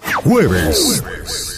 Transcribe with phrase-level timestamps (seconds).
[0.00, 1.02] Jueves,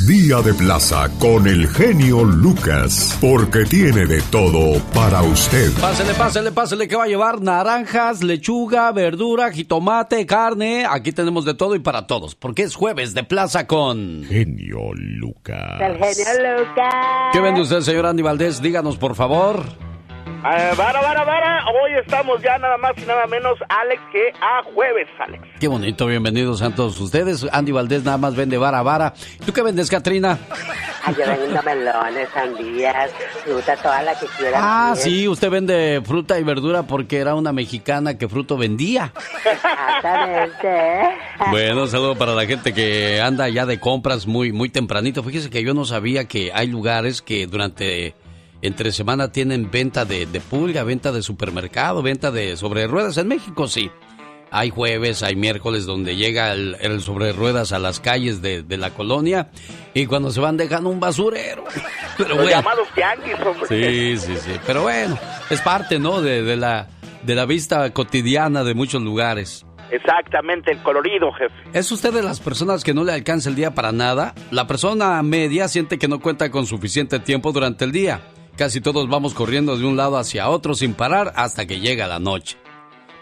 [0.07, 5.71] día de plaza con el genio Lucas, porque tiene de todo para usted.
[5.80, 10.87] Pásele, pásele, pásele que va a llevar naranjas, lechuga, verdura, jitomate, carne.
[10.88, 15.80] Aquí tenemos de todo y para todos, porque es jueves de plaza con genio Lucas.
[15.80, 16.95] El genio Lucas.
[17.33, 18.61] ¿Qué vende usted, señor Andy Valdés?
[18.61, 19.90] Díganos, por favor.
[20.41, 21.65] Uh, vara, vara, vara.
[21.66, 25.45] Hoy estamos ya nada más y nada menos, Alex, que a jueves, Alex.
[25.60, 27.46] Qué bonito, bienvenidos a todos ustedes.
[27.52, 29.13] Andy Valdés nada más vende vara, vara.
[29.45, 30.38] ¿Tú qué vendes, Katrina?
[31.05, 33.11] Ay, yo vendo melones, sandías,
[33.45, 34.63] fruta, toda la que quieran.
[34.65, 39.13] Ah, sí, usted vende fruta y verdura porque era una mexicana que fruto vendía.
[39.45, 41.18] Exactamente.
[41.51, 45.23] Bueno, saludo para la gente que anda ya de compras muy, muy tempranito.
[45.23, 48.15] Fíjese que yo no sabía que hay lugares que durante
[48.63, 53.17] entre semana tienen venta de, pulga, venta de supermercado, venta de sobre ruedas.
[53.19, 53.91] En México sí.
[54.52, 58.91] Hay jueves, hay miércoles donde llega el, el sobre ruedas a las calles de, la
[58.91, 59.51] colonia
[59.95, 61.63] y cuando se van dejando un basurero.
[62.19, 63.69] Pero Los llamados tianguis, hombre.
[63.69, 64.50] Sí, sí, sí.
[64.67, 65.17] Pero bueno,
[65.50, 66.21] es parte, ¿no?
[66.21, 66.89] De, de, la,
[67.22, 69.65] de la vista cotidiana de muchos lugares.
[69.93, 71.55] Exactamente, el colorido, jefe.
[71.73, 74.34] ¿Es usted de las personas que no le alcanza el día para nada?
[74.51, 78.21] La persona media siente que no cuenta con suficiente tiempo durante el día
[78.60, 82.19] Casi todos vamos corriendo de un lado hacia otro sin parar hasta que llega la
[82.19, 82.59] noche.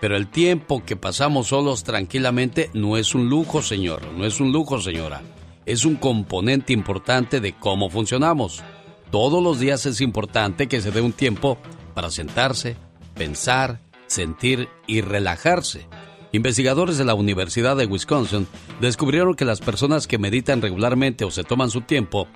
[0.00, 4.50] Pero el tiempo que pasamos solos tranquilamente no es un lujo, señor, no es un
[4.50, 5.22] lujo, señora.
[5.64, 8.64] Es un componente importante de cómo funcionamos.
[9.12, 11.56] Todos los días es importante que se dé un tiempo
[11.94, 12.74] para sentarse,
[13.14, 13.78] pensar,
[14.08, 15.86] sentir y relajarse.
[16.32, 18.48] Investigadores de la Universidad de Wisconsin
[18.80, 22.26] descubrieron que las personas que meditan regularmente o se toman su tiempo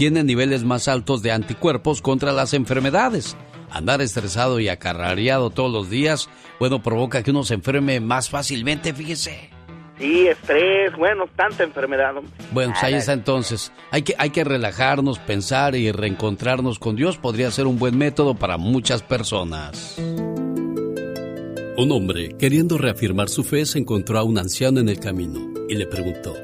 [0.00, 3.36] tiene niveles más altos de anticuerpos contra las enfermedades.
[3.68, 8.94] Andar estresado y acarrareado todos los días, bueno, provoca que uno se enferme más fácilmente,
[8.94, 9.50] fíjese.
[9.98, 12.14] Sí, estrés, bueno, tanta enfermedad.
[12.50, 13.72] Bueno, pues ahí está entonces.
[13.90, 17.18] Hay que, hay que relajarnos, pensar y reencontrarnos con Dios.
[17.18, 19.98] Podría ser un buen método para muchas personas.
[19.98, 25.74] Un hombre, queriendo reafirmar su fe, se encontró a un anciano en el camino y
[25.74, 26.34] le preguntó,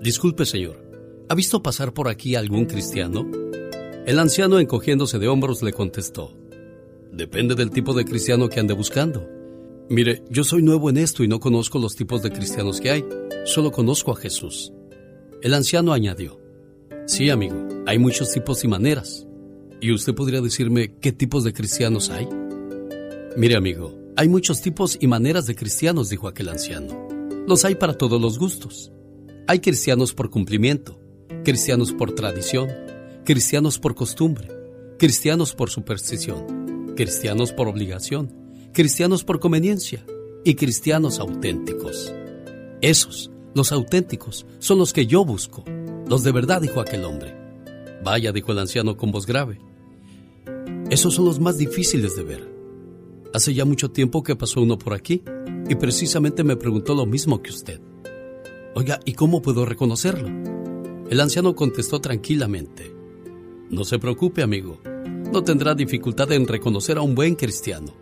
[0.00, 0.87] Disculpe, señor,
[1.30, 3.30] ¿Ha visto pasar por aquí algún cristiano?
[4.06, 6.32] El anciano, encogiéndose de hombros, le contestó,
[7.12, 9.28] Depende del tipo de cristiano que ande buscando.
[9.90, 13.04] Mire, yo soy nuevo en esto y no conozco los tipos de cristianos que hay,
[13.44, 14.72] solo conozco a Jesús.
[15.42, 16.40] El anciano añadió,
[17.06, 17.56] Sí, amigo,
[17.86, 19.26] hay muchos tipos y maneras.
[19.82, 22.26] ¿Y usted podría decirme qué tipos de cristianos hay?
[23.36, 27.06] Mire, amigo, hay muchos tipos y maneras de cristianos, dijo aquel anciano.
[27.46, 28.92] Los hay para todos los gustos.
[29.46, 30.98] Hay cristianos por cumplimiento,
[31.44, 32.68] cristianos por tradición,
[33.24, 34.48] cristianos por costumbre,
[34.98, 38.32] cristianos por superstición, cristianos por obligación,
[38.72, 40.04] cristianos por conveniencia
[40.44, 42.12] y cristianos auténticos.
[42.80, 45.64] Esos, los auténticos, son los que yo busco,
[46.08, 47.34] los de verdad, dijo aquel hombre.
[48.02, 49.60] Vaya, dijo el anciano con voz grave.
[50.90, 52.48] Esos son los más difíciles de ver.
[53.34, 55.22] Hace ya mucho tiempo que pasó uno por aquí
[55.68, 57.80] y precisamente me preguntó lo mismo que usted.
[58.74, 60.57] Oiga, ¿y cómo puedo reconocerlo?
[61.10, 62.94] El anciano contestó tranquilamente,
[63.70, 64.80] No se preocupe, amigo,
[65.32, 67.94] no tendrá dificultad en reconocer a un buen cristiano.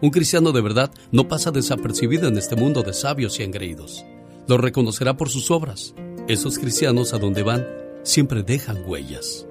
[0.00, 4.04] Un cristiano de verdad no pasa desapercibido en este mundo de sabios y engreídos.
[4.46, 5.94] Lo reconocerá por sus obras.
[6.28, 7.66] Esos cristianos a donde van
[8.04, 9.46] siempre dejan huellas.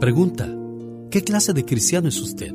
[0.00, 0.54] Pregunta,
[1.10, 2.54] ¿qué clase de cristiano es usted?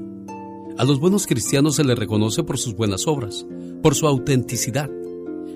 [0.78, 3.46] A los buenos cristianos se les reconoce por sus buenas obras,
[3.82, 4.90] por su autenticidad,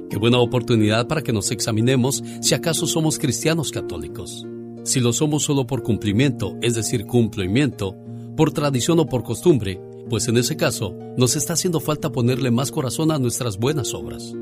[0.10, 4.46] Qué buena oportunidad para que nos examinemos si acaso somos cristianos católicos.
[4.84, 7.98] Si lo somos solo por cumplimiento, es decir, cumplimiento,
[8.38, 12.72] por tradición o por costumbre, pues en ese caso nos está haciendo falta ponerle más
[12.72, 14.34] corazón a nuestras buenas obras.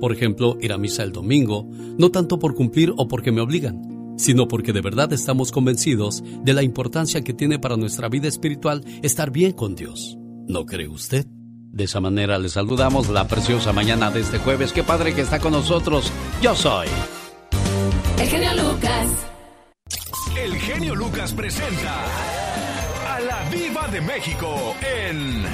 [0.00, 1.68] Por ejemplo, ir a misa el domingo,
[1.98, 6.54] no tanto por cumplir o porque me obligan, sino porque de verdad estamos convencidos de
[6.54, 10.16] la importancia que tiene para nuestra vida espiritual estar bien con Dios.
[10.48, 11.26] ¿No cree usted?
[11.72, 14.72] De esa manera le saludamos la preciosa mañana de este jueves.
[14.72, 16.12] Qué padre que está con nosotros.
[16.42, 16.88] Yo soy.
[18.18, 19.26] El genio Lucas.
[20.36, 22.04] El genio Lucas presenta
[23.08, 25.44] a la Viva de México en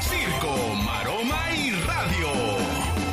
[0.00, 2.28] Circo, Maroma y Radio.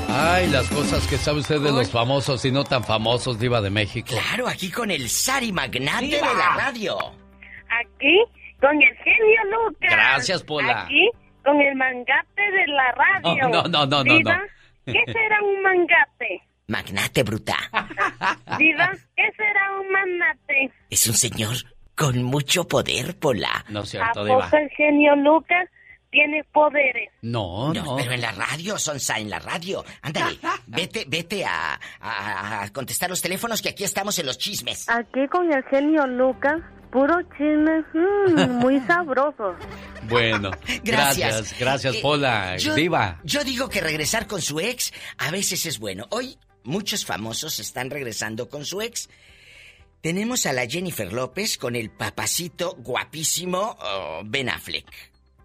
[0.10, 3.70] Ay, las cosas que sabe usted de los famosos y no tan famosos, Diva de
[3.70, 4.10] México.
[4.10, 6.98] Claro, aquí con el Sari Magnate de la radio.
[7.70, 8.24] Aquí
[8.60, 9.92] con el genio Lucas.
[9.92, 10.86] Gracias, Pola.
[10.86, 11.08] Aquí
[11.48, 13.48] con el mangate de la radio.
[13.50, 14.44] No, no, no, no, Diva, no.
[14.86, 16.42] ¿Qué será un mangate?
[16.68, 17.56] Magnate bruta.
[18.58, 20.72] Diva, ¿qué será un manate?
[20.90, 21.56] Es un señor
[21.96, 23.64] con mucho poder, Pola.
[23.70, 24.44] No es ¿A cierto, Diva.
[24.46, 25.70] poco el genio Lucas
[26.10, 27.10] tiene poderes?
[27.22, 27.96] No, No, no.
[27.98, 29.84] pero en la radio, Sonsa, en la radio.
[30.02, 34.90] Ándale, vete, vete a, a- a contestar los teléfonos que aquí estamos en los chismes.
[34.90, 36.60] Aquí con el genio Lucas,
[36.92, 39.56] puro chisme, mm, muy sabroso.
[40.10, 40.52] Bueno,
[40.84, 42.58] gracias, gracias, Eh, Pola.
[42.58, 43.20] yo- Diva.
[43.24, 46.08] Yo digo que regresar con su ex a veces es bueno.
[46.12, 49.10] Hoy muchos famosos están regresando con su ex.
[50.02, 54.86] Tenemos a la Jennifer López con el papacito guapísimo oh, Ben Affleck.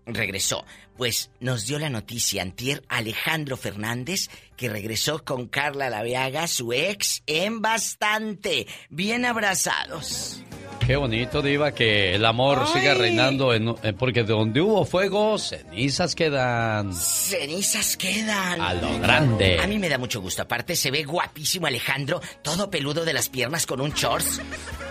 [0.05, 0.65] Regresó.
[0.97, 7.23] Pues nos dio la noticia antier Alejandro Fernández que regresó con Carla Laveaga, su ex,
[7.27, 8.67] en bastante.
[8.91, 10.43] Bien abrazados.
[10.87, 12.73] Qué bonito, Diva, que el amor Ay.
[12.81, 16.93] siga reinando, en, eh, porque donde hubo fuego, cenizas quedan.
[16.93, 18.61] Cenizas quedan.
[18.61, 19.61] A lo grande.
[19.61, 20.43] A mí me da mucho gusto.
[20.43, 24.41] Aparte, se ve guapísimo Alejandro, todo peludo de las piernas con un shorts.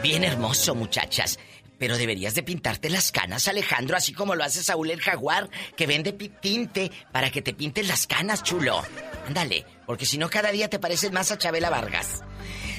[0.01, 1.37] Bien hermoso, muchachas.
[1.77, 5.87] Pero deberías de pintarte las canas, Alejandro, así como lo hace Saúl el Jaguar, que
[5.87, 8.81] vende tinte para que te pinten las canas, chulo.
[9.27, 12.21] Ándale, porque si no cada día te pareces más a Chabela Vargas.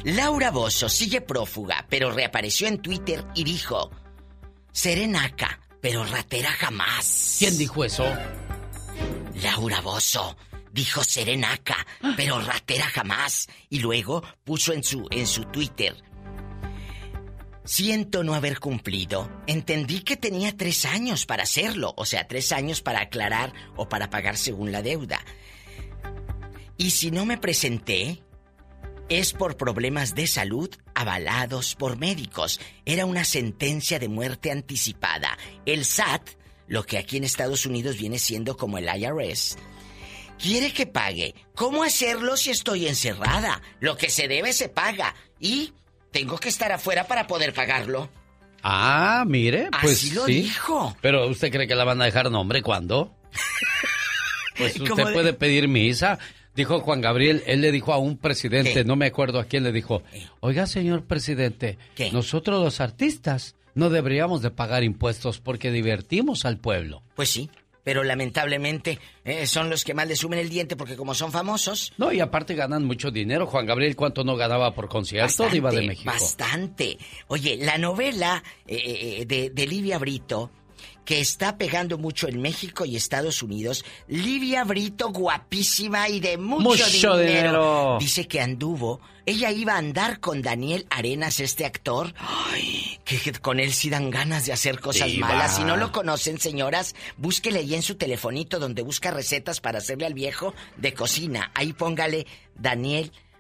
[0.05, 3.91] Laura Bozo sigue prófuga, pero reapareció en Twitter y dijo:
[4.73, 7.37] Serenaca, pero ratera jamás.
[7.39, 8.05] ¿Quién dijo eso?
[9.43, 10.37] Laura Bozo
[10.73, 13.49] dijo serenaca, pero ratera jamás.
[13.69, 15.95] Y luego puso en su, en su Twitter.
[17.65, 19.31] Siento no haber cumplido.
[19.47, 24.11] Entendí que tenía tres años para hacerlo, o sea, tres años para aclarar o para
[24.11, 25.25] pagar según la deuda.
[26.77, 28.23] Y si no me presenté,
[29.21, 32.61] es por problemas de salud avalados por médicos.
[32.85, 35.37] Era una sentencia de muerte anticipada.
[35.67, 36.31] El SAT,
[36.69, 39.57] lo que aquí en Estados Unidos viene siendo como el IRS,
[40.39, 41.35] quiere que pague.
[41.55, 43.61] ¿Cómo hacerlo si estoy encerrada?
[43.81, 45.15] Lo que se debe se paga.
[45.41, 45.73] Y
[46.11, 48.11] tengo que estar afuera para poder pagarlo.
[48.63, 50.43] Ah, mire, pues Así lo sí.
[50.43, 50.97] dijo.
[51.01, 53.15] Pero ¿usted cree que la van a dejar nombre cuándo?
[54.55, 56.19] Pues ¿Cómo usted de- puede pedir misa.
[56.55, 58.85] Dijo Juan Gabriel, él le dijo a un presidente, ¿Qué?
[58.85, 60.03] no me acuerdo a quién le dijo,
[60.41, 62.11] oiga señor presidente, ¿Qué?
[62.13, 67.03] nosotros los artistas no deberíamos de pagar impuestos porque divertimos al pueblo.
[67.15, 67.49] Pues sí,
[67.85, 71.93] pero lamentablemente eh, son los que más le sumen el diente porque como son famosos...
[71.97, 73.47] No, y aparte ganan mucho dinero.
[73.47, 76.11] Juan Gabriel, ¿cuánto no ganaba por concierto, Diva de México?
[76.11, 76.99] Bastante.
[77.29, 80.51] Oye, la novela eh, eh, de, de Livia Brito,
[81.05, 86.63] que está pegando mucho en México y Estados Unidos, Livia Brito, guapísima y de mucho,
[86.63, 87.97] Mucho dinero.
[87.99, 89.01] Dice que anduvo.
[89.25, 92.13] Ella iba a andar con Daniel Arenas, este actor.
[92.19, 95.29] Ay, que, que con él sí dan ganas de hacer cosas Diva.
[95.29, 95.57] malas.
[95.57, 100.07] Si no lo conocen, señoras, búsquele ahí en su telefonito donde busca recetas para hacerle
[100.07, 101.53] al viejo de cocina.
[101.55, 103.32] Ahí póngale Daniel Arenas.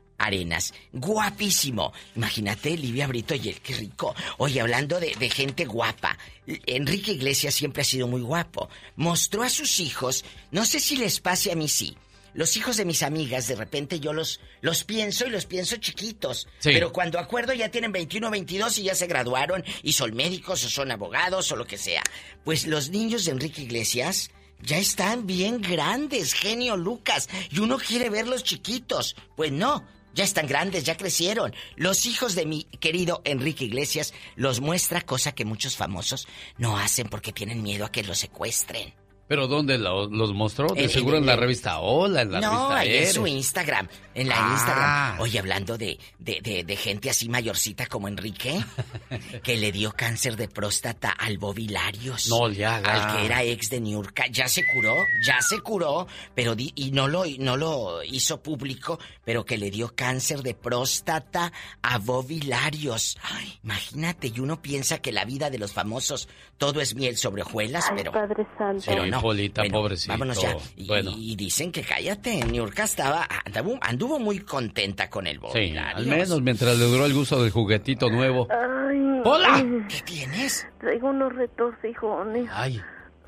[0.92, 1.92] Guapísimo.
[2.16, 4.14] Imagínate, Livia Brito y él, qué rico.
[4.38, 8.68] Oye, hablando de, de gente guapa, Enrique Iglesias siempre ha sido muy guapo.
[8.96, 11.96] Mostró a sus hijos, no sé si les pase a mí sí.
[12.34, 16.48] Los hijos de mis amigas, de repente yo los, los pienso y los pienso chiquitos.
[16.58, 16.70] Sí.
[16.72, 20.70] Pero cuando acuerdo ya tienen 21 22 y ya se graduaron y son médicos o
[20.70, 22.02] son abogados o lo que sea.
[22.42, 24.30] Pues los niños de Enrique Iglesias
[24.62, 27.28] ya están bien grandes, genio Lucas.
[27.50, 29.14] Y uno quiere verlos chiquitos.
[29.36, 31.54] Pues no, ya están grandes, ya crecieron.
[31.76, 36.28] Los hijos de mi querido Enrique Iglesias los muestra cosa que muchos famosos
[36.58, 39.01] no hacen porque tienen miedo a que los secuestren.
[39.32, 40.66] ¿Pero dónde lo- los mostró?
[40.74, 43.88] De seguro en- en la revista Hola, en la no, revista ahí en su Instagram.
[44.14, 44.52] En la Ah.
[44.52, 45.20] Instagram.
[45.22, 48.62] Oye, hablando de, de, de, de gente así mayorcita como Enrique,
[49.42, 52.28] que le dio cáncer de próstata al Bobby Larios.
[52.28, 52.92] No le haga.
[52.92, 54.26] Al que era ex de Niurka.
[54.30, 54.94] Ya se curó,
[55.26, 59.70] ya se curó, pero di- y no lo, no lo hizo público, pero que le
[59.70, 63.16] dio cáncer de próstata a Bobby Larios.
[63.22, 67.40] Ay, imagínate, y uno piensa que la vida de los famosos todo es miel sobre
[67.40, 68.12] hojuelas, Ay, pero.
[68.12, 68.82] Padre Santo.
[68.86, 69.21] Pero no.
[69.22, 70.12] Polita, pobrecito.
[70.12, 70.56] Vámonos ya.
[70.76, 71.12] Y, Bueno.
[71.16, 76.06] y dicen que cállate, Niurka estaba, anduvo, anduvo muy contenta con el Sí, Bobby al
[76.06, 78.48] menos mientras le duró el gusto del juguetito nuevo.
[78.50, 78.98] Ay.
[79.24, 79.64] ¡Hola!
[79.88, 80.66] ¿Qué tienes?
[80.80, 82.48] Traigo unos retorcijones.
[82.52, 82.80] Ay.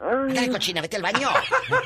[0.03, 0.37] Ay.
[0.37, 1.29] Ay, cochina, vete al baño.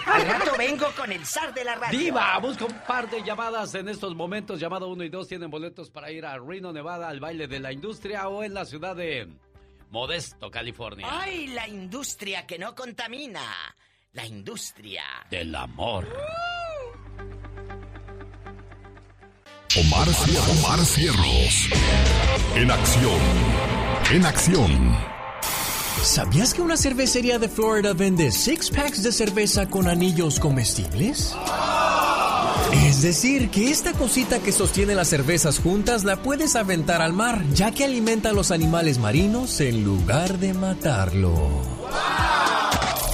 [0.06, 1.98] Al rato vengo con el zar de la radio.
[1.98, 4.58] Diva, busca un par de llamadas en estos momentos.
[4.58, 7.70] Llamada 1 y 2 tienen boletos para ir a Reno, Nevada, al baile de la
[7.70, 9.28] industria o en la ciudad de
[9.90, 11.06] Modesto, California.
[11.08, 13.42] Ay, la industria que no contamina.
[14.18, 15.04] La industria.
[15.30, 16.04] Del amor.
[19.78, 20.08] Omar,
[20.58, 21.68] Omar Cierros.
[22.56, 23.20] En acción.
[24.10, 24.96] En acción.
[26.02, 31.36] ¿Sabías que una cervecería de Florida vende six packs de cerveza con anillos comestibles?
[32.72, 37.44] Es decir, que esta cosita que sostiene las cervezas juntas la puedes aventar al mar,
[37.54, 41.78] ya que alimenta a los animales marinos en lugar de matarlo.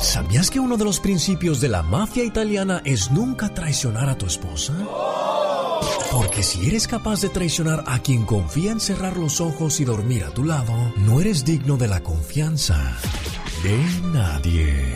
[0.05, 4.27] ¿Sabías que uno de los principios de la mafia italiana es nunca traicionar a tu
[4.27, 4.75] esposa?
[6.13, 10.25] Porque si eres capaz de traicionar a quien confía en cerrar los ojos y dormir
[10.25, 12.99] a tu lado, no eres digno de la confianza
[13.63, 13.79] de
[14.13, 14.95] nadie.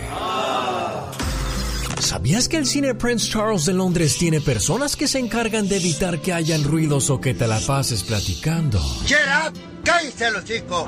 [2.00, 6.20] ¿Sabías que el cine Prince Charles de Londres tiene personas que se encargan de evitar
[6.20, 10.84] que hayan ruidos o que te la pases platicando Get up, cállese los chicos.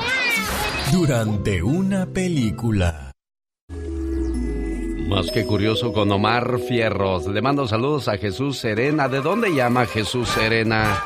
[0.93, 3.10] durante una película?
[5.11, 7.27] Más que curioso con Omar Fierros.
[7.27, 9.09] Le mando saludos a Jesús Serena.
[9.09, 11.03] ¿De dónde llama Jesús Serena?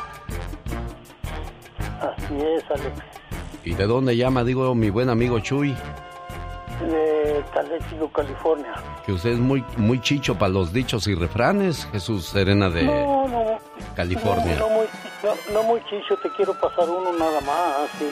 [1.99, 3.01] Así es, Alex.
[3.63, 5.75] ¿Y de dónde llama, digo, mi buen amigo Chuy?
[6.81, 8.73] De Calexico, California.
[9.07, 13.27] Que usted es muy, muy chicho para los dichos y refranes, Jesús Serena de No,
[13.27, 13.57] no.
[13.95, 14.55] California.
[14.59, 14.85] No, no muy,
[15.23, 17.89] no, no muy chicho, te quiero pasar uno nada más.
[17.97, 18.05] sí.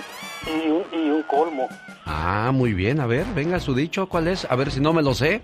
[0.47, 1.67] Y, un, y un colmo.
[2.05, 2.99] Ah, muy bien.
[2.99, 4.07] A ver, venga su dicho.
[4.07, 4.49] ¿Cuál es?
[4.49, 5.41] A ver si no me lo sé.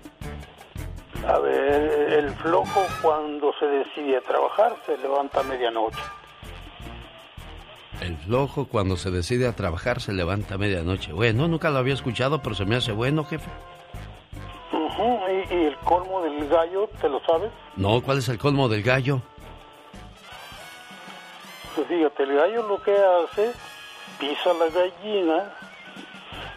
[1.26, 6.00] A ver, el flojo cuando se decide a trabajar se levanta a medianoche.
[8.00, 11.12] El flojo cuando se decide a trabajar se levanta a medianoche.
[11.12, 13.50] Bueno, nunca lo había escuchado, pero se me hace bueno, jefe.
[14.72, 17.50] Y, y el colmo del gallo, ¿te lo sabes?
[17.76, 19.22] No, ¿cuál es el colmo del gallo?
[21.74, 23.52] Pues fíjate, el gallo lo que hace,
[24.20, 25.50] pisa la gallina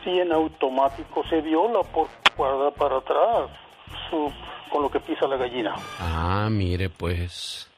[0.06, 3.50] y en automático se viola por guarda para atrás
[4.10, 4.32] su,
[4.70, 5.76] con lo que pisa la gallina.
[6.00, 7.70] Ah, mire pues.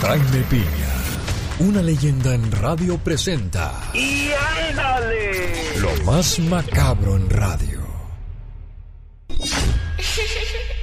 [0.00, 0.94] Jaime Piña,
[1.60, 4.30] una leyenda en radio presenta ¡Y
[4.68, 5.78] ándale!
[5.80, 7.80] lo más macabro en radio.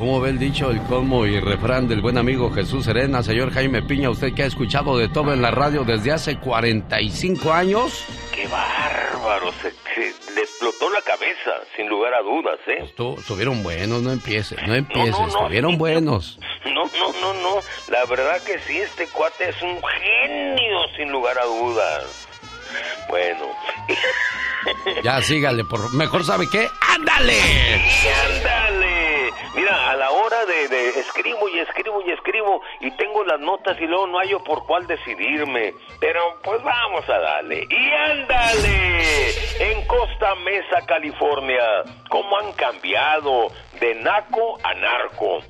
[0.00, 3.22] ¿Cómo ve el dicho, el colmo y refrán del buen amigo Jesús Serena?
[3.22, 7.52] Señor Jaime Piña, usted que ha escuchado de todo en la radio desde hace 45
[7.52, 8.02] años.
[8.34, 9.52] ¡Qué bárbaro!
[9.60, 12.82] Se, se le explotó la cabeza, sin lugar a dudas, ¿eh?
[12.82, 15.28] Estu- Estuvieron buenos, no empieces, no empieces, no, no.
[15.28, 16.38] estuvieron buenos.
[16.64, 17.56] No, no, no, no.
[17.90, 22.19] La verdad que sí, este cuate es un genio, sin lugar a dudas.
[23.08, 23.46] Bueno.
[25.02, 27.32] Ya sígale, por mejor sabe qué, ándale.
[27.34, 29.32] ¡Y ándale!
[29.54, 33.80] Mira, a la hora de, de escribo y escribo y escribo y tengo las notas
[33.80, 35.72] y luego no hallo por cuál decidirme.
[35.98, 37.66] Pero pues vamos a darle.
[37.70, 39.30] ¡Y ándale!
[39.60, 41.64] En Costa Mesa, California,
[42.10, 43.48] ¿cómo han cambiado
[43.80, 45.40] de naco a narco?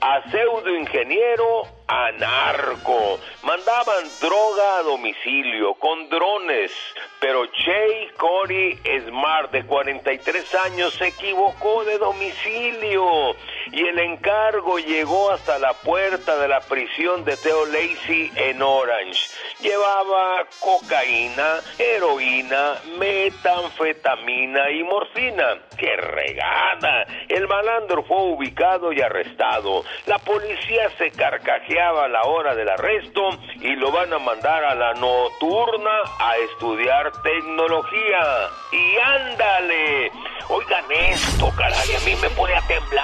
[0.00, 3.18] A pseudo ingeniero a narco.
[3.42, 6.70] Mandaban droga a domicilio con drones.
[7.18, 8.78] Pero Jay Cory
[9.08, 13.34] Smart, de 43 años, se equivocó de domicilio.
[13.72, 19.28] Y el encargo llegó hasta la puerta de la prisión de Theo Lacey en Orange.
[19.60, 25.58] Llevaba cocaína, heroína, metanfetamina y morfina.
[25.76, 27.06] ¡Qué regada!
[27.28, 29.84] El malandro fue ubicado y arrestado.
[30.06, 34.74] La policía se carcajeaba a la hora del arresto y lo van a mandar a
[34.74, 38.48] la nocturna a estudiar tecnología.
[38.72, 40.12] ¡Y ándale!
[40.50, 42.97] Oigan esto, caray, a mí me pone a temblar.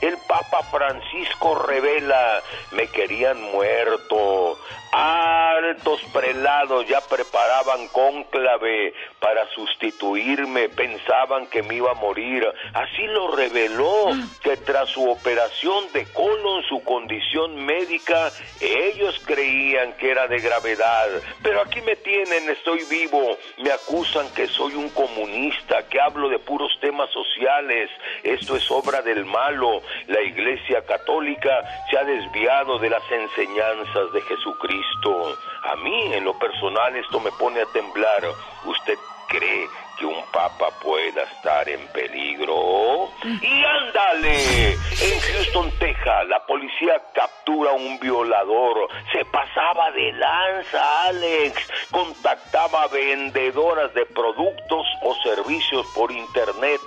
[0.00, 4.58] El Papa Francisco revela, me querían muerto.
[4.92, 8.94] Altos prelados ya preparaban cónclave
[9.34, 12.46] para sustituirme, pensaban que me iba a morir.
[12.72, 14.10] Así lo reveló,
[14.44, 21.08] que tras su operación de colon, su condición médica, ellos creían que era de gravedad.
[21.42, 23.36] Pero aquí me tienen, estoy vivo.
[23.58, 27.90] Me acusan que soy un comunista, que hablo de puros temas sociales.
[28.22, 29.82] Esto es obra del malo.
[30.06, 31.60] La Iglesia Católica
[31.90, 35.36] se ha desviado de las enseñanzas de Jesucristo.
[35.64, 38.22] A mí, en lo personal, esto me pone a temblar.
[38.64, 43.10] ¿Usted cree que un papa pueda estar en peligro.
[43.24, 48.88] Y ándale, en Houston, Texas, la policía captura a un violador.
[49.12, 51.56] Se pasaba de lanza, Alex.
[51.90, 56.80] Contactaba vendedoras de productos o servicios por internet.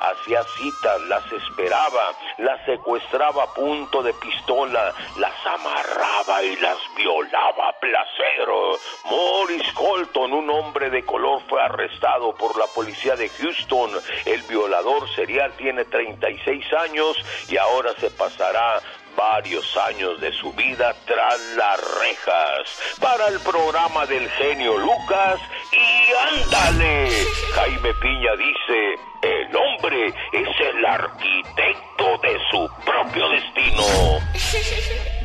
[0.00, 7.68] Hacía citas, las esperaba, las secuestraba a punto de pistola, las amarraba y las violaba
[7.68, 8.48] a placer.
[9.04, 13.90] Morris Colton, un hombre de color, fue arrestado por la policía de Houston.
[14.24, 17.16] El violador serial tiene 36 años
[17.48, 18.80] y ahora se pasará
[19.16, 22.98] varios años de su vida tras las rejas.
[23.00, 25.40] Para el programa del genio Lucas
[25.72, 27.10] y ándale.
[27.54, 33.82] Jaime Piña dice, el hombre es el arquitecto de su propio destino.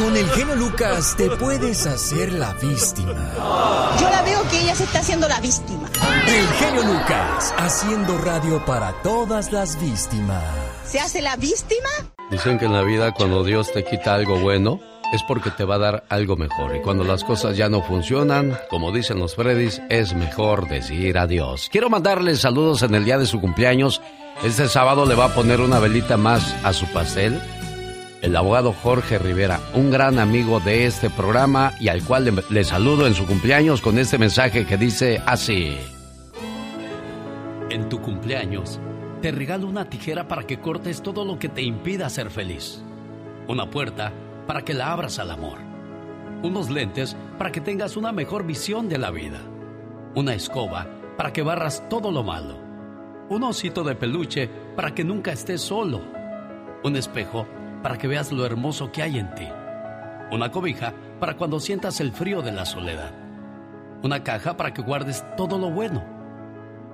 [0.00, 3.34] Con el genio Lucas te puedes hacer la víctima.
[4.00, 5.90] Yo la veo que ella se está haciendo la víctima.
[6.26, 10.42] El genio Lucas, haciendo radio para todas las víctimas.
[10.86, 11.90] ¿Se hace la víctima?
[12.30, 14.80] Dicen que en la vida cuando Dios te quita algo bueno,
[15.12, 16.74] es porque te va a dar algo mejor.
[16.76, 21.68] Y cuando las cosas ya no funcionan, como dicen los Freddys, es mejor decir adiós.
[21.70, 24.00] Quiero mandarles saludos en el día de su cumpleaños.
[24.42, 27.38] Este sábado le va a poner una velita más a su pastel
[28.22, 33.06] el abogado Jorge Rivera, un gran amigo de este programa y al cual le, saludo
[33.06, 35.78] en su cumpleaños con este mensaje que dice así.
[37.70, 38.78] En tu cumpleaños,
[39.22, 42.82] te regalo una tijera para que cortes todo lo que te impida ser feliz.
[43.48, 44.12] Una puerta
[44.46, 45.58] para que la abras al amor.
[46.42, 49.40] Unos lentes para que tengas una mejor visión de la vida.
[50.14, 52.58] Una escoba para que barras todo lo malo.
[53.28, 56.00] Un osito de peluche para que nunca estés solo.
[56.82, 57.46] Un espejo
[57.82, 59.48] para que veas lo hermoso que hay en ti.
[60.30, 63.12] Una cobija para cuando sientas el frío de la soledad.
[64.02, 66.04] Una caja para que guardes todo lo bueno.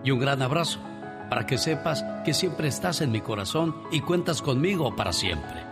[0.02, 0.80] Y un gran abrazo
[1.28, 5.64] para que sepas que siempre estás en mi corazón y cuentas conmigo para siempre.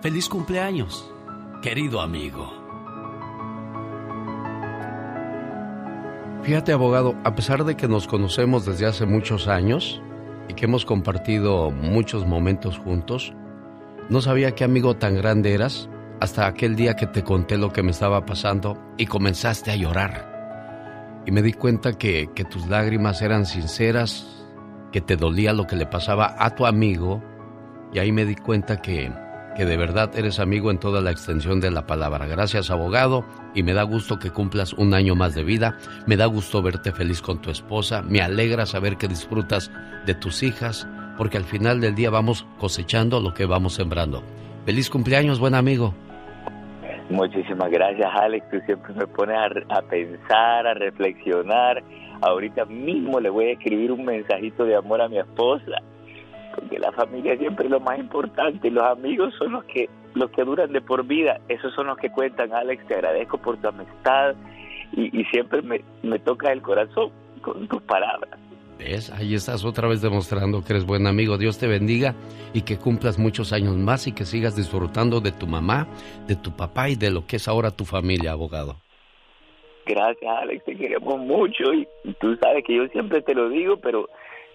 [0.00, 1.10] Feliz cumpleaños,
[1.62, 2.52] querido amigo.
[6.42, 10.00] Fíjate, abogado, a pesar de que nos conocemos desde hace muchos años
[10.48, 13.34] y que hemos compartido muchos momentos juntos,
[14.08, 15.88] no sabía qué amigo tan grande eras
[16.20, 21.22] hasta aquel día que te conté lo que me estaba pasando y comenzaste a llorar.
[21.26, 24.26] Y me di cuenta que, que tus lágrimas eran sinceras,
[24.92, 27.22] que te dolía lo que le pasaba a tu amigo
[27.92, 29.12] y ahí me di cuenta que,
[29.56, 32.26] que de verdad eres amigo en toda la extensión de la palabra.
[32.26, 36.26] Gracias abogado y me da gusto que cumplas un año más de vida, me da
[36.26, 39.70] gusto verte feliz con tu esposa, me alegra saber que disfrutas
[40.06, 44.22] de tus hijas porque al final del día vamos cosechando lo que vamos sembrando.
[44.64, 45.92] Feliz cumpleaños, buen amigo.
[47.10, 48.48] Muchísimas gracias, Alex.
[48.50, 49.36] Tú siempre me pones
[49.68, 51.82] a, pensar, a reflexionar.
[52.20, 55.82] Ahorita mismo le voy a escribir un mensajito de amor a mi esposa,
[56.54, 60.30] porque la familia siempre es lo más importante y los amigos son los que los
[60.30, 61.40] que duran de por vida.
[61.48, 62.86] Esos son los que cuentan, Alex.
[62.86, 64.34] Te agradezco por tu amistad
[64.92, 67.10] y, y siempre me, me toca el corazón
[67.42, 68.38] con tus palabras.
[68.78, 69.10] ¿Ves?
[69.10, 71.36] Ahí estás otra vez demostrando que eres buen amigo.
[71.36, 72.14] Dios te bendiga
[72.54, 75.88] y que cumplas muchos años más y que sigas disfrutando de tu mamá,
[76.28, 78.76] de tu papá y de lo que es ahora tu familia, abogado.
[79.84, 80.64] Gracias, Alex.
[80.64, 81.88] Te queremos mucho y
[82.20, 84.08] tú sabes que yo siempre te lo digo, pero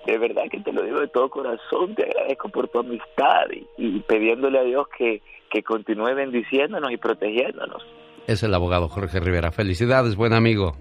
[0.05, 1.93] de verdad que te lo digo de todo corazón.
[1.95, 6.97] Te agradezco por tu amistad y, y pidiéndole a Dios que, que continúe bendiciéndonos y
[6.97, 7.83] protegiéndonos.
[8.27, 9.51] Es el abogado Jorge Rivera.
[9.51, 10.77] Felicidades, buen amigo.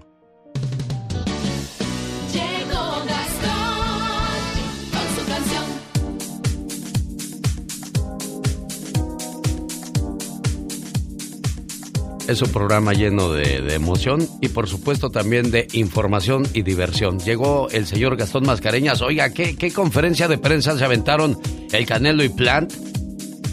[12.27, 17.19] Es un programa lleno de, emoción y por supuesto también de información y diversión.
[17.19, 19.01] Llegó el señor Gastón Mascareñas.
[19.01, 21.37] Oiga, ¿qué, qué conferencia de prensa se aventaron
[21.71, 22.73] el Canelo y Plant?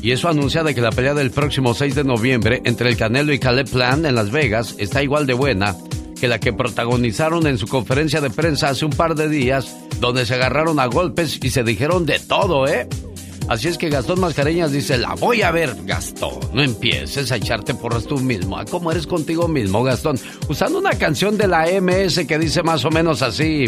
[0.03, 3.33] Y eso anuncia de que la pelea del próximo 6 de noviembre entre el Canelo
[3.33, 5.77] y Caleb Plant en Las Vegas está igual de buena
[6.21, 10.27] que la que protagonizaron en su conferencia de prensa hace un par de días, donde
[10.27, 12.87] se agarraron a golpes y se dijeron de todo, ¿eh?
[13.51, 16.39] Así es que Gastón Mascareñas dice, la voy a ver, Gastón.
[16.53, 18.57] No empieces a echarte porras tú mismo.
[18.57, 20.17] ¿A cómo eres contigo mismo, Gastón?
[20.49, 23.65] Usando una canción de la MS que dice más o menos así.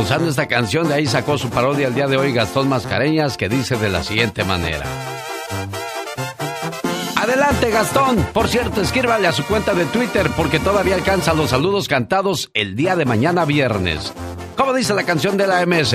[0.00, 3.48] Usando esta canción, de ahí sacó su parodia el día de hoy Gastón Mascareñas, que
[3.48, 4.86] dice de la siguiente manera.
[7.16, 8.24] Adelante, Gastón.
[8.32, 12.76] Por cierto, escríbale a su cuenta de Twitter porque todavía alcanza los saludos cantados el
[12.76, 14.12] día de mañana viernes.
[14.56, 15.94] ¿Cómo dice la canción de la MS?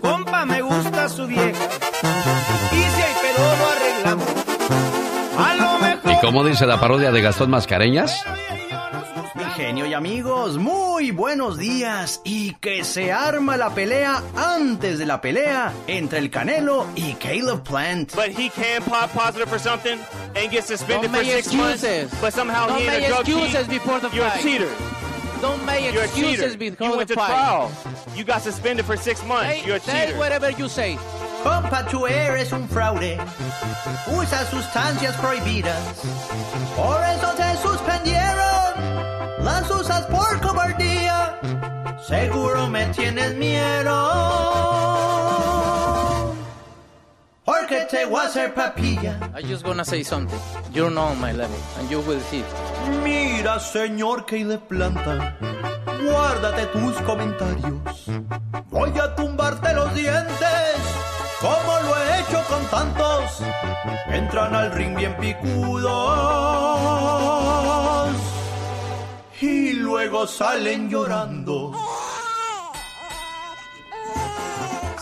[0.00, 1.50] Compa, me gusta su vieja.
[2.72, 4.28] Y si hay pero lo arreglamos.
[5.38, 6.12] A lo mejor.
[6.12, 8.22] ¿Y cómo dice la parodia de Gastón Mascareñas?
[9.54, 15.22] genio y amigos, muy buenos días y que se arma la pelea antes de la
[15.22, 18.14] pelea entre el Canelo y Caleb Plant.
[18.14, 19.98] But he can pop positive for something
[20.34, 21.84] and get suspended Don't for six months.
[21.84, 22.20] excuses.
[22.20, 23.70] But somehow Don't he a drug excuses cheat.
[23.70, 24.40] before the You're fight.
[24.40, 24.68] a cheater.
[25.40, 26.58] Don't make You're a excuses cheater.
[26.58, 27.28] before you went the to fight.
[27.28, 27.70] trial.
[28.16, 29.46] You got suspended for six months.
[29.60, 30.18] Say, You're a say cheater.
[30.18, 30.96] whatever you say.
[31.44, 33.18] Compa, tú eres un fraude.
[34.08, 35.78] Usa sustancias prohibidas.
[36.74, 39.44] Por eso te suspendieron.
[39.44, 41.38] Las usas por cobardía.
[42.06, 43.94] Seguro me tienes miedo.
[47.46, 49.20] Porque te voy a hacer papilla.
[49.32, 50.40] I just gonna say something.
[50.72, 52.42] You're not on my level, and you will see.
[53.04, 55.36] Mira, señor Caleb Planta.
[56.02, 58.10] Guárdate tus comentarios.
[58.68, 60.76] Voy a tumbarte los dientes.
[61.40, 63.40] Como lo he hecho con tantos.
[64.08, 65.86] Entran al ring bien picudos.
[69.40, 71.72] Y luego salen llorando.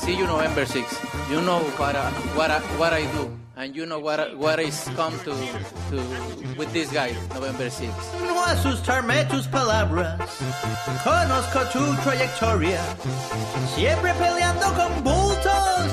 [0.05, 1.01] See you November 6.
[1.31, 4.85] You know what I, what I, what I do, and you know what what is
[4.97, 5.33] come to
[5.89, 5.97] to
[6.59, 7.89] with this guy November 6.
[8.21, 10.21] No asustarme tus palabras.
[11.03, 12.85] Conozco tu trayectoria.
[13.75, 15.87] Siempre peleando con bultos.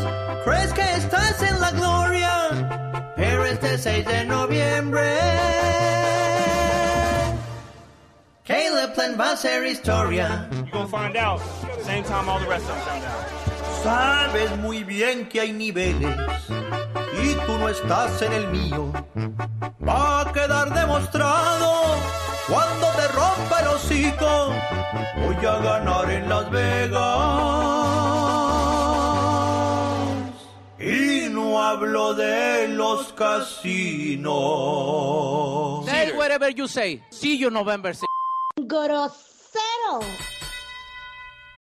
[0.43, 3.13] Crees que estás en la gloria.
[3.15, 5.90] Pero este 6 de noviembre.
[8.43, 10.47] Caleb Plant va a ser historia.
[10.51, 11.39] You're gonna find out.
[11.85, 13.27] Same time all the rest of them found out.
[13.83, 16.15] Sabes muy bien que hay niveles.
[17.21, 18.91] Y tú no estás en el mío.
[19.87, 21.95] Va a quedar demostrado
[22.47, 24.53] cuando te rompa el hocico.
[25.17, 27.01] Voy a ganar en Las Vegas.
[30.79, 34.31] Y no hablo de los casinos.
[35.85, 37.03] Say whatever you say.
[37.11, 38.07] See you November 6.
[38.67, 40.40] Grosero.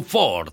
[0.00, 0.52] Ford.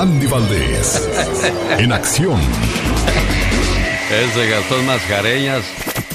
[0.00, 1.10] Andy Valdés,
[1.78, 2.40] en acción.
[4.10, 5.62] Ese Gastón Mascareñas.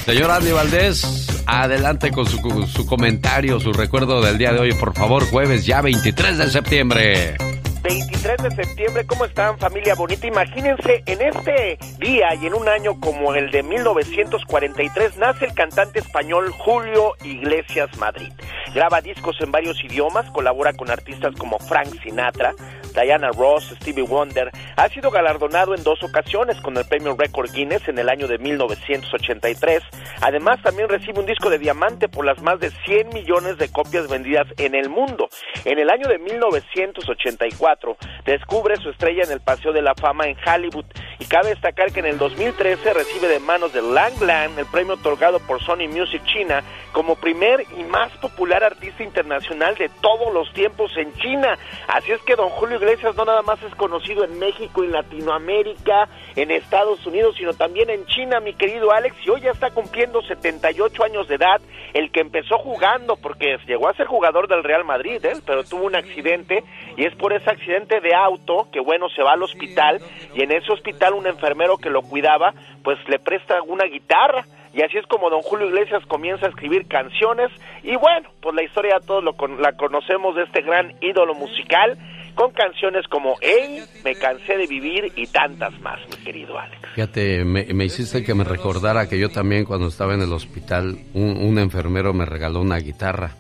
[0.06, 4.96] Señor Andy Valdés, adelante con su, su comentario, su recuerdo del día de hoy, por
[4.96, 7.38] favor, jueves ya 23 de septiembre.
[7.84, 10.26] 23 de septiembre, ¿cómo están familia bonita?
[10.26, 16.00] Imagínense, en este día y en un año como el de 1943 nace el cantante
[16.00, 18.32] español Julio Iglesias Madrid.
[18.74, 22.56] Graba discos en varios idiomas, colabora con artistas como Frank Sinatra,
[22.96, 24.50] Diana Ross, Stevie Wonder.
[24.78, 28.38] Ha sido galardonado en dos ocasiones con el premio Record Guinness en el año de
[28.38, 29.84] 1983.
[30.22, 34.08] Además, también recibe un disco de diamante por las más de 100 millones de copias
[34.08, 35.28] vendidas en el mundo.
[35.66, 40.38] En el año de 1984 descubre su estrella en el Paseo de la Fama en
[40.46, 40.86] Hollywood
[41.20, 44.94] y cabe destacar que en el 2013 recibe de manos de Lang Lang el premio
[44.94, 46.64] otorgado por Sony Music China
[46.96, 51.60] como primer y más popular artista internacional de todos los tiempos en China.
[51.90, 56.08] Así es que don Julio Iglesias no nada más es conocido en México y Latinoamérica,
[56.38, 60.22] en Estados Unidos, sino también en China, mi querido Alex, y hoy ya está cumpliendo
[60.22, 61.60] 78 años de edad,
[61.94, 65.34] el que empezó jugando, porque llegó a ser jugador del Real Madrid, ¿eh?
[65.46, 66.64] pero tuvo un accidente,
[66.96, 70.00] y es por ese accidente de auto que, bueno, se va al hospital,
[70.34, 72.54] y en ese hospital un enfermero que lo cuidaba,
[72.86, 76.88] pues le presta una guitarra, y así es como don Julio Iglesias comienza a escribir
[76.88, 77.50] canciones,
[77.82, 81.98] y bueno, pues la historia todos lo con, la conocemos de este gran ídolo musical,
[82.36, 86.82] con canciones como Hey, Me cansé de vivir y tantas más, mi querido Alex.
[86.94, 90.98] Fíjate, me, me hiciste que me recordara que yo también cuando estaba en el hospital,
[91.14, 93.32] un, un enfermero me regaló una guitarra.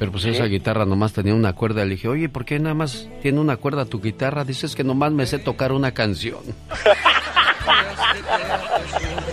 [0.00, 1.84] Pero pues esa guitarra nomás tenía una cuerda.
[1.84, 4.44] Le dije, oye, ¿por qué nada más tiene una cuerda tu guitarra?
[4.44, 6.40] Dices que nomás me sé tocar una canción.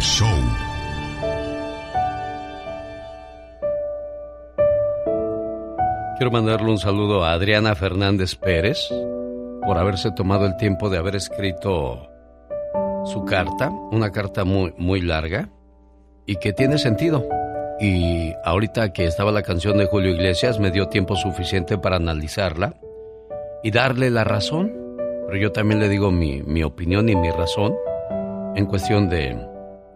[0.00, 0.28] Show.
[6.18, 8.88] Quiero mandarle un saludo a Adriana Fernández Pérez
[9.64, 12.06] por haberse tomado el tiempo de haber escrito
[13.04, 15.48] su carta, una carta muy, muy larga
[16.26, 17.26] y que tiene sentido.
[17.80, 22.74] Y ahorita que estaba la canción de Julio Iglesias, me dio tiempo suficiente para analizarla
[23.62, 24.70] y darle la razón.
[25.26, 27.74] Pero yo también le digo mi, mi opinión y mi razón
[28.54, 29.51] en cuestión de,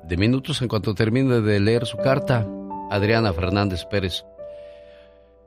[0.09, 2.47] de minutos en cuanto termine de leer su carta.
[2.90, 4.25] Adriana Fernández Pérez.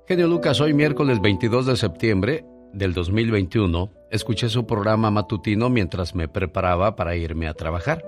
[0.07, 6.27] Genio Lucas, hoy miércoles 22 de septiembre del 2021, escuché su programa matutino mientras me
[6.27, 8.03] preparaba para irme a trabajar.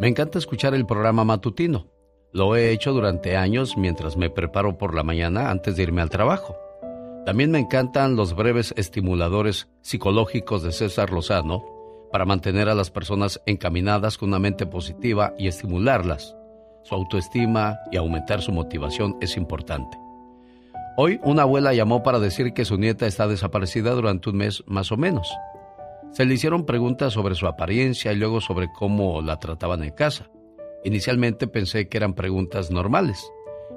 [0.00, 1.86] Me encanta escuchar el programa matutino.
[2.32, 6.10] Lo he hecho durante años mientras me preparo por la mañana antes de irme al
[6.10, 6.56] trabajo.
[7.26, 11.64] También me encantan los breves estimuladores psicológicos de César Lozano
[12.12, 16.36] para mantener a las personas encaminadas con una mente positiva y estimularlas.
[16.82, 19.98] Su autoestima y aumentar su motivación es importante.
[20.96, 24.90] Hoy una abuela llamó para decir que su nieta está desaparecida durante un mes más
[24.92, 25.32] o menos.
[26.10, 30.28] Se le hicieron preguntas sobre su apariencia y luego sobre cómo la trataban en casa.
[30.84, 33.30] Inicialmente pensé que eran preguntas normales,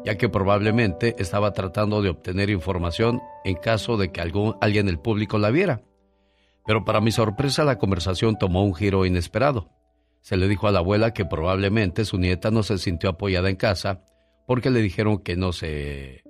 [0.03, 4.99] ya que probablemente estaba tratando de obtener información en caso de que algún, alguien del
[4.99, 5.81] público la viera.
[6.65, 9.69] Pero para mi sorpresa la conversación tomó un giro inesperado.
[10.21, 13.57] Se le dijo a la abuela que probablemente su nieta no se sintió apoyada en
[13.57, 14.05] casa
[14.47, 16.23] porque le dijeron que no se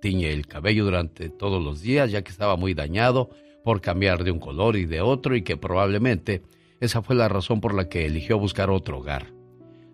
[0.00, 3.30] tiñe el cabello durante todos los días ya que estaba muy dañado
[3.64, 6.42] por cambiar de un color y de otro y que probablemente
[6.80, 9.32] esa fue la razón por la que eligió buscar otro hogar.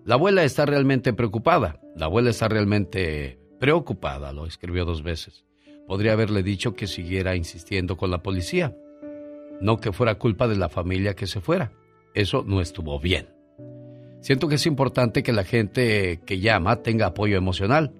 [0.04, 5.44] La abuela está realmente preocupada, la abuela está realmente preocupada, lo escribió dos veces.
[5.88, 8.76] Podría haberle dicho que siguiera insistiendo con la policía,
[9.60, 11.72] no que fuera culpa de la familia que se fuera.
[12.14, 13.28] Eso no estuvo bien.
[14.20, 17.92] Siento que es importante que la gente que llama tenga apoyo emocional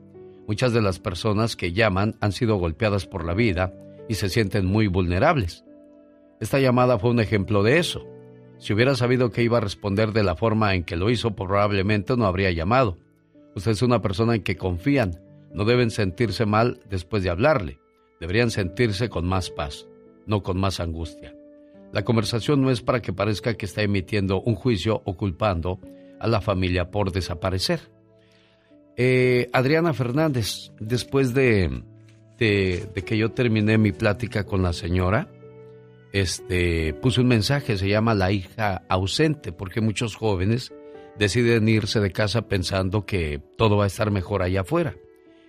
[0.46, 3.74] Muchas de las personas que llaman han sido golpeadas por la vida
[4.08, 5.64] y se sienten muy vulnerables.
[6.40, 8.06] Esta llamada fue un ejemplo de eso.
[8.58, 12.16] Si hubiera sabido que iba a responder de la forma en que lo hizo, probablemente
[12.16, 12.96] no habría llamado.
[13.56, 15.20] Usted es una persona en que confían.
[15.52, 17.80] No deben sentirse mal después de hablarle.
[18.20, 19.88] Deberían sentirse con más paz,
[20.26, 21.35] no con más angustia.
[21.96, 25.80] La conversación no es para que parezca que está emitiendo un juicio o culpando
[26.20, 27.90] a la familia por desaparecer.
[28.98, 31.84] Eh, Adriana Fernández, después de,
[32.36, 35.30] que yo terminé mi plática con la señora,
[36.12, 40.74] este, puse un mensaje, se llama La hija ausente, porque muchos jóvenes
[41.18, 44.96] deciden irse de casa pensando que todo va a estar mejor allá afuera.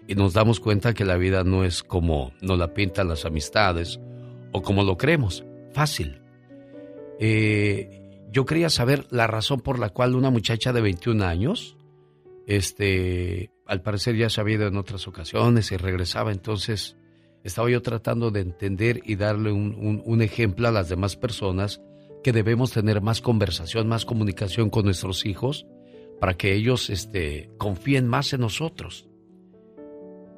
[0.07, 3.99] Y nos damos cuenta que la vida no es como nos la pintan las amistades
[4.53, 6.21] o como lo creemos, fácil.
[7.19, 11.77] Eh, yo quería saber la razón por la cual una muchacha de 21 años
[12.47, 16.95] este, al parecer ya se había ido en otras ocasiones y regresaba, entonces
[17.43, 21.81] estaba yo tratando de entender y darle un, ejemplo a las demás personas
[22.23, 25.67] que debemos tener más conversación, más comunicación con nuestros hijos
[26.21, 29.07] para que ellos este, confíen más en nosotros.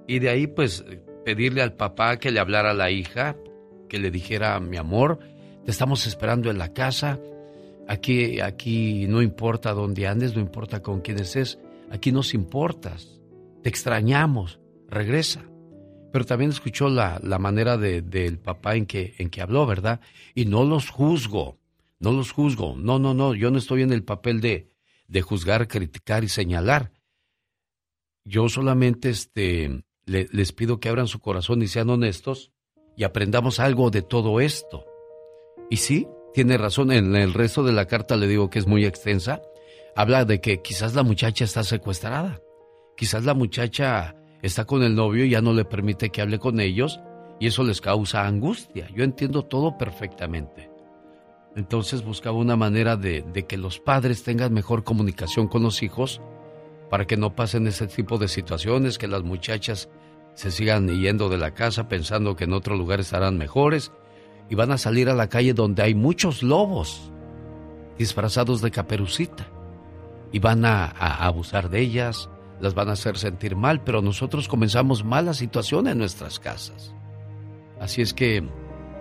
[0.08, 0.84] Y de ahí pues
[1.24, 3.38] pedirle al papá que le hablara a la hija,
[3.88, 5.20] que le dijera, mi amor,
[5.66, 7.20] te estamos esperando en la casa,
[7.88, 11.60] aquí, aquí no importa dónde andes, no importa con quién estés,
[11.92, 13.20] aquí nos importas,
[13.64, 15.44] te extrañamos, regresa.
[16.12, 20.02] Pero también escuchó la, manera del papá en que, en que habló, ¿verdad?
[20.34, 21.60] Y no los juzgo,
[22.00, 24.72] no los juzgo, no, no, no, yo no estoy en el papel de,
[25.08, 26.94] de juzgar, criticar y señalar.
[28.26, 32.52] Yo solamente este, les pido que abran su corazón y sean honestos
[32.96, 34.86] y aprendamos algo de todo esto.
[35.70, 38.86] Y sí, tiene razón, en el resto de la carta le digo que es muy
[38.86, 39.42] extensa,
[39.96, 42.40] habla de que quizás la muchacha está secuestrada.
[42.96, 46.60] Quizás la muchacha está con el novio y ya no le permite que hable con
[46.60, 47.00] ellos
[47.40, 48.88] y eso les causa angustia.
[48.96, 50.70] Yo entiendo todo perfectamente.
[51.56, 56.22] Entonces buscaba una manera de, que los padres tengan mejor comunicación con los hijos
[56.90, 59.90] para que no pasen ese tipo de situaciones, que las muchachas
[60.34, 63.92] se sigan yendo de la casa pensando que en otro lugar estarán mejores
[64.50, 67.12] y van a salir a la calle donde hay muchos lobos
[67.98, 69.48] disfrazados de caperucita
[70.32, 75.04] y van a, abusar de ellas, las van a hacer sentir mal, pero nosotros comenzamos
[75.04, 76.94] mala situación en nuestras casas.
[77.80, 78.44] Así es que,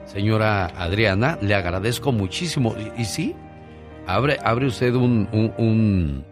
[0.07, 2.75] señora Adriana, le agradezco muchísimo.
[2.97, 3.35] Y, sí,
[4.07, 6.25] abre, abre usted un, un,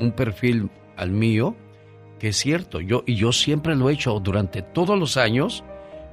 [0.00, 1.56] un, perfil al mío,
[2.18, 5.64] que es cierto, yo, y yo siempre lo he hecho durante todos los años.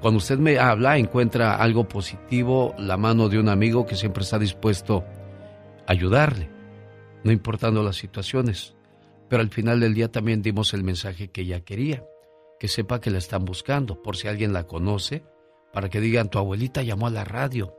[0.01, 4.37] Cuando usted me habla, encuentra algo positivo, la mano de un amigo que siempre está
[4.37, 5.03] dispuesto
[5.87, 6.55] a ayudarle
[7.25, 8.75] no importando las situaciones.
[9.27, 12.05] pero al final del día también dimos el mensaje que ella quería,
[12.59, 15.23] que sepa que la están buscando, por si alguien la conoce,
[15.73, 17.75] para que digan, tu abuelita llamó a la radio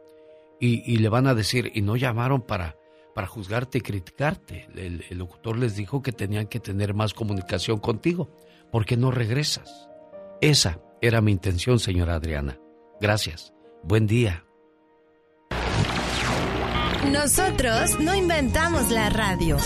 [0.58, 2.76] y, le van a decir, y no llamaron para,
[3.14, 4.66] para juzgarte y criticarte.
[4.74, 8.28] El, el locutor les dijo que tenían que tener más comunicación contigo,
[8.72, 9.88] porque no regresas.
[10.40, 12.58] Esa era mi intención, señora Adriana.
[13.00, 13.52] Gracias.
[13.82, 14.44] Buen día.
[17.12, 19.56] Nosotros no inventamos la radio.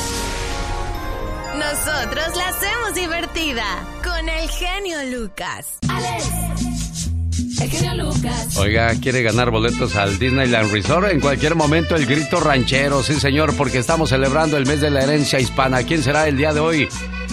[1.58, 3.64] Nosotros la hacemos divertida
[4.04, 5.78] con el genio Lucas.
[5.88, 7.10] Alex,
[7.60, 8.56] el genio Lucas.
[8.56, 11.10] Oiga, ¿quiere ganar boletos al Disneyland Resort?
[11.10, 15.02] En cualquier momento el grito ranchero, sí señor, porque estamos celebrando el mes de la
[15.02, 15.82] herencia hispana.
[15.82, 16.88] ¿Quién será el día de hoy?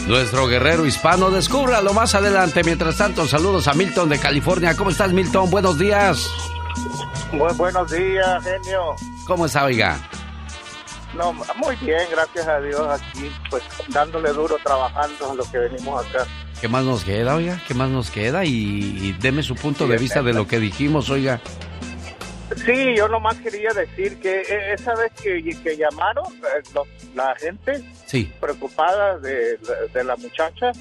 [0.08, 2.64] Nuestro guerrero hispano, descúbralo más adelante.
[2.64, 4.74] Mientras tanto, saludos a Milton de California.
[4.78, 5.50] ¿Cómo estás, Milton?
[5.50, 6.30] Buenos días.
[7.58, 8.96] buenos días, genio.
[9.26, 10.00] ¿Cómo está, oiga?
[11.14, 16.06] No, muy bien, gracias a Dios, aquí, pues dándole duro, trabajando en lo que venimos
[16.06, 16.26] acá.
[16.62, 17.62] ¿Qué más nos queda, oiga?
[17.68, 18.46] ¿Qué más nos queda?
[18.46, 21.42] Y, deme su punto de vista de lo que dijimos, oiga.
[22.66, 26.80] Sí, yo nomás quería decir que e, esa vez que, que llamaron eh,
[27.16, 28.32] la gente sí.
[28.40, 29.58] preocupada de,
[30.04, 30.72] la muchacha,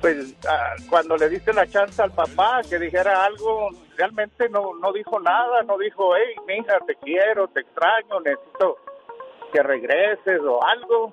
[0.00, 4.92] pues ah, cuando le diste la chance al papá que dijera algo, realmente no, no
[4.92, 8.78] dijo nada, no dijo, hey, mija, te quiero, te extraño, necesito
[9.52, 11.12] que regreses o algo.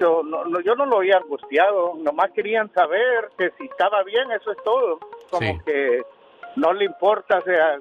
[0.00, 4.50] Yo no, yo no lo había angustiado, nomás querían saber que si estaba bien, eso
[4.50, 4.98] es todo.
[5.30, 6.02] Como que
[6.56, 7.78] no le importa, o sea,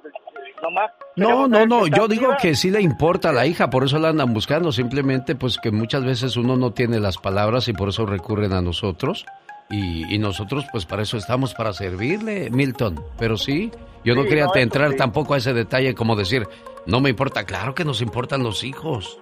[0.61, 0.91] nomás.
[1.15, 4.09] No, no, no, yo digo que sí le importa a la hija, por eso la
[4.09, 8.05] andan buscando, simplemente pues que muchas veces uno no tiene las palabras y por eso
[8.05, 9.25] recurren a nosotros.
[9.69, 13.01] Y, nosotros pues para eso estamos, para servirle, Milton.
[13.17, 13.71] Pero sí,
[14.03, 16.45] yo no quería entrar tampoco a ese detalle como decir,
[16.85, 19.19] no me importa, claro que nos importan los hijos.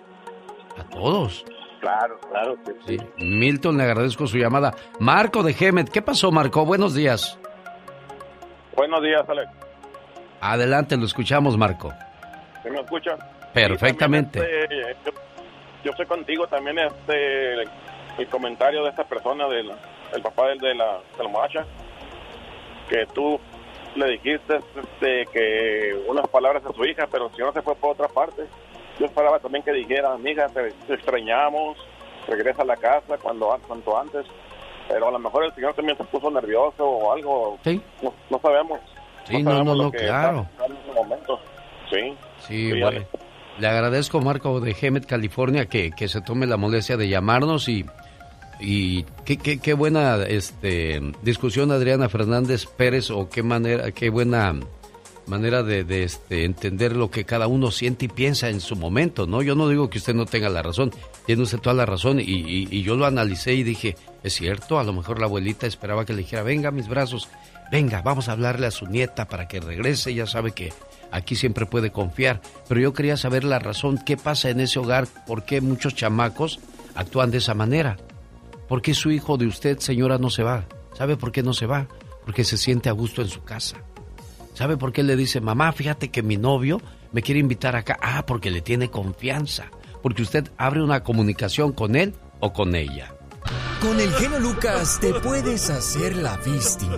[0.77, 1.45] A todos.
[1.81, 2.97] Claro, claro que sí.
[3.17, 4.73] Milton, le agradezco su llamada.
[4.99, 6.65] Marco de Gemet, ¿qué pasó, Marco?
[6.65, 7.37] Buenos días.
[8.75, 9.68] Buenos días, Alex.
[10.41, 11.93] Adelante, lo escuchamos, Marco.
[12.63, 13.17] ¿Se me escucha?
[13.53, 14.39] Perfectamente.
[14.39, 15.11] Este,
[15.83, 17.63] yo, sé contigo también este
[18.17, 19.71] el comentario de esta persona, del
[20.13, 21.65] el papá de, de la, de la muchacha,
[22.89, 23.39] que tú
[23.95, 27.91] le dijiste este, que unas palabras a su hija, pero si no se fue por
[27.91, 28.45] otra parte
[28.99, 31.77] yo esperaba también que dijera, amiga, te, extrañamos,
[32.27, 34.25] regresa a la casa cuando cuanto antes.
[34.89, 37.57] Pero a lo mejor el señor también se puso nervioso o algo.
[37.63, 37.81] Sí.
[38.01, 38.79] No, sabemos.
[39.29, 40.47] Sí, no, no, no, claro.
[41.89, 42.13] Sí.
[42.47, 42.71] Sí,
[43.59, 47.85] Le agradezco, Marco, de Gemet, California, que, que se tome la molestia de llamarnos y,
[48.59, 54.55] y qué, qué, qué buena este, discusión, Adriana Fernández Pérez, o qué manera, qué buena
[55.29, 59.41] manera de, este, entender lo que cada uno siente y piensa en su momento, ¿no?
[59.41, 60.91] Yo no digo que usted no tenga la razón,
[61.25, 64.91] tiene usted toda la razón y, yo lo analicé y dije, es cierto, a lo
[64.91, 67.29] mejor la abuelita esperaba que le dijera, venga a mis brazos,
[67.71, 70.73] venga, vamos a hablarle a su nieta para que regrese, ya sabe que
[71.11, 75.07] aquí siempre puede confiar, pero yo quería saber la razón, qué pasa en ese hogar,
[75.25, 76.59] por qué muchos chamacos
[76.95, 77.97] actúan de esa manera,
[78.67, 80.65] por qué su hijo de usted, señora, no se va,
[80.97, 81.87] ¿sabe por qué no se va?
[82.25, 83.77] Porque se siente a gusto en su casa
[84.59, 86.81] ¿Sabe por qué le dice, mamá, fíjate que mi novio
[87.13, 87.97] me quiere invitar acá?
[88.01, 89.71] Ah, porque le tiene confianza.
[90.03, 93.15] Porque usted abre una comunicación con él o con ella.
[93.81, 96.97] Con el genio Lucas te puedes hacer la víctima.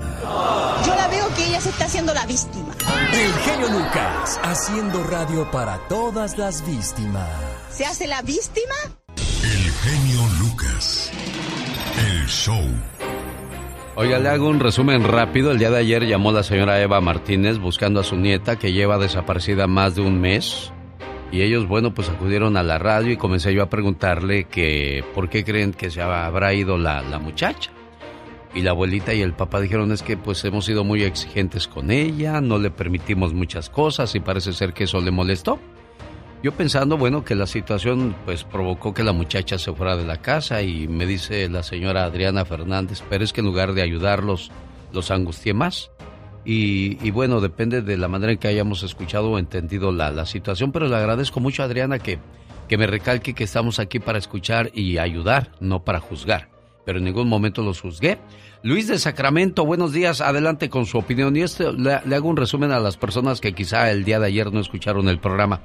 [0.83, 2.73] Yo la veo que ella se está haciendo la víctima.
[3.13, 7.29] El genio Lucas, haciendo radio para todas las víctimas.
[7.69, 8.73] ¿Se hace la víctima?
[9.43, 11.11] El genio Lucas.
[11.99, 12.65] El show.
[13.95, 15.51] Oiga, le hago un resumen rápido.
[15.51, 18.97] El día de ayer llamó la señora Eva Martínez buscando a su nieta que lleva
[18.97, 20.73] desaparecida más de un mes.
[21.31, 25.29] Y ellos, bueno, pues acudieron a la radio y comencé yo a preguntarle que por
[25.29, 27.71] qué creen que se habrá ido la, la muchacha.
[28.53, 31.89] Y la abuelita y el papá dijeron es que pues hemos sido muy exigentes con
[31.89, 35.57] ella, no le permitimos muchas cosas y parece ser que eso le molestó.
[36.43, 40.17] Yo pensando, bueno, que la situación pues provocó que la muchacha se fuera de la
[40.17, 44.51] casa y me dice la señora Adriana Fernández, pero es que en lugar de ayudarlos,
[44.91, 45.91] los angustié más.
[46.43, 50.87] Y, bueno, depende de la manera en que hayamos escuchado o entendido la, situación, pero
[50.87, 52.19] le agradezco mucho a Adriana que,
[52.67, 56.49] que me recalque que estamos aquí para escuchar y ayudar, no para juzgar.
[56.83, 58.17] Pero en ningún momento los juzgué.
[58.63, 61.35] Luis de Sacramento, buenos días, adelante con su opinión.
[61.35, 64.27] Y este, le, le hago un resumen a las personas que quizá el día de
[64.27, 65.61] ayer no escucharon el programa.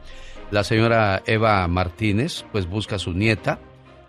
[0.51, 3.59] La señora Eva Martínez, pues busca a su nieta.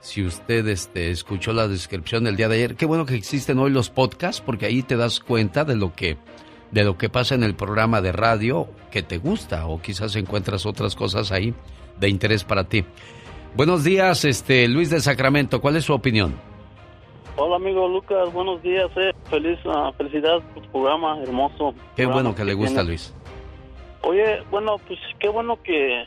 [0.01, 3.72] Si usted este, escuchó la descripción del día de ayer, qué bueno que existen hoy
[3.72, 6.18] los podcasts, porque ahí te das cuenta de lo que
[6.72, 10.65] de lo que pasa en el programa de radio que te gusta o quizás encuentras
[10.65, 11.53] otras cosas ahí
[11.99, 12.86] de interés para ti.
[13.55, 16.36] Buenos días, este Luis de Sacramento, ¿cuál es su opinión?
[17.38, 19.13] Hola amigo Lucas, buenos días, eh.
[19.30, 21.74] feliz ah, felicidades por tu programa, hermoso.
[21.95, 22.84] Qué programa bueno que le gusta.
[22.84, 23.13] Luis.
[24.01, 26.03] Oye, bueno, pues qué bueno que,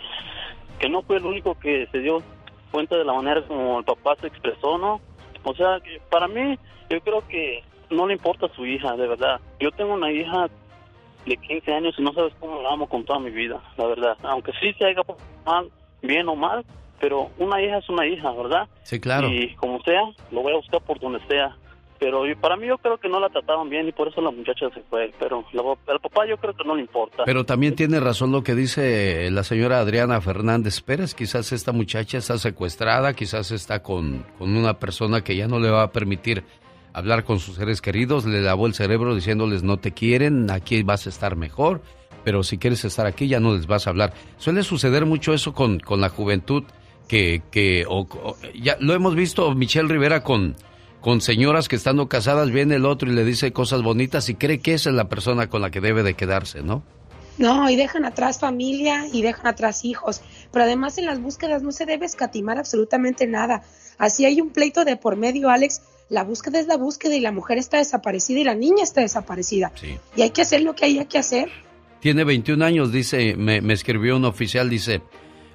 [0.79, 2.23] que no fue el único que se dio
[2.71, 5.01] cuenta de la manera como el papá se expresó, ¿no?
[5.45, 6.59] O sea, que para mí,
[6.89, 9.41] yo creo que no le importa a su hija, de verdad.
[9.59, 10.49] Yo tengo una hija
[11.27, 14.17] de 15 años y no sabes cómo la amo con toda mi vida, la verdad.
[14.23, 15.71] Aunque sí se portado mal,
[16.03, 16.65] bien o mal,
[17.01, 18.69] pero una hija es una hija, ¿verdad?
[18.83, 19.29] Sí, claro.
[19.29, 21.57] Y como sea, lo voy a buscar por donde sea.
[21.99, 24.71] Pero para mí yo creo que no la trataban bien y por eso la muchacha
[24.73, 25.13] se fue.
[25.19, 25.45] Pero
[25.87, 27.25] al papá yo creo que no le importa.
[27.27, 31.15] Pero también tiene razón lo que dice la señora Adriana Fernández Pérez.
[31.15, 35.69] Quizás esta muchacha está secuestrada, quizás está con, con una persona que ya no le
[35.69, 36.43] va a permitir
[36.93, 38.25] hablar con sus seres queridos.
[38.25, 41.83] Le lavó el cerebro diciéndoles no te quieren, aquí vas a estar mejor,
[42.25, 44.13] pero si quieres estar aquí ya no les vas a hablar.
[44.39, 46.65] Suele suceder mucho eso con, con la juventud
[47.09, 50.55] que, que o- ya lo hemos visto Michelle Rivera con,
[51.01, 54.61] con señoras que estando casadas viene el otro y le dice cosas bonitas y cree
[54.61, 56.83] que esa es la persona con la que debe de quedarse, ¿no?
[57.39, 60.21] No, y dejan atrás familia y dejan atrás hijos.
[60.53, 63.63] Pero además en las búsquedas no se debe escatimar absolutamente nada.
[63.97, 65.81] Así hay un pleito de por medio, Alex.
[66.11, 69.73] La búsqueda es la búsqueda y la mujer está desaparecida y la niña está desaparecida.
[70.17, 71.49] Y hay que hacer lo que haya que hacer.
[72.01, 75.03] Tiene 21 años, dice, me, me escribió un oficial, dice,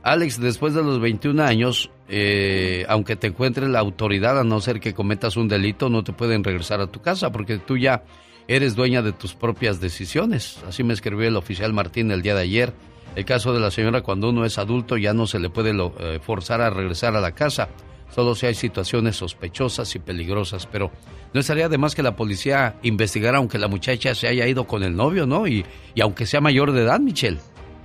[0.04, 4.80] Alex, después de los 21 años, eh, aunque te encuentre la autoridad, a no ser
[4.80, 8.04] que cometas un delito, no te pueden regresar a tu casa porque tú ya
[8.48, 10.60] eres dueña de tus propias decisiones.
[10.68, 12.74] Así me escribió el oficial Martín el día de ayer.
[13.16, 15.96] El caso de la señora, cuando uno es adulto, ya no se le puede lo-
[16.00, 17.70] eh, forzar a regresar a la casa,
[18.16, 20.90] solo si hay situaciones sospechosas y peligrosas, pero
[21.34, 24.84] no estaría de más que la policía investigara aunque la muchacha se haya ido con
[24.84, 25.48] el novio, ¿no?
[25.48, 27.40] Y, y aunque sea mayor de edad, Michelle.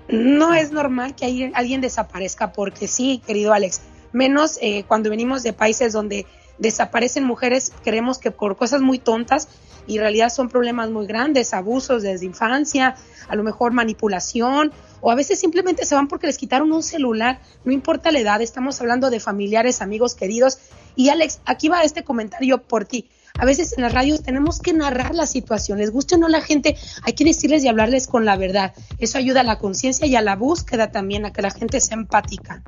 [0.09, 3.81] No es normal que alguien, desaparezca porque sí, querido Alex.
[4.13, 6.27] Menos eh, cuando venimos de países donde
[6.59, 9.49] desaparecen mujeres, creemos que por cosas muy tontas
[9.87, 12.97] y en realidad son problemas muy grandes, abusos desde infancia,
[13.29, 17.41] a lo mejor manipulación o a veces simplemente se van porque les quitaron un celular,
[17.65, 20.59] no importa la edad, estamos hablando de familiares, amigos queridos.
[20.97, 23.09] Y Alex, aquí va este comentario por ti.
[23.39, 26.43] A veces en las radios tenemos que narrar la situación, les guste o no la
[26.43, 28.75] gente, hay que decirles y hablarles con la verdad.
[28.99, 31.97] Eso ayuda a la conciencia y a la búsqueda también, a que la gente sea
[31.97, 32.63] empática.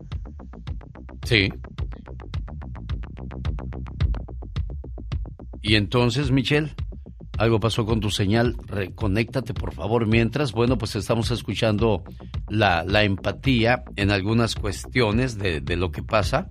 [1.25, 1.53] Sí.
[5.61, 6.75] Y entonces, Michelle,
[7.43, 8.57] algo pasó con tu señal.
[8.67, 10.07] Reconéctate, por favor.
[10.07, 12.05] Mientras, bueno, pues estamos escuchando
[12.49, 16.47] la, la empatía en algunas cuestiones de, de lo que pasa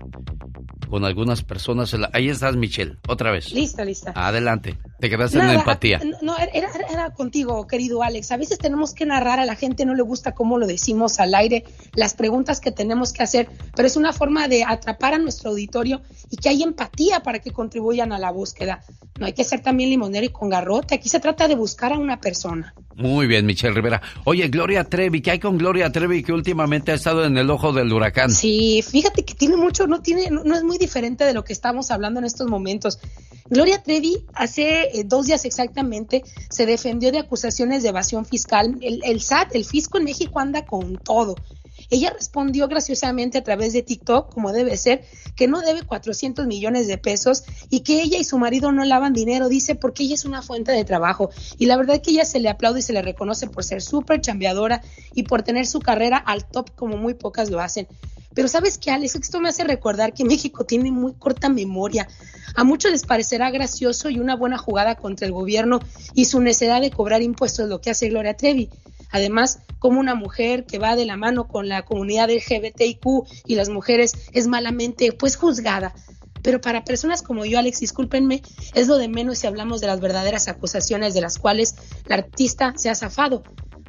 [0.90, 1.96] con algunas personas.
[2.12, 3.54] Ahí estás, Michelle, otra vez.
[3.54, 4.12] Lista, lista.
[4.16, 4.78] Adelante.
[5.02, 6.00] Te quedaste en la empatía.
[6.22, 8.32] No, era, era- era contigo, querido Alex.
[8.32, 11.34] A veces tenemos que narrar, a la gente no le gusta cómo lo decimos al
[11.36, 15.50] aire, las preguntas que tenemos que hacer, pero es una forma de atrapar a nuestro
[15.50, 18.84] auditorio y que hay empatía para que contribuyan a la búsqueda.
[19.20, 20.96] No hay que ser también limonero y con garrote.
[20.96, 22.74] Aquí se trata de buscar a una persona.
[22.96, 24.02] Muy bien, Michelle Rivera.
[24.26, 27.74] Oye, Gloria Trevi, ¿qué hay con Gloria Trevi que últimamente ha estado en el ojo
[27.74, 28.30] del huracán?
[28.30, 31.54] Sí, fíjate que tiene mucho, no tiene, no, no es muy diferente de lo que
[31.54, 33.00] estamos hablando en estos momentos.
[33.50, 38.78] Gloria Trevi hace eh, dos días exactamente se defendió de acusaciones de evasión fiscal.
[38.82, 41.36] El, el SAT, el fisco en México anda con todo.
[41.92, 45.04] Ella respondió graciosamente a través de TikTok, como debe ser,
[45.36, 49.12] que no debe 400 millones de pesos y que ella y su marido no lavan
[49.12, 51.30] dinero, dice, porque ella es una fuente de trabajo.
[51.58, 54.22] Y la verdad que ella se le aplaude y se le reconoce por ser súper
[54.22, 54.82] chambeadora
[55.14, 57.88] y por tener su carrera al top como muy pocas lo hacen.
[58.34, 62.08] Pero sabes qué, Alex, esto me hace recordar que México tiene muy corta memoria.
[62.56, 65.82] A muchos les parecerá gracioso y una buena jugada contra el gobierno
[66.14, 68.70] y su necesidad de cobrar impuestos, lo que hace Gloria Trevi.
[69.12, 73.06] Además, como una mujer que va de la mano con la comunidad LGBTIQ
[73.46, 75.94] y las mujeres es malamente pues juzgada.
[76.42, 78.42] Pero para personas como yo, Alex, discúlpenme,
[78.74, 82.74] es lo de menos si hablamos de las verdaderas acusaciones de las cuales la artista
[82.78, 83.44] se ha zafado.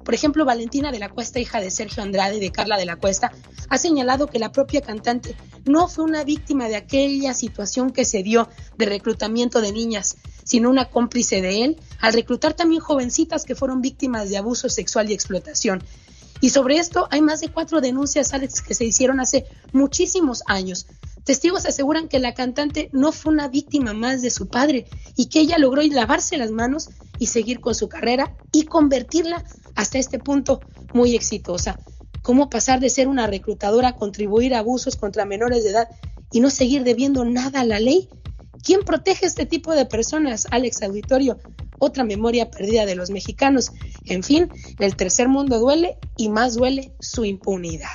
[0.04, 2.96] Por ejemplo, Valentina de la Cuesta, hija de Sergio Andrade y de Carla de la
[2.96, 3.32] Cuesta,
[3.68, 8.22] ha señalado que la propia cantante no fue una víctima de aquella situación que se
[8.22, 13.54] dio de reclutamiento de niñas, sino una cómplice de él al reclutar también jovencitas que
[13.54, 15.82] fueron víctimas de abuso sexual y explotación.
[16.40, 20.86] Y sobre esto hay más de cuatro denuncias, Alex, que se hicieron hace muchísimos años.
[21.24, 25.40] Testigos aseguran que la cantante no fue una víctima más de su padre y que
[25.40, 29.44] ella logró lavarse las manos y seguir con su carrera y convertirla
[29.76, 30.60] hasta este punto
[30.92, 31.78] muy exitosa.
[32.22, 35.88] ¿Cómo pasar de ser una reclutadora a contribuir a abusos contra menores de edad
[36.32, 38.08] y no seguir debiendo nada a la ley?
[38.64, 41.38] ¿Quién protege a este tipo de personas, Alex Auditorio?
[41.78, 43.72] Otra memoria perdida de los mexicanos.
[44.04, 44.48] En fin,
[44.78, 47.90] el tercer mundo duele y más duele su impunidad.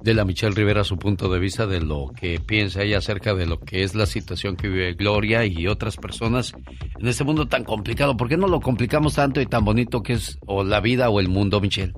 [0.00, 3.46] De la Michelle Rivera su punto de vista de lo que piensa ella acerca de
[3.46, 6.52] lo que es la situación que vive Gloria y otras personas
[6.98, 8.16] en este mundo tan complicado.
[8.16, 11.20] ¿Por qué no lo complicamos tanto y tan bonito que es o la vida o
[11.20, 11.92] el mundo, Michelle?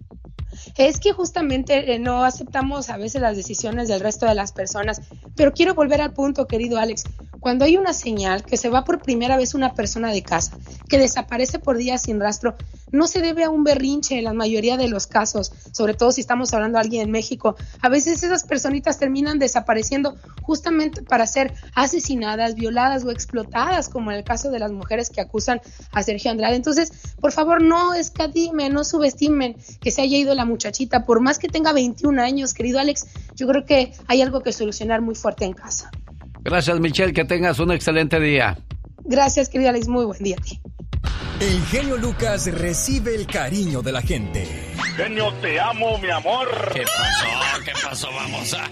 [0.76, 5.00] es que justamente eh, no aceptamos a veces las decisiones del resto de las personas.
[5.36, 7.04] Pero quiero volver al punto, querido Alex.
[7.40, 10.98] Cuando hay una señal que se va por primera vez una persona de casa, que
[10.98, 12.56] desaparece por días sin rastro,
[12.90, 16.20] no se debe a un berrinche en la mayoría de los casos, sobre todo si
[16.20, 17.56] estamos hablando de alguien en México.
[17.88, 24.24] Veces esas personitas terminan desapareciendo justamente para ser asesinadas, violadas o explotadas, como en el
[24.24, 25.60] caso de las mujeres que acusan
[25.92, 26.56] a Sergio Andrade.
[26.56, 31.38] Entonces, por favor, no escadimen, no subestimen que se haya ido la muchachita, por más
[31.38, 35.44] que tenga 21 años, querido Alex, yo creo que hay algo que solucionar muy fuerte
[35.44, 35.90] en casa.
[36.42, 38.56] Gracias, Michelle, que tengas un excelente día.
[39.08, 40.60] Gracias, querido Alex, muy buen día a ti.
[41.40, 44.46] El genio Lucas recibe el cariño de la gente.
[44.96, 46.48] Genio, te amo, mi amor.
[46.74, 47.64] ¿Qué pasó?
[47.64, 48.08] ¿Qué pasó?
[48.12, 48.68] Vamos a...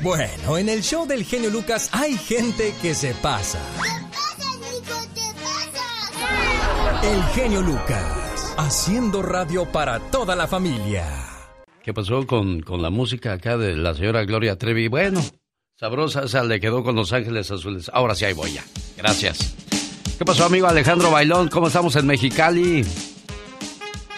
[0.00, 3.60] Bueno, en el show del genio Lucas hay gente que se pasa.
[7.02, 11.04] El genio Lucas, haciendo radio para toda la familia.
[11.82, 14.88] ¿Qué pasó con, con la música acá de la señora Gloria Trevi?
[14.88, 15.20] Bueno,
[15.78, 17.88] Sabrosa, esa le quedó con Los Ángeles Azules.
[17.94, 18.64] Ahora sí, ahí voy ya.
[18.96, 19.54] Gracias.
[20.18, 21.46] ¿Qué pasó, amigo Alejandro Bailón?
[21.46, 22.84] ¿Cómo estamos en Mexicali?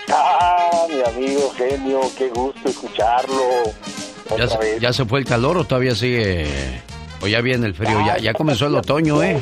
[0.08, 3.42] Ah, mi amigo genio, qué gusto escucharlo.
[4.38, 6.46] ¿Ya se, ¿Ya se, fue el calor o todavía sigue?
[7.20, 8.00] ¿O ya viene el frío?
[8.06, 9.38] Ya, ya comenzó el otoño, ¿eh?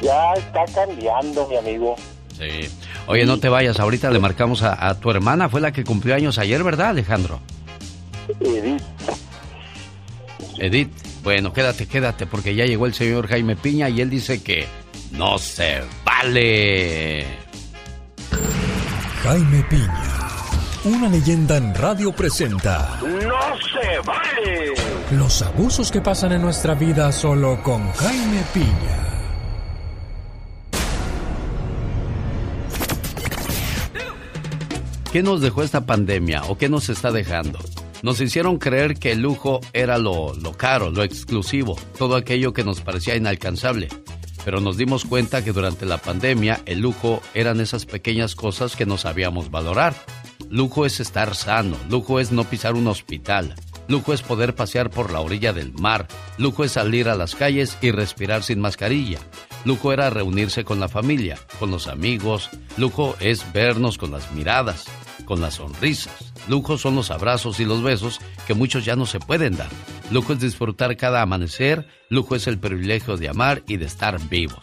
[0.00, 1.96] Ya está cambiando, mi amigo.
[2.38, 2.70] Sí.
[3.08, 6.14] Oye, no te vayas, ahorita le marcamos a, a tu hermana, fue la que cumplió
[6.14, 7.40] años ayer, ¿verdad, Alejandro?
[8.38, 8.82] Edith.
[10.58, 11.07] Edith.
[11.22, 14.66] Bueno, quédate, quédate, porque ya llegó el señor Jaime Piña y él dice que
[15.12, 17.26] no se vale.
[19.22, 20.18] Jaime Piña,
[20.84, 22.98] una leyenda en radio presenta.
[23.02, 24.74] ¡No se vale!
[25.10, 29.08] Los abusos que pasan en nuestra vida solo con Jaime Piña.
[35.12, 37.58] ¿Qué nos dejó esta pandemia o qué nos está dejando?
[38.02, 42.64] Nos hicieron creer que el lujo era lo, lo, caro, lo exclusivo, todo aquello que
[42.64, 43.88] nos parecía inalcanzable.
[44.44, 48.86] Pero nos dimos cuenta que durante la pandemia el lujo eran esas pequeñas cosas que
[48.86, 49.94] no sabíamos valorar.
[50.48, 53.54] Lujo es estar sano, lujo es no pisar un hospital,
[53.88, 56.06] lujo es poder pasear por la orilla del mar,
[56.38, 59.18] lujo es salir a las calles y respirar sin mascarilla.
[59.64, 64.86] Lujo era reunirse con la familia, con los amigos, lujo es vernos con las miradas,
[65.28, 66.32] con las sonrisas.
[66.48, 69.68] Lujo son los abrazos y los besos que muchos ya no se pueden dar.
[70.10, 71.86] Lujo es disfrutar cada amanecer.
[72.08, 74.62] Lujo es el privilegio de amar y de estar vivos.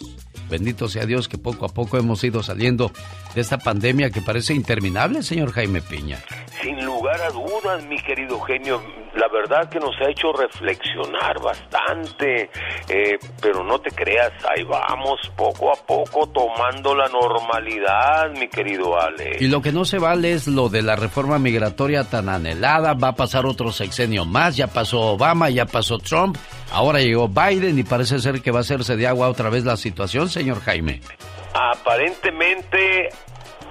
[0.50, 2.92] Bendito sea Dios que poco a poco hemos ido saliendo
[3.36, 6.20] de esta pandemia que parece interminable, señor Jaime Piña.
[6.62, 8.82] Sin lugar a dudas, mi querido genio,
[9.14, 12.50] la verdad que nos ha hecho reflexionar bastante,
[12.88, 19.00] eh, pero no te creas, ahí vamos poco a poco tomando la normalidad, mi querido
[19.00, 19.38] Ale.
[19.42, 23.10] Y lo que no se vale es lo de la reforma migratoria tan anhelada, va
[23.10, 26.38] a pasar otro sexenio más, ya pasó Obama, ya pasó Trump,
[26.72, 29.76] ahora llegó Biden y parece ser que va a hacerse de agua otra vez la
[29.76, 31.02] situación, señor Jaime.
[31.58, 33.10] Aparentemente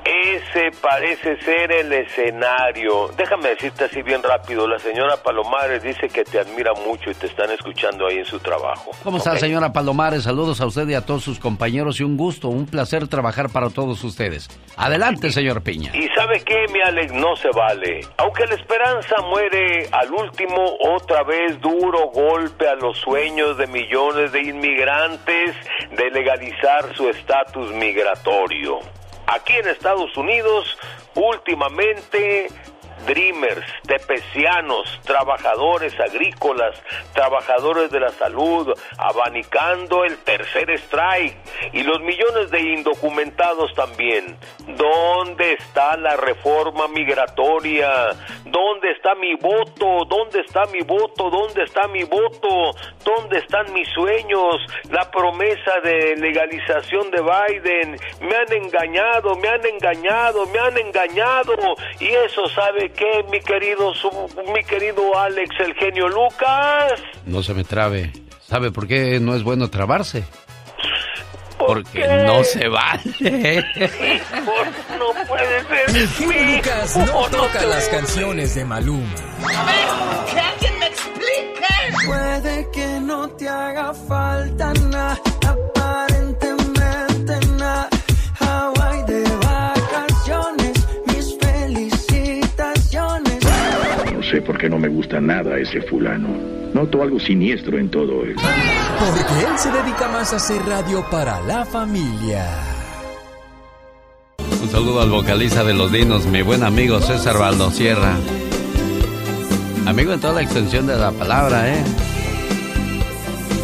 [0.04, 3.08] ese parece ser el escenario.
[3.16, 7.26] Déjame decirte así bien rápido, la señora Palomares dice que te admira mucho y te
[7.26, 8.90] están escuchando ahí en su trabajo.
[9.02, 10.24] ¿Cómo está, señora Palomares?
[10.24, 13.70] Saludos a usted y a todos sus compañeros y un gusto, un placer trabajar para
[13.70, 14.48] todos ustedes.
[14.76, 15.92] Adelante, señor Piña.
[15.94, 18.00] Y sabe qué, mi Alex, no se vale.
[18.18, 24.32] Aunque la esperanza muere al último, otra vez duro golpe a los sueños de millones
[24.32, 25.54] de inmigrantes
[25.90, 28.80] de legalizar su estatus migratorio.
[29.26, 30.78] Aquí en Estados Unidos,
[31.14, 32.48] últimamente
[33.06, 36.80] dreamers, tepecianos, trabajadores agrícolas,
[37.12, 41.36] trabajadores de la salud, abanicando el tercer strike
[41.72, 44.36] y los millones de indocumentados también.
[44.66, 48.10] ¿Dónde está la reforma migratoria?
[48.44, 50.04] ¿Dónde está mi voto?
[50.08, 51.30] ¿Dónde está mi voto?
[51.30, 52.70] ¿Dónde está mi voto?
[53.04, 54.56] ¿Dónde están mis sueños?
[54.90, 57.98] La promesa de legalización de Biden.
[58.20, 61.54] Me han engañado, me han engañado, me han engañado.
[61.98, 63.92] Y eso sabe qué, mi querido,
[64.54, 66.94] mi querido Alex, el genio Lucas?
[67.26, 68.12] No se me trabe.
[68.46, 70.24] ¿Sabe por qué no es bueno trabarse?
[71.58, 73.02] Porque no se vale.
[74.98, 75.96] no puede ser.
[75.96, 79.14] El genio Lucas no toca las canciones de Maluma.
[79.42, 82.06] A ver, que alguien me explique.
[82.06, 85.18] Puede que no te haga falta nada,
[94.24, 96.28] sé por qué no me gusta nada ese fulano.
[96.72, 98.34] Noto algo siniestro en todo él.
[98.34, 102.46] Porque él se dedica más a hacer radio para la familia.
[104.62, 108.16] Un saludo al vocalista de Los Dinos, mi buen amigo César Valdosierra.
[109.86, 111.84] Amigo en toda la extensión de la palabra, ¿eh?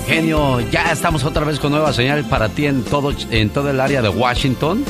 [0.07, 3.81] Genio, ya estamos otra vez con nueva señal para ti en todo, en todo el
[3.81, 4.85] área de Washington.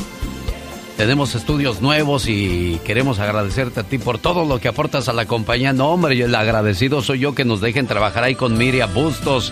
[1.01, 5.25] Tenemos estudios nuevos y queremos agradecerte a ti por todo lo que aportas a la
[5.25, 5.73] compañía.
[5.73, 9.51] No, hombre, el agradecido soy yo que nos dejen trabajar ahí con Miriam Bustos,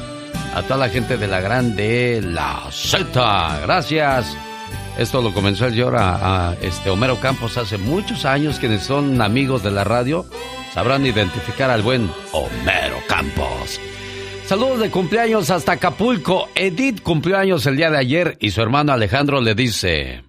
[0.54, 3.62] a toda la gente de la grande La Z.
[3.64, 4.38] Gracias.
[5.00, 8.60] Esto lo comenzó el señor a, este Homero Campos hace muchos años.
[8.60, 10.28] Quienes son amigos de la radio
[10.72, 13.82] sabrán identificar al buen Homero Campos.
[14.46, 16.48] Saludos de cumpleaños hasta Acapulco.
[16.54, 20.29] Edith cumplió años el día de ayer y su hermano Alejandro le dice...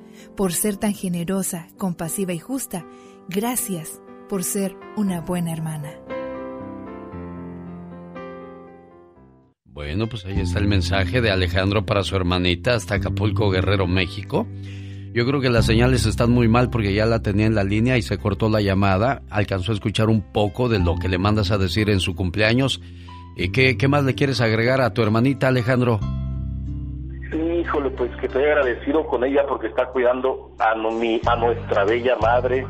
[0.35, 2.85] por ser tan generosa, compasiva y justa.
[3.27, 5.91] Gracias por ser una buena hermana.
[9.65, 14.47] Bueno, pues ahí está el mensaje de Alejandro para su hermanita hasta Acapulco, Guerrero, México.
[15.13, 17.97] Yo creo que las señales están muy mal porque ya la tenía en la línea
[17.97, 19.23] y se cortó la llamada.
[19.29, 22.81] Alcanzó a escuchar un poco de lo que le mandas a decir en su cumpleaños.
[23.35, 25.99] ¿Y qué, qué más le quieres agregar a tu hermanita, Alejandro?
[27.61, 32.15] Híjole, pues que estoy agradecido con ella porque está cuidando a, mi, a nuestra bella
[32.21, 32.65] madre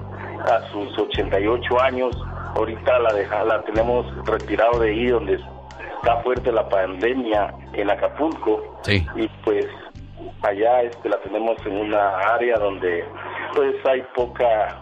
[0.46, 2.16] a sus 88 años.
[2.56, 8.80] Ahorita la, deja, la tenemos retirado de ahí donde está fuerte la pandemia en Acapulco.
[8.84, 9.06] Sí.
[9.16, 9.66] Y pues
[10.42, 13.06] allá este, la tenemos en una área donde
[13.56, 14.82] pues hay poca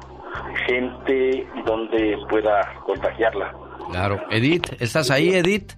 [0.67, 3.53] gente donde pueda contagiarla.
[3.91, 4.19] Claro.
[4.29, 5.73] Edith, ¿estás ahí, Edith?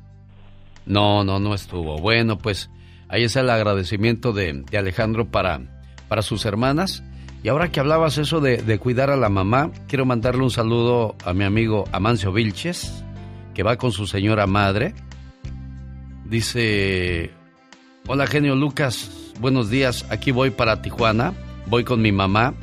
[0.85, 1.97] No, no, no estuvo.
[1.97, 2.69] Bueno, pues
[3.11, 5.59] Ahí está el agradecimiento de, Alejandro para,
[6.07, 7.03] para sus hermanas.
[7.43, 11.33] Y ahora que hablabas eso de, cuidar a la mamá, quiero mandarle un saludo a
[11.33, 13.03] mi amigo Amancio Vilches,
[13.53, 14.93] que va con su señora madre.
[16.23, 17.31] Dice,
[18.07, 21.33] hola genio Lucas, buenos días, aquí voy para Tijuana,
[21.65, 22.53] voy con mi mamá,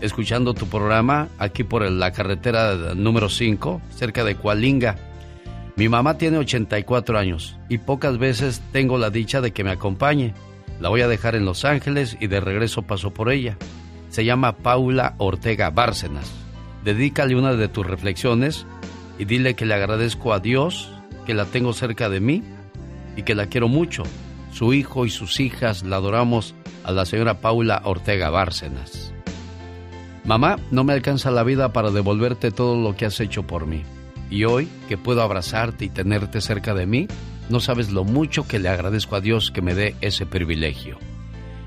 [0.00, 5.07] escuchando tu programa aquí por la carretera número 5, cerca de Cualinga.
[5.78, 10.34] Mi mamá tiene 84 años y pocas veces tengo la dicha de que me acompañe.
[10.80, 13.56] La voy a dejar en Los Ángeles y de regreso paso por ella.
[14.10, 16.32] Se llama Paula Ortega Bárcenas.
[16.84, 18.66] Dedícale una de tus reflexiones
[19.20, 20.90] y dile que le agradezco a Dios
[21.26, 22.42] que la tengo cerca de mí
[23.14, 24.02] y que la quiero mucho.
[24.52, 29.14] Su hijo y sus hijas la adoramos a la señora Paula Ortega Bárcenas.
[30.24, 33.84] Mamá, no me alcanza la vida para devolverte todo lo que has hecho por mí.
[34.30, 37.08] Y hoy que puedo abrazarte y tenerte cerca de mí,
[37.48, 40.98] no sabes lo mucho que le agradezco a Dios que me dé ese privilegio.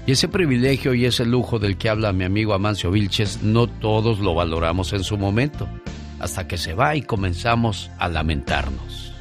[0.06, 4.20] Y ese privilegio y ese lujo del que habla mi amigo Amancio Vilches, no todos
[4.20, 5.68] lo valoramos en su momento,
[6.20, 9.14] hasta que se va y comenzamos a lamentarnos.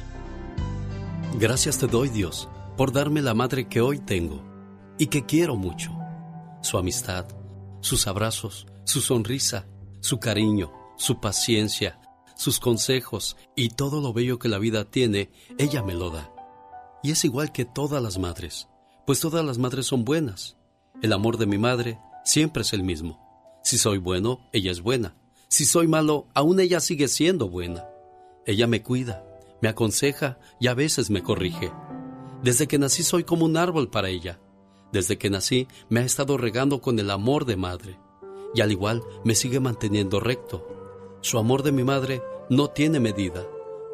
[1.39, 4.43] Gracias te doy, Dios, por darme la madre que hoy tengo
[4.97, 5.91] y que quiero mucho.
[6.61, 7.27] Su amistad,
[7.79, 9.67] sus abrazos, su sonrisa,
[9.99, 12.00] su cariño, su paciencia,
[12.41, 15.29] sus consejos y todo lo bello que la vida tiene,
[15.59, 16.33] ella me lo da.
[17.03, 18.67] Y es igual que todas las madres,
[19.05, 20.57] pues todas las madres son buenas.
[21.03, 23.59] El amor de mi madre siempre es el mismo.
[23.63, 25.15] Si soy bueno, ella es buena.
[25.49, 27.85] Si soy malo, aún ella sigue siendo buena.
[28.47, 29.23] Ella me cuida,
[29.61, 31.71] me aconseja y a veces me corrige.
[32.41, 34.39] Desde que nací soy como un árbol para ella.
[34.91, 37.99] Desde que nací me ha estado regando con el amor de madre.
[38.55, 40.70] Y al igual me sigue manteniendo recto.
[41.21, 43.45] Su amor de mi madre no tiene medida,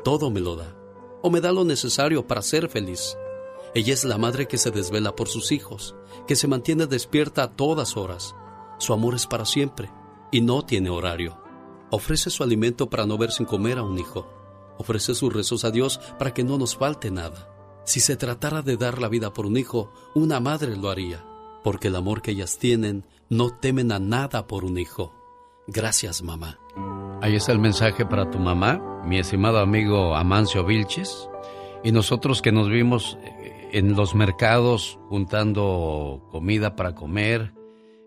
[0.03, 0.75] todo me lo da,
[1.21, 3.17] o me da lo necesario para ser feliz.
[3.75, 5.93] Ella es la madre que se desvela por sus hijos,
[6.25, 8.33] que se mantiene despierta a todas horas.
[8.79, 9.91] Su amor es para siempre
[10.31, 11.37] y no tiene horario.
[11.91, 14.25] Ofrece su alimento para no ver sin comer a un hijo.
[14.77, 17.53] Ofrece sus rezos a Dios para que no nos falte nada.
[17.83, 21.25] Si se tratara de dar la vida por un hijo, una madre lo haría,
[21.61, 25.13] porque el amor que ellas tienen no temen a nada por un hijo.
[25.67, 26.59] Gracias, mamá.
[27.19, 31.27] Ahí está el mensaje para tu mamá, mi estimado amigo Amancio Vilches.
[31.83, 37.53] Y nosotros que nos vimos eh, en los mercados juntando comida para comer,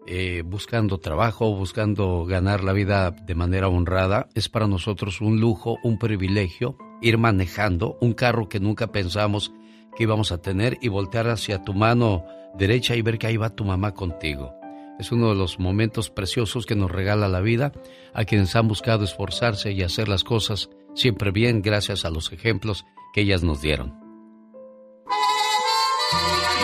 [0.06, 5.78] eh, buscando trabajo, buscando ganar la vida de manera honrada, es para nosotros un lujo,
[5.82, 9.52] un privilegio ir manejando un carro que nunca pensamos
[9.96, 13.50] que íbamos a tener y voltear hacia tu mano derecha y ver que ahí va
[13.50, 14.59] tu mamá contigo.
[15.00, 17.72] Es uno de los momentos preciosos que nos regala la vida
[18.12, 22.84] a quienes han buscado esforzarse y hacer las cosas siempre bien gracias a los ejemplos
[23.14, 23.98] que ellas nos dieron.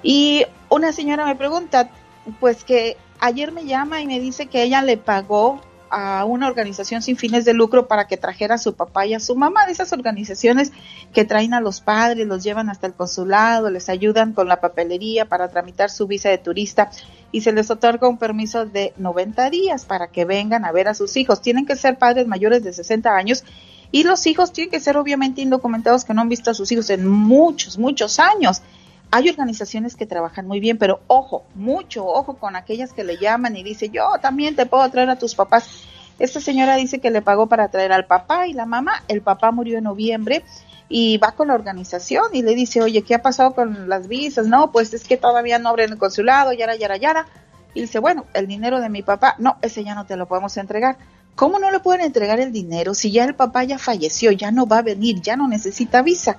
[0.05, 1.91] Y una señora me pregunta,
[2.39, 5.61] pues que ayer me llama y me dice que ella le pagó
[5.97, 9.21] a una organización sin fines de lucro para que trajera a su papá y a
[9.21, 10.73] su mamá, de esas organizaciones
[11.13, 15.27] que traen a los padres, los llevan hasta el consulado, les ayudan con la papelería
[15.27, 16.91] para tramitar su visa de turista
[17.31, 20.95] y se les otorga un permiso de 90 días para que vengan a ver a
[20.95, 21.41] sus hijos.
[21.41, 23.45] Tienen que ser padres mayores de 60 años
[23.93, 26.91] y los hijos tienen que ser obviamente indocumentados que no han visto a sus hijos
[26.91, 28.63] en muchos, muchos años.
[29.11, 33.57] Hay organizaciones que trabajan muy bien, pero ojo, mucho ojo con aquellas que le llaman
[33.57, 35.85] y dice, yo también te puedo traer a tus papás.
[36.19, 39.03] Esta señora dice que le pagó para traer al papá y la mamá.
[39.09, 40.45] El papá murió en noviembre
[40.89, 44.47] y va con la organización y le dice, oye, ¿qué ha pasado con las visas?
[44.47, 47.27] No, pues es que todavía no abren el consulado, yara, yara, yara.
[47.75, 50.57] Y dice, bueno, el dinero de mi papá, no, ese ya no te lo podemos
[50.57, 50.97] entregar.
[51.35, 54.67] ¿Cómo no le pueden entregar el dinero si ya el papá ya falleció, ya no
[54.67, 56.37] va a venir, ya no necesita visa?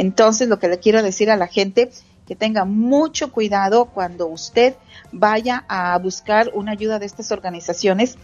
[0.00, 1.90] Entonces, lo que le quiero decir a la gente,
[2.26, 4.74] que tenga mucho cuidado cuando usted
[5.12, 8.16] vaya a buscar una ayuda de estas organizaciones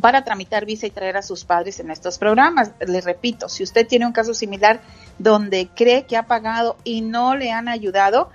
[0.00, 2.70] para tramitar visa y traer a sus padres en estos programas.
[2.80, 4.80] Le repito, si usted tiene un caso similar
[5.18, 8.30] donde cree que ha pagado y no le han ayudado,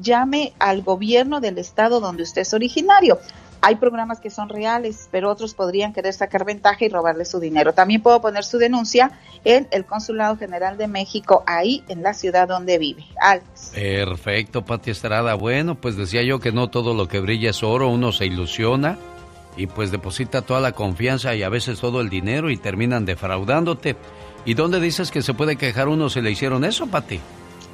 [0.00, 3.20] llame al gobierno del estado donde usted es originario.
[3.62, 7.74] Hay programas que son reales, pero otros podrían querer sacar ventaja y robarle su dinero.
[7.74, 9.12] También puedo poner su denuncia
[9.44, 13.04] en el Consulado General de México, ahí en la ciudad donde vive.
[13.20, 13.72] Alex.
[13.74, 15.34] Perfecto, Pati Estrada.
[15.34, 18.96] Bueno, pues decía yo que no todo lo que brilla es oro, uno se ilusiona
[19.56, 23.96] y pues deposita toda la confianza y a veces todo el dinero y terminan defraudándote.
[24.46, 27.20] ¿Y dónde dices que se puede quejar uno si le hicieron eso, Pati?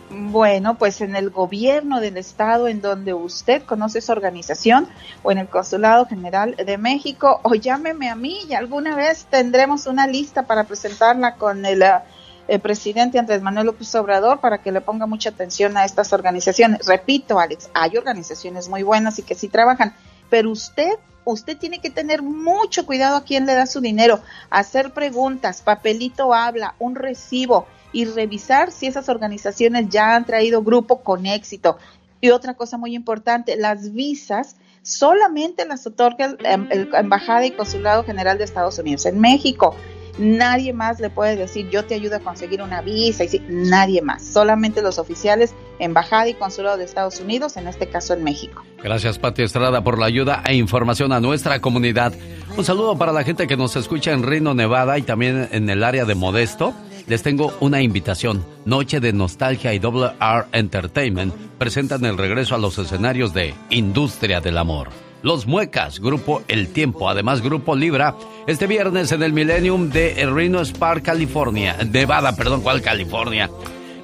[0.08, 4.88] Bueno, pues en el gobierno del estado en donde usted conoce esa organización
[5.24, 9.86] o en el Consulado General de México o llámeme a mí y alguna vez tendremos
[9.86, 14.80] una lista para presentarla con el, eh, presidente Andrés Manuel López Obrador para que le
[14.80, 16.86] ponga mucha atención a estas organizaciones.
[16.86, 19.92] Repito, Alex, hay organizaciones muy buenas y que sí trabajan,
[20.30, 20.92] pero usted
[21.24, 26.32] usted tiene que tener mucho cuidado a quién le da su dinero, hacer preguntas, papelito
[26.32, 31.78] habla, un recibo, y revisar si esas organizaciones ya han traído grupo con éxito.
[32.20, 38.04] Y otra cosa muy importante, las visas solamente las otorga la em, Embajada y Consulado
[38.04, 39.06] General de Estados Unidos.
[39.06, 39.74] En México,
[40.18, 44.22] nadie más le puede decir yo te ayudo a conseguir una visa y nadie más,
[44.22, 48.62] solamente los oficiales, embajada y consulado de Estados Unidos, en este caso en México.
[48.82, 52.12] Gracias Pati Estrada por la ayuda e información a nuestra comunidad.
[52.58, 55.82] Un saludo para la gente que nos escucha en Reno, Nevada y también en el
[55.82, 56.74] área de Modesto
[57.06, 58.44] les tengo una invitación.
[58.64, 64.40] Noche de Nostalgia y Double R Entertainment presentan el regreso a los escenarios de Industria
[64.40, 64.88] del Amor.
[65.22, 68.14] Los Muecas, Grupo El Tiempo, además Grupo Libra,
[68.46, 71.76] este viernes en el Millennium de Reno Spark, California.
[71.90, 73.50] Nevada, perdón, ¿cuál California?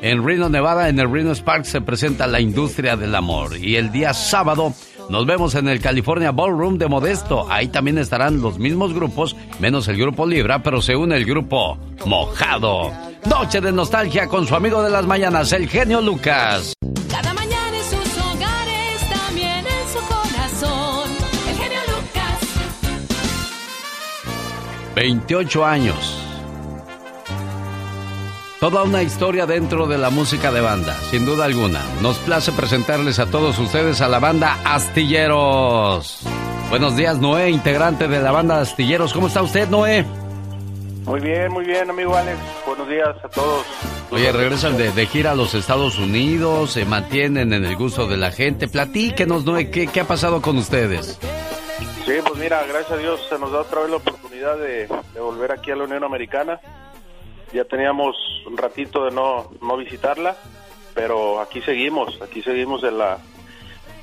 [0.00, 3.56] En Reno, Nevada, en el Reno Spark se presenta la Industria del Amor.
[3.56, 4.74] Y el día sábado
[5.12, 7.46] nos vemos en el California Ballroom de Modesto.
[7.50, 11.76] Ahí también estarán los mismos grupos, menos el grupo Libra, pero se une el grupo
[12.06, 12.90] Mojado.
[13.26, 16.72] Noche de nostalgia con su amigo de las mañanas, el genio Lucas.
[17.10, 21.10] Cada mañana en sus hogares, también en su corazón,
[21.46, 22.64] el genio Lucas.
[24.96, 26.21] 28 años.
[28.62, 31.82] Toda una historia dentro de la música de banda, sin duda alguna.
[32.00, 36.20] Nos place presentarles a todos ustedes a la banda Astilleros.
[36.70, 39.12] Buenos días, Noé, integrante de la banda Astilleros.
[39.12, 40.04] ¿Cómo está usted, Noé?
[41.04, 42.38] Muy bien, muy bien, amigo Alex.
[42.64, 43.66] Buenos días a todos.
[44.12, 48.30] Oye, regresan de, gira a los Estados Unidos, se mantienen en el gusto de la
[48.30, 48.68] gente.
[48.68, 51.18] Platíquenos, Noé, ¿qué, qué ha pasado con ustedes?
[52.06, 55.20] Sí, pues mira, gracias a Dios se nos da otra vez la oportunidad de, de
[55.20, 56.60] volver aquí a la Unión Americana
[57.52, 60.36] ya teníamos un ratito de no, no visitarla,
[60.94, 63.18] pero aquí seguimos, aquí seguimos en la,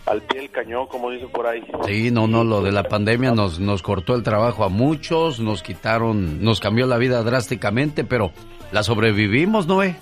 [0.06, 1.64] al pie del cañón, como dicen por ahí.
[1.86, 5.64] Sí, no, no, lo de la pandemia nos, nos cortó el trabajo a muchos, nos
[5.64, 8.32] quitaron, nos cambió la vida drásticamente, pero
[8.72, 9.96] la sobrevivimos, Noé.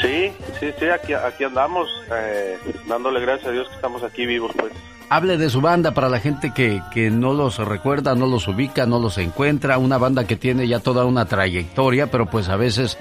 [0.00, 2.58] Sí, sí, sí, aquí, aquí andamos, eh,
[2.88, 4.72] dándole gracias a Dios que estamos aquí vivos, pues.
[5.10, 8.86] Hable de su banda para la gente que, que no los recuerda, no los ubica,
[8.86, 9.78] no los encuentra.
[9.78, 12.98] Una banda que tiene ya toda una trayectoria, pero pues a veces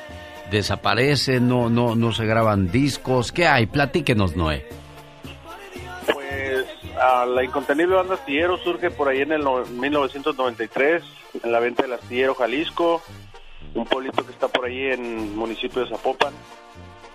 [0.52, 3.32] desaparece, no, no, no se graban discos.
[3.32, 3.66] ¿Qué hay?
[3.66, 4.68] Platíquenos, Noé.
[6.14, 6.66] Pues
[7.28, 11.04] la incontenible banda Astillero surge por ahí en el 1993,
[11.44, 13.02] en la venta del Astillero Jalisco,
[13.74, 16.34] un pueblito que está por ahí en el municipio de Zapopan,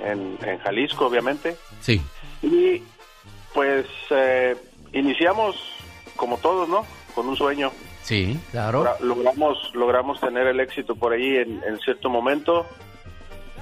[0.00, 1.56] en, en Jalisco, obviamente.
[1.80, 2.00] Sí.
[2.42, 2.82] Y
[3.54, 4.56] pues eh,
[4.98, 5.56] iniciamos
[6.16, 6.84] como todos, ¿no?
[7.14, 7.70] Con un sueño.
[8.02, 8.84] Sí, claro.
[9.00, 12.66] Logramos, logramos tener el éxito por ahí en, cierto momento.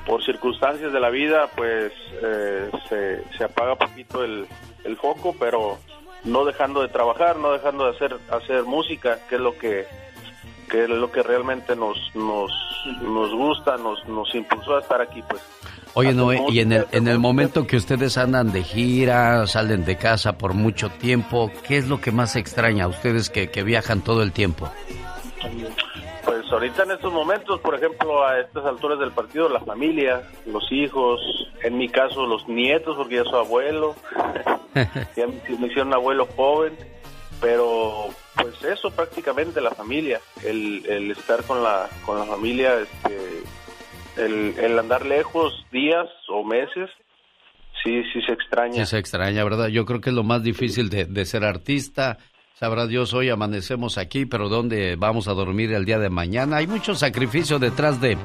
[0.06, 4.46] Por circunstancias de la vida, pues eh, se, se, apaga poquito el,
[4.84, 5.78] el, foco, pero
[6.22, 9.84] no dejando de trabajar, no dejando de hacer, hacer música, que es lo que,
[10.70, 12.52] que es lo que realmente nos, nos,
[13.02, 15.42] nos gusta, nos, nos impulsó a estar aquí, pues.
[15.98, 19.96] Oye, Noé, y en el, en el momento que ustedes andan de gira, salen de
[19.96, 24.22] casa por mucho tiempo, ¿qué es lo que más extraña a ustedes que, viajan todo
[24.22, 24.70] el tiempo?
[26.22, 30.70] Pues ahorita en estos momentos, por ejemplo, a estas alturas del partido, la familia, los
[30.70, 31.18] hijos,
[31.62, 33.96] en mi caso los nietos, porque ya soy abuelo,
[35.16, 36.76] ya me hicieron abuelo joven,
[37.40, 43.44] pero pues eso prácticamente la familia, el, el estar con la, con la familia, este,
[44.16, 46.90] el, andar lejos días o meses,
[47.82, 48.84] sí, sí se extraña.
[48.84, 49.68] Sí se extraña, ¿verdad?
[49.68, 52.18] Yo creo que es lo más difícil de, ser artista.
[52.54, 56.56] Sabrá Dios, hoy amanecemos aquí, pero ¿dónde vamos a dormir el día de mañana?
[56.56, 58.16] Hay mucho sacrificio detrás de,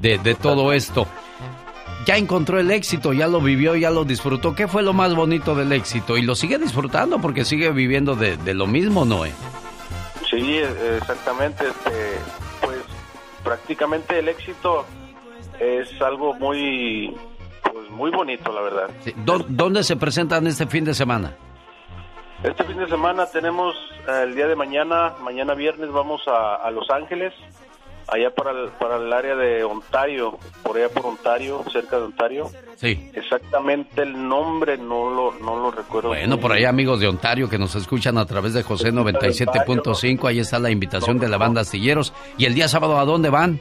[0.00, 1.06] de, todo esto.
[2.06, 4.54] Ya encontró el éxito, ya lo vivió, ya lo disfrutó.
[4.54, 6.16] ¿Qué fue lo más bonito del éxito?
[6.16, 9.32] Y lo sigue disfrutando porque sigue viviendo de, de lo mismo, Noé.
[10.30, 11.66] Sí, exactamente.
[11.66, 12.18] Este,
[12.60, 12.78] pues
[13.42, 14.86] prácticamente el éxito
[15.62, 17.14] es algo muy,
[17.72, 18.90] pues muy bonito, la verdad.
[19.48, 21.34] ¿Dónde se presentan este fin de semana?
[22.42, 23.76] Este fin de semana tenemos
[24.08, 27.32] eh, el día de mañana, mañana viernes vamos a, Los Ángeles,
[28.08, 32.50] allá para el, para el área de Ontario, por allá por Ontario, cerca de Ontario.
[32.74, 33.10] Sí.
[33.14, 36.08] Exactamente el nombre no lo, no lo recuerdo.
[36.08, 40.40] Bueno, por ahí amigos de Ontario que nos escuchan a través de José 97.5, ahí
[40.40, 42.12] está la invitación de la banda Astilleros.
[42.38, 43.60] ¿Y el día sábado a dónde van?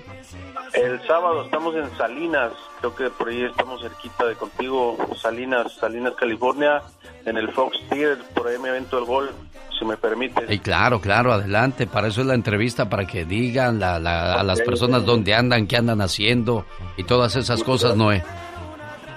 [0.73, 6.13] El sábado estamos en Salinas, creo que por ahí estamos cerquita de contigo, Salinas, Salinas,
[6.13, 6.81] California,
[7.25, 9.31] en el Fox Theater, por ahí me evento el gol,
[9.77, 10.45] si me permite.
[10.53, 15.05] Y claro, claro, adelante, para eso es la entrevista, para que digan a las personas
[15.05, 16.65] dónde andan, qué andan haciendo
[16.95, 18.23] y todas esas cosas, Noé.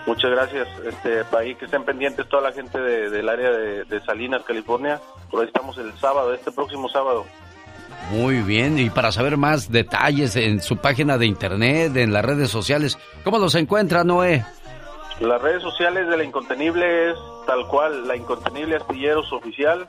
[0.07, 4.01] Muchas gracias, este, para ahí que estén pendientes toda la gente del área de, de
[4.01, 5.01] Salinas, California,
[5.31, 7.25] por ahí estamos el sábado, este próximo sábado.
[8.11, 12.51] Muy bien, y para saber más detalles en su página de internet, en las redes
[12.51, 14.45] sociales, ¿cómo los encuentra Noé?
[15.21, 19.87] Las redes sociales de La Incontenible es tal cual, La Incontenible Astilleros Oficial,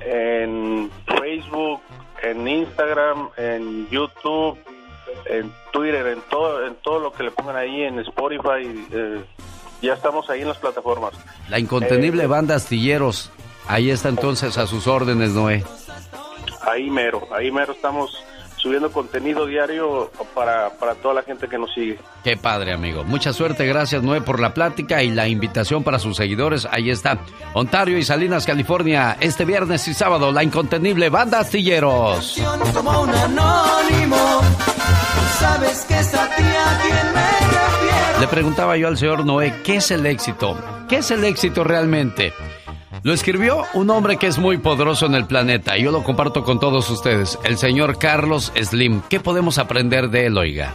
[0.00, 1.80] en Facebook,
[2.22, 4.56] en Instagram, en YouTube,
[5.26, 9.24] en Twitter, en todo, en todo lo que le pongan ahí, en Spotify, eh,
[9.82, 11.12] ya estamos ahí en las plataformas.
[11.48, 13.32] La Incontenible eh, Banda Astilleros,
[13.66, 15.64] ahí está entonces a sus órdenes, Noé
[16.66, 18.16] ahí mero, ahí mero estamos
[18.56, 21.98] subiendo contenido diario para, para toda la gente que nos sigue.
[22.24, 23.04] Qué padre, amigo.
[23.04, 26.66] Mucha suerte, gracias, Noé, por la plática y la invitación para sus seguidores.
[26.70, 27.18] Ahí está,
[27.54, 32.42] Ontario y Salinas, California, este viernes y sábado, la incontenible Banda Astilleros.
[38.18, 40.58] Le preguntaba yo al señor Noé, ¿qué es el éxito?
[40.88, 42.32] ¿Qué es el éxito realmente?
[43.02, 46.58] Lo escribió un hombre que es muy poderoso en el planeta yo lo comparto con
[46.58, 49.02] todos ustedes, el señor Carlos Slim.
[49.08, 50.74] ¿Qué podemos aprender de él, oiga?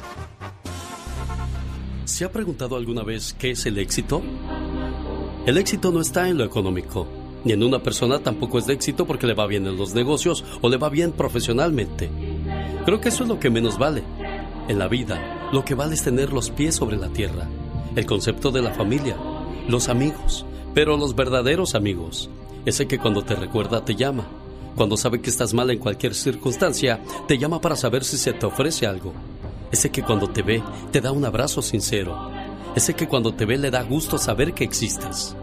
[2.05, 4.21] ¿Se ha preguntado alguna vez qué es el éxito?
[5.45, 7.07] El éxito no está en lo económico,
[7.43, 10.45] ni en una persona tampoco es de éxito porque le va bien en los negocios
[10.61, 12.09] o le va bien profesionalmente.
[12.85, 14.03] Creo que eso es lo que menos vale.
[14.67, 17.45] En la vida, Lo que vale es tener los pies sobre la tierra,
[17.97, 19.17] el concepto de la familia,
[19.67, 22.29] los amigos, pero los verdaderos amigos,
[22.65, 24.25] ese que cuando te recuerda te llama,
[24.75, 28.45] cuando sabe que estás mal en cualquier circunstancia, te llama para saber si se te
[28.45, 29.13] ofrece algo,
[29.71, 32.31] ese que cuando te ve te da un abrazo sincero,
[32.75, 35.35] ese que cuando te ve le da gusto saber que existes.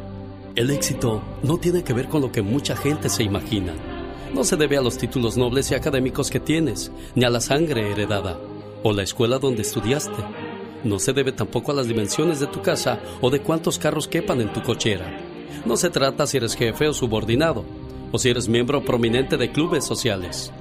[0.54, 3.74] El éxito no tiene que ver con lo que mucha gente se imagina.
[4.34, 7.90] No se debe a los títulos nobles y académicos que tienes, ni a la sangre
[7.92, 8.38] heredada,
[8.82, 10.47] o la escuela donde estudiaste.
[10.84, 14.40] No se debe tampoco a las dimensiones de tu casa o de cuántos carros quepan
[14.40, 15.20] en tu cochera.
[15.64, 17.64] No se trata si eres jefe o subordinado,
[18.12, 20.52] o si eres miembro prominente de clubes sociales.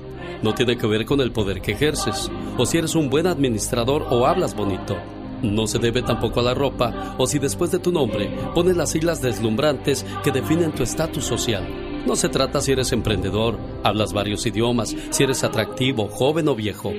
[0.41, 4.07] No tiene que ver con el poder que ejerces, o si eres un buen administrador
[4.09, 4.97] o hablas bonito.
[5.41, 8.91] No se debe tampoco a la ropa, o si después de tu nombre pones las
[8.91, 12.03] siglas deslumbrantes que definen tu estatus social.
[12.07, 16.91] No se trata si eres emprendedor, hablas varios idiomas, si eres atractivo, joven o viejo.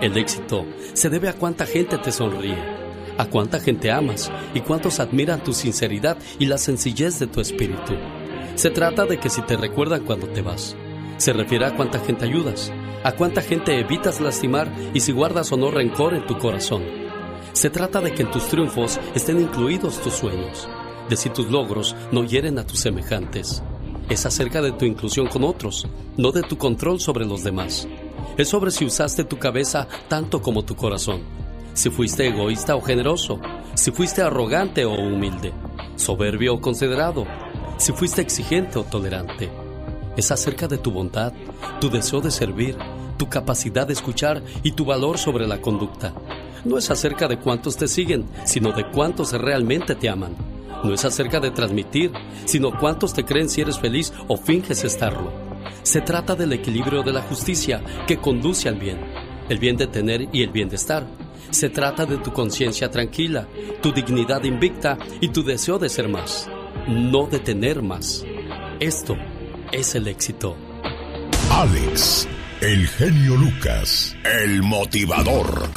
[0.00, 2.58] El éxito se debe a cuánta gente te sonríe,
[3.16, 7.94] a cuánta gente amas y cuántos admiran tu sinceridad y la sencillez de tu espíritu.
[8.56, 10.76] Se trata de que si te recuerdan cuando te vas,
[11.16, 12.70] se refiere a cuánta gente ayudas,
[13.04, 16.82] a cuánta gente evitas lastimar y si guardas o no rencor en tu corazón.
[17.54, 20.68] Se trata de que en tus triunfos estén incluidos tus sueños,
[21.08, 23.62] de si tus logros no hieren a tus semejantes.
[24.10, 25.86] Es acerca de tu inclusión con otros,
[26.18, 27.88] no de tu control sobre los demás.
[28.36, 31.22] Es sobre si usaste tu cabeza tanto como tu corazón,
[31.72, 33.38] si fuiste egoísta o generoso,
[33.74, 35.52] si fuiste arrogante o humilde,
[35.96, 37.26] soberbio o considerado,
[37.78, 39.50] si fuiste exigente o tolerante.
[40.16, 41.32] Es acerca de tu bondad,
[41.80, 42.76] tu deseo de servir,
[43.18, 46.14] tu capacidad de escuchar y tu valor sobre la conducta.
[46.64, 50.34] No es acerca de cuántos te siguen, sino de cuántos realmente te aman.
[50.82, 52.12] No es acerca de transmitir,
[52.44, 55.45] sino cuántos te creen si eres feliz o finges estarlo.
[55.86, 58.98] Se trata del equilibrio de la justicia que conduce al bien,
[59.48, 61.06] el bien de tener y el bien de estar.
[61.50, 63.46] Se trata de tu conciencia tranquila,
[63.80, 66.50] tu dignidad invicta y tu deseo de ser más,
[66.88, 68.24] no de tener más.
[68.80, 69.16] Esto
[69.70, 70.56] es el éxito.
[71.52, 72.26] Alex,
[72.62, 75.70] el genio Lucas, el motivador.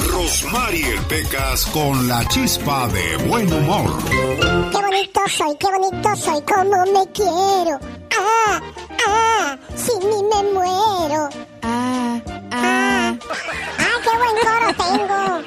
[0.00, 3.90] Rosmarie Pecas con la chispa de buen humor.
[4.70, 8.03] Qué bonito soy, qué bonito soy, cómo me quiero.
[8.26, 8.60] Ah,
[9.06, 11.28] ah, sin mí me muero.
[11.62, 12.20] Ah,
[12.52, 13.14] ah.
[13.78, 15.42] Ah, qué buen coro tengo.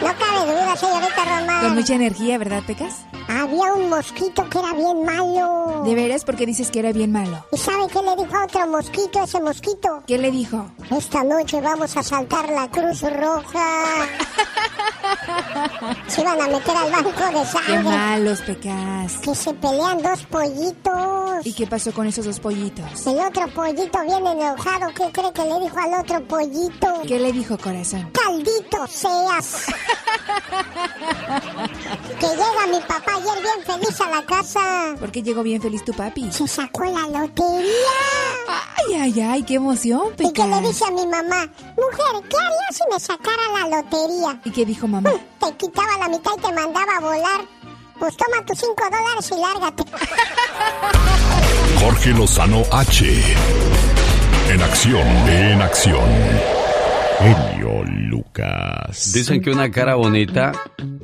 [0.00, 1.60] No cabe duda, señorita Román.
[1.62, 3.06] Con mucha energía, ¿verdad, Pecas?
[3.28, 5.82] Había un mosquito que era bien malo.
[5.84, 6.24] ¿De veras?
[6.24, 7.44] ¿Por qué dices que era bien malo?
[7.52, 10.02] ¿Y sabe qué le dijo a otro mosquito ese mosquito?
[10.06, 10.66] ¿Qué le dijo?
[10.90, 14.06] Esta noche vamos a saltar la Cruz Roja.
[16.06, 17.66] se iban a meter al banco de sangre.
[17.66, 19.16] Qué malos, Pecas.
[19.18, 21.46] Que se pelean dos pollitos.
[21.46, 23.06] ¿Y qué pasó con esos dos pollitos?
[23.06, 24.92] El otro pollito bien enojado.
[24.94, 27.02] ¿Qué cree que le dijo al otro pollito?
[27.06, 28.10] ¿Qué le dijo, corazón?
[28.12, 29.66] Caldito seas.
[32.20, 34.94] que llega mi papá ayer bien feliz a la casa.
[34.98, 36.30] ¿Por qué llegó bien feliz tu papi?
[36.32, 37.70] Se sacó la lotería.
[38.48, 40.30] Ay, ay, ay, qué emoción, Pecas.
[40.30, 44.40] Y que le dice a mi mamá, mujer, ¿qué haría si me sacara la lotería?
[44.44, 45.10] ¿Y qué dijo mamá?
[45.40, 47.40] Te quitaba la mitad y te mandaba a volar.
[47.98, 49.84] Pues toma tus cinco dólares y lárgate.
[51.80, 53.36] Jorge Lozano H.
[54.50, 56.04] En acción, en acción.
[57.64, 59.12] Genio Lucas.
[59.12, 60.52] Dicen que una cara bonita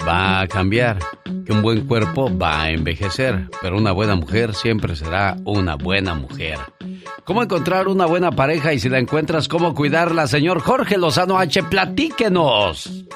[0.07, 0.99] va a cambiar,
[1.47, 6.15] que un buen cuerpo va a envejecer, pero una buena mujer siempre será una buena
[6.15, 6.59] mujer.
[7.25, 10.27] ¿Cómo encontrar una buena pareja y si la encuentras, cómo cuidarla?
[10.27, 13.07] Señor Jorge Lozano H, platíquenos.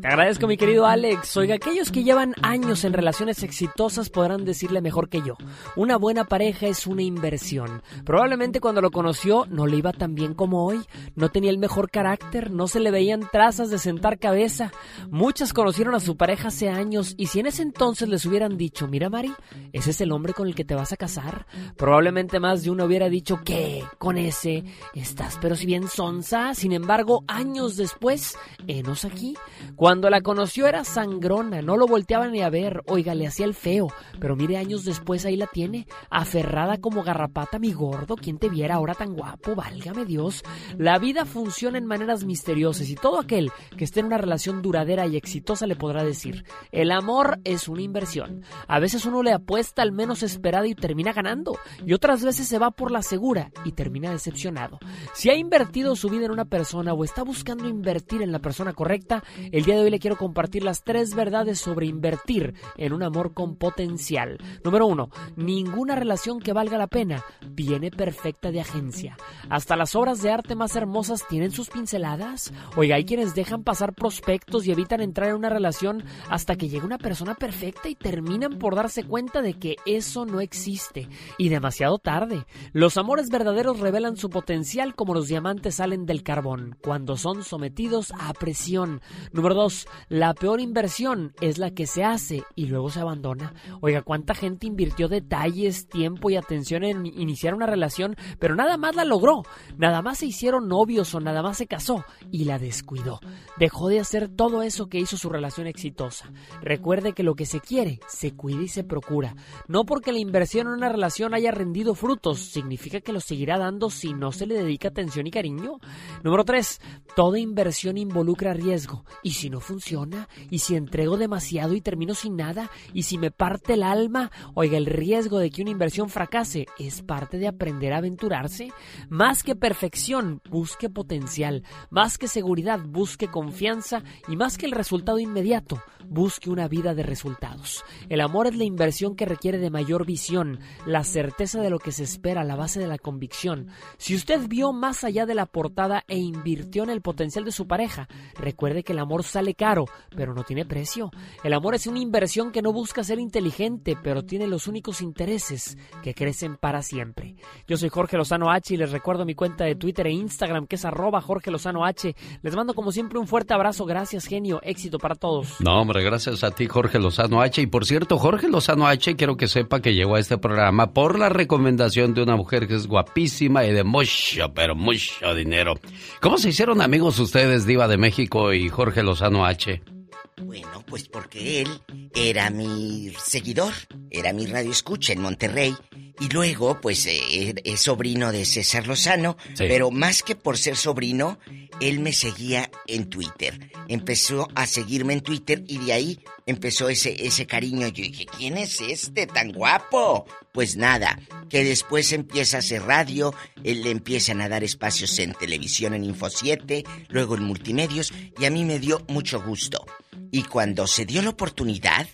[0.00, 1.36] Te agradezco, mi querido Alex.
[1.36, 5.36] Oiga, aquellos que llevan años en relaciones exitosas podrán decirle mejor que yo.
[5.74, 7.82] Una buena pareja es una inversión.
[8.04, 10.80] Probablemente cuando lo conoció no le iba tan bien como hoy.
[11.16, 14.70] No tenía el mejor carácter, no se le veían trazas de sentar cabeza.
[15.10, 18.86] Muchas conocieron a su pareja hace años y si en ese entonces les hubieran dicho,
[18.86, 19.34] mira Mari,
[19.72, 22.84] ese es el hombre con el que te vas a casar, probablemente más de uno
[22.84, 23.82] hubiera dicho, ¿qué?
[23.98, 24.62] Con ese
[24.94, 26.54] estás, pero si bien sonsa.
[26.54, 28.36] Sin embargo, años después,
[28.68, 29.34] enos aquí.
[29.74, 33.54] Cuando la conoció era sangrona, no lo volteaba ni a ver, oiga, le hacía el
[33.54, 33.88] feo,
[34.20, 38.76] pero mire años después ahí la tiene, aferrada como garrapata, mi gordo, ¿quién te viera
[38.76, 39.56] ahora tan guapo?
[39.56, 40.44] Válgame Dios.
[40.76, 45.06] La vida funciona en maneras misteriosas y todo aquel que esté en una relación duradera
[45.06, 48.42] y exitosa le podrá decir, el amor es una inversión.
[48.68, 52.58] A veces uno le apuesta al menos esperado y termina ganando, y otras veces se
[52.58, 54.78] va por la segura y termina decepcionado.
[55.14, 58.72] Si ha invertido su vida en una persona o está buscando invertir en la persona
[58.72, 63.02] correcta, el día de hoy le quiero compartir las tres verdades sobre invertir en un
[63.02, 64.38] amor con potencial.
[64.64, 69.16] Número uno, ninguna relación que valga la pena viene perfecta de agencia.
[69.48, 72.52] Hasta las obras de arte más hermosas tienen sus pinceladas.
[72.76, 76.84] Oiga, hay quienes dejan pasar prospectos y evitan entrar en una relación hasta que llega
[76.84, 81.08] una persona perfecta y terminan por darse cuenta de que eso no existe.
[81.38, 82.46] Y demasiado tarde.
[82.72, 88.12] Los amores verdaderos revelan su potencial como los diamantes salen del carbón, cuando son sometidos
[88.18, 89.00] a presión.
[89.32, 93.54] Número dos, la peor inversión es la que se hace y luego se abandona.
[93.80, 98.96] Oiga, ¿cuánta gente invirtió detalles, tiempo y atención en iniciar una relación, pero nada más
[98.96, 99.42] la logró?
[99.76, 103.20] Nada más se hicieron novios o nada más se casó y la descuidó.
[103.58, 106.32] Dejó de hacer todo eso que hizo su relación exitosa.
[106.62, 109.34] Recuerde que lo que se quiere, se cuida y se procura.
[109.66, 113.90] No porque la inversión en una relación haya rendido frutos, significa que lo seguirá dando
[113.90, 115.78] si no se le dedica atención y cariño.
[116.22, 116.80] Número 3.
[117.16, 119.04] Toda inversión involucra riesgo.
[119.24, 120.28] ¿Y si no funciona?
[120.50, 122.70] ¿Y si entrego demasiado y termino sin nada?
[122.92, 124.30] ¿Y si me parte el alma?
[124.54, 128.72] Oiga, el riesgo de que una inversión fracase es parte de aprender a aventurarse.
[129.08, 131.47] Más que perfección, busque potencial.
[131.90, 134.02] Más que seguridad, busque confianza.
[134.28, 137.84] Y más que el resultado inmediato, busque una vida de resultados.
[138.08, 141.92] El amor es la inversión que requiere de mayor visión, la certeza de lo que
[141.92, 143.68] se espera, la base de la convicción.
[143.96, 147.66] Si usted vio más allá de la portada e invirtió en el potencial de su
[147.66, 151.10] pareja, recuerde que el amor sale caro, pero no tiene precio.
[151.44, 155.76] El amor es una inversión que no busca ser inteligente, pero tiene los únicos intereses
[156.02, 157.36] que crecen para siempre.
[157.66, 160.76] Yo soy Jorge Lozano H y les recuerdo mi cuenta de Twitter e Instagram que
[160.76, 162.14] es arroba Jorge Lozano H.
[162.42, 165.60] Les mando como siempre un fuerte abrazo, gracias genio, éxito para todos.
[165.60, 167.62] No, hombre, gracias a ti Jorge Lozano H.
[167.62, 171.18] Y por cierto, Jorge Lozano H, quiero que sepa que llegó a este programa por
[171.18, 175.74] la recomendación de una mujer que es guapísima y de mucho, pero mucho dinero.
[176.20, 179.97] ¿Cómo se hicieron amigos ustedes, Diva de México y Jorge Lozano H?
[180.42, 181.68] Bueno, pues porque él
[182.14, 183.74] era mi seguidor,
[184.10, 185.74] era mi radio escucha en Monterrey
[186.20, 191.38] y luego pues eh, es sobrino de César Lozano, pero más que por ser sobrino,
[191.80, 193.70] él me seguía en Twitter.
[193.88, 197.86] Empezó a seguirme en Twitter y de ahí empezó ese, ese cariño.
[197.88, 200.26] Yo dije, ¿quién es este tan guapo?
[200.52, 205.34] Pues nada, que después empieza a hacer radio, él le empiezan a dar espacios en
[205.34, 209.84] televisión en Info 7, luego en multimedios, y a mí me dio mucho gusto.
[210.30, 212.06] Y cuando se dio la oportunidad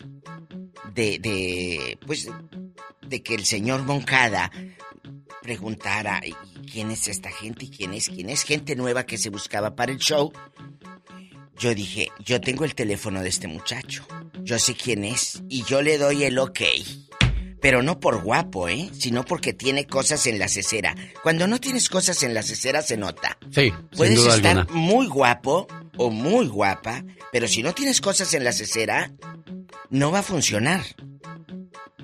[0.95, 2.29] de, de pues,
[3.07, 4.51] de que el señor Moncada
[5.43, 6.23] preguntara
[6.71, 9.93] quién es esta gente y quién es, quién es gente nueva que se buscaba para
[9.93, 10.33] el show,
[11.59, 14.07] yo dije, yo tengo el teléfono de este muchacho,
[14.43, 16.61] yo sé quién es y yo le doy el ok.
[17.61, 18.91] Pero no por guapo, ¿eh?
[18.93, 20.95] Sino porque tiene cosas en la cesera.
[21.23, 23.39] Cuando no tienes cosas en la cesera se nota.
[23.51, 25.67] Sí, Puedes sin duda estar muy guapo
[25.97, 29.13] o muy guapa, pero si no tienes cosas en la cesera,
[29.91, 30.83] no va a funcionar.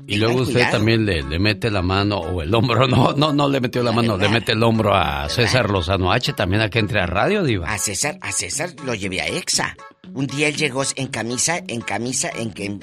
[0.07, 3.49] Y luego usted también le, le, mete la mano o el hombro, no, no, no
[3.49, 6.81] le metió la, mano, le mete el hombro a César Lozano H también a que
[6.81, 7.71] entre a radio, Diva.
[7.71, 9.77] A César, a César lo llevé a Exa.
[10.13, 12.79] Un día él llegó en camisa, en camisa, en que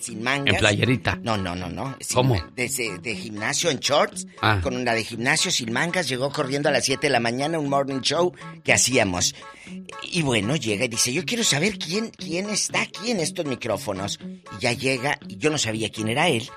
[0.00, 0.54] sin mangas.
[0.54, 1.18] En playerita.
[1.22, 1.96] No, no, no, no.
[2.14, 2.36] ¿Cómo?
[2.54, 2.68] De,
[3.02, 4.60] de, gimnasio en shorts, ah.
[4.62, 7.68] con una de gimnasio sin mangas, llegó corriendo a las 7 de la mañana un
[7.68, 8.32] morning show
[8.62, 9.34] que hacíamos.
[10.02, 14.20] Y bueno, llega y dice, yo quiero saber quién, quién está aquí en estos micrófonos.
[14.58, 16.48] Y ya llega, y yo no sabía quién era él.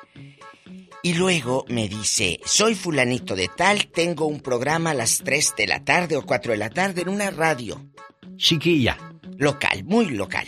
[1.01, 5.67] Y luego me dice, soy fulanito de tal, tengo un programa a las 3 de
[5.67, 7.85] la tarde o 4 de la tarde en una radio.
[8.37, 8.97] Chiquilla.
[9.37, 10.47] Local, muy local.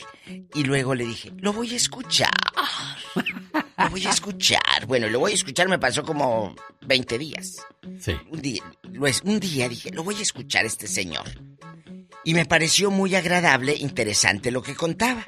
[0.53, 2.31] Y luego le dije, lo voy a escuchar.
[3.77, 4.85] Lo voy a escuchar.
[4.87, 7.57] Bueno, lo voy a escuchar me pasó como 20 días.
[7.99, 8.13] Sí.
[8.29, 8.63] Un día,
[9.23, 11.27] un día dije, lo voy a escuchar este señor.
[12.23, 15.27] Y me pareció muy agradable, interesante lo que contaba.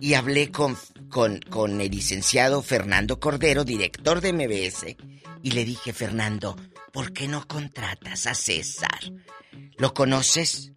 [0.00, 0.76] Y hablé con,
[1.08, 4.96] con, con el licenciado Fernando Cordero, director de MBS,
[5.42, 6.56] y le dije, Fernando,
[6.92, 9.12] ¿por qué no contratas a César?
[9.76, 10.72] ¿Lo conoces?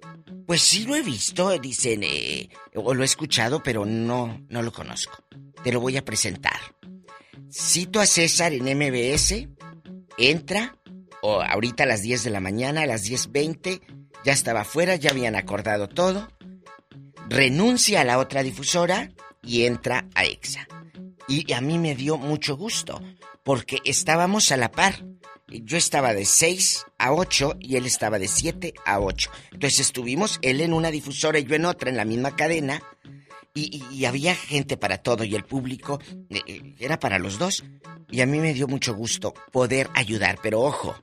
[0.47, 4.71] Pues sí lo he visto, dicen, eh, o lo he escuchado, pero no, no lo
[4.71, 5.23] conozco.
[5.63, 6.59] Te lo voy a presentar.
[7.51, 9.47] Cito a César en MBS,
[10.17, 10.77] entra,
[11.21, 13.81] o ahorita a las 10 de la mañana, a las 10.20,
[14.23, 16.27] ya estaba afuera, ya habían acordado todo.
[17.29, 19.11] Renuncia a la otra difusora
[19.41, 20.67] y entra a EXA.
[21.27, 23.01] Y a mí me dio mucho gusto,
[23.43, 25.05] porque estábamos a la par.
[25.47, 29.29] Yo estaba de 6 a 8 y él estaba de 7 a 8.
[29.53, 32.81] Entonces estuvimos él en una difusora y yo en otra, en la misma cadena.
[33.57, 37.63] Y, había gente para todo y el público eh, era para los dos.
[38.09, 40.39] Y a mí me dio mucho gusto poder ayudar.
[40.43, 40.95] Pero ojo,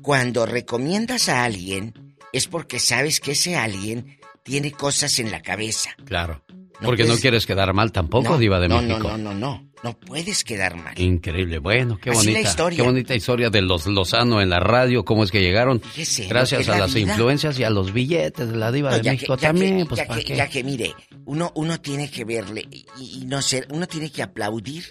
[0.00, 5.90] cuando recomiendas a alguien es porque sabes que ese alguien tiene cosas en la cabeza.
[6.04, 6.42] Claro.
[6.82, 9.08] Porque no quieres quedar mal tampoco, Diva de no, México.
[9.10, 9.66] No, no, no, no.
[9.84, 10.98] No puedes quedar mal.
[10.98, 11.58] Increíble.
[11.58, 12.40] Bueno, qué Así bonita.
[12.48, 12.76] historia.
[12.78, 15.80] Qué bonita historia de los Lozano en la radio, cómo es que llegaron.
[15.80, 17.10] Fíjese, Gracias que a la las vida.
[17.12, 19.84] influencias y a los billetes de la Diva No, de México que- ya también, que-
[19.86, 20.36] pues ya ¿para que, qué?
[20.36, 20.94] ya que mire,
[21.26, 22.86] uno, uno tiene que verle y,
[23.22, 24.86] y no ser, uno tiene que aplaudir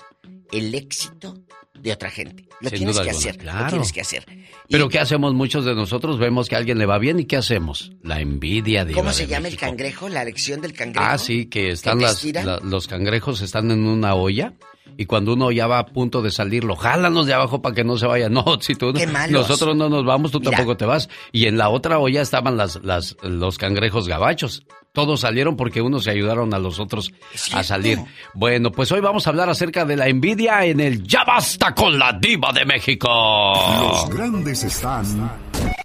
[0.52, 1.36] el éxito
[1.74, 2.48] de otra gente.
[2.62, 4.26] Lo Sin tienes que alguna, hacer, lo tienes que hacer.
[4.70, 6.18] Pero ¿qué hacemos muchos de nosotros?
[6.18, 7.92] Vemos que a alguien le va bien y ¿qué hacemos?
[8.02, 9.66] La envidia, Diva ¿Cómo se de llama México.
[9.66, 10.10] el cangrejo?
[10.10, 11.06] La lección del cangrejo.
[11.08, 14.54] Ah, sí, que están las, la- los cangrejos están en una olla
[14.98, 17.76] y cuando uno ya va a punto de salir, lo jalan los de abajo para
[17.76, 18.34] que no se vayan.
[18.46, 19.48] No, si tú Qué malos.
[19.50, 20.52] nosotros no nos vamos, tú Mira.
[20.52, 21.10] tampoco te vas.
[21.34, 24.66] Y en la otra olla estaban las, las, los cangrejos gabachos.
[24.96, 27.12] Todos salieron porque unos se ayudaron a los otros
[27.54, 28.00] a salir.
[28.34, 32.00] Bueno, pues hoy vamos a hablar acerca de la envidia en el Ya basta con
[32.00, 33.10] la diva de México.
[33.78, 35.06] Los grandes están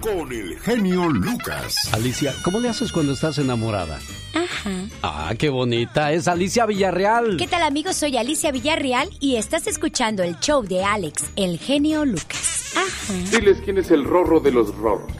[0.01, 1.93] con el genio Lucas.
[1.93, 3.99] Alicia, ¿cómo le haces cuando estás enamorada?
[4.33, 4.71] Ajá.
[5.03, 6.13] Ah, qué bonita.
[6.13, 7.37] Es Alicia Villarreal.
[7.37, 7.97] ¿Qué tal amigos?
[7.97, 12.75] Soy Alicia Villarreal y estás escuchando el show de Alex, el genio Lucas.
[12.77, 13.15] Ajá.
[13.33, 15.20] Diles quién es el rorro de los rorros.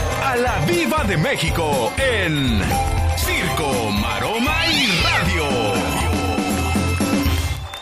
[0.31, 2.61] a la Viva de México en
[3.17, 5.43] Circo, Maroma y Radio.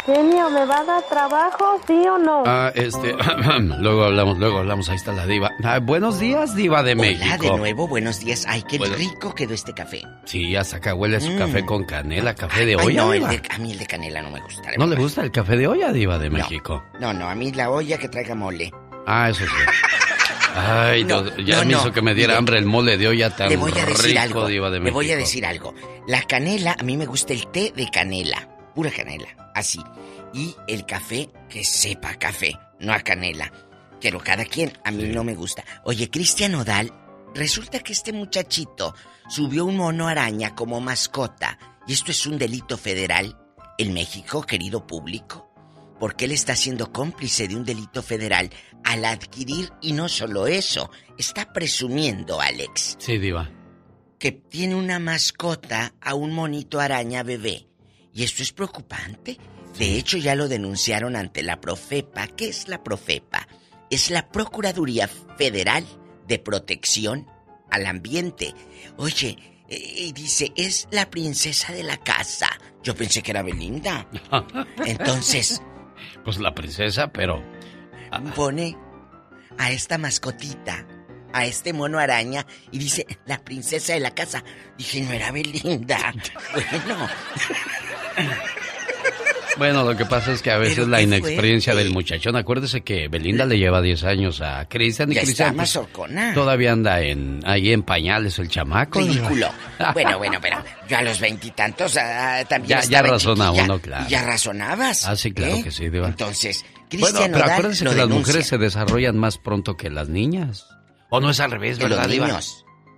[0.06, 2.44] Genio, ¿me va a dar trabajo, sí o no?
[2.48, 3.16] Ah, este,
[3.80, 5.52] luego hablamos, luego hablamos, ahí está la diva.
[5.64, 7.36] Ah, buenos días, diva de México.
[7.40, 8.46] Hola, de nuevo, buenos días.
[8.48, 8.96] Ay, qué Bueno.
[8.96, 10.02] rico quedó este café.
[10.26, 11.38] Sí, hasta acá huele su Mm.
[11.38, 13.02] café con canela, café de Ay, olla.
[13.04, 14.72] no, el de- a mí el de canela no me gusta.
[14.78, 16.84] ¿No le gusta el café de olla, diva de México?
[17.00, 18.72] No, no, a mí la olla que traiga mole.
[19.06, 19.52] Ah, eso sí.
[20.60, 23.36] Ay, No, no, ya no, me hizo que me diera hambre el mole de olla
[23.36, 24.48] tan Le voy a decir rico, algo.
[24.48, 25.74] diva de Le voy a decir algo.
[26.08, 28.50] La canela, a mí me gusta el té de canela.
[28.76, 29.28] Pura canela.
[29.56, 29.80] Así.
[30.34, 33.52] Y el café que sepa café, no a canela.
[34.02, 35.64] Pero cada quien, a mí no me gusta.
[35.84, 36.94] Oye, Cristian Odal,
[37.34, 38.96] resulta que este muchachito
[39.28, 41.58] subió un mono araña como mascota.
[41.88, 43.38] Y esto es un delito federal
[43.78, 45.49] en México, querido público.
[46.00, 48.50] Porque él está siendo cómplice de un delito federal
[48.84, 53.52] al adquirir, y no solo eso, está presumiendo, Alex, Sí, diva.
[54.18, 57.68] que tiene una mascota a un monito araña bebé.
[58.14, 59.38] Y esto es preocupante.
[59.78, 62.28] De hecho, ya lo denunciaron ante la Profepa.
[62.28, 63.48] ¿Qué es la Profepa?
[63.90, 65.08] Es la Procuraduría
[65.38, 65.86] Federal
[66.28, 67.28] de Protección
[67.70, 68.54] al Ambiente.
[68.98, 69.38] Oye,
[69.70, 72.50] eh, y dice, es la princesa de la casa.
[72.84, 74.10] Yo pensé que era Belinda.
[74.86, 75.62] Entonces,
[76.24, 77.44] Pues la princesa, pero...
[78.36, 78.78] pone
[79.58, 80.86] a esta mascotita,
[81.34, 84.44] a este mono araña, y dice, la princesa de la casa.
[84.78, 86.14] Dije, no era Belinda.
[86.54, 87.08] Bueno,
[89.60, 93.08] Bueno, lo que pasa es que a veces Pero la inexperiencia del muchachón, acuérdese que
[93.10, 96.34] Belinda le lleva 10 años a Cristian y Ya Cristian está pues, mazorcona.
[96.34, 99.00] todavía anda en ahí en pañales el chamaco.
[99.00, 99.50] ridículo.
[99.94, 100.58] Bueno, bueno, pero
[100.90, 104.08] yo a los veintitantos ah, también Ya- ya razona uno, claro.
[104.10, 105.06] Ya razonabas.
[105.06, 105.64] Ah, sí, claro ¿eh?
[105.64, 106.08] que sí, Diva.
[106.08, 110.10] Entonces, Bueno, Cristian pero Nodal acuérdense que las mujeres se desarrollan más pronto que las
[110.10, 110.66] niñas.
[111.10, 112.40] O no es al revés, los ¿verdad, Diva?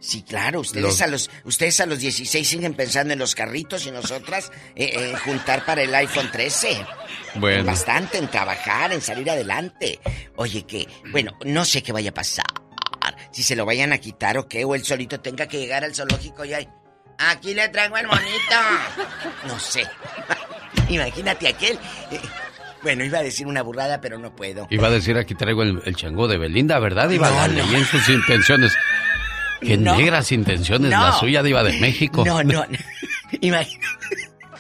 [0.04, 3.86] Sí, claro, ustedes Los- a los ustedes a los 16 siguen pensando en los carritos
[3.86, 6.84] y nosotras eh, en juntar para el iPhone 13.
[7.36, 7.64] Bueno.
[7.66, 10.00] Bastante en trabajar, en salir adelante.
[10.38, 12.46] Oye, que, bueno, no sé qué vaya a pasar.
[13.32, 15.94] Si se lo vayan a quitar o qué, o él solito tenga que llegar al
[15.94, 16.68] zoológico y ahí.
[17.20, 18.56] Aquí le traigo el monito.
[19.48, 19.88] No sé.
[20.90, 21.78] Imagínate aquel.
[22.12, 22.20] eh,
[22.82, 24.66] bueno, iba a decir una burrada, pero no puedo.
[24.72, 27.10] Iba a decir aquí traigo el, el chango de Belinda, ¿verdad?
[27.12, 27.72] Iba No, a no.
[27.78, 28.74] en sus intenciones.
[29.62, 29.96] Qué No.
[29.96, 31.00] negras intenciones No.
[31.02, 32.24] la suya, Diva de México.
[32.26, 32.66] No, no.
[33.42, 33.88] Imagínate.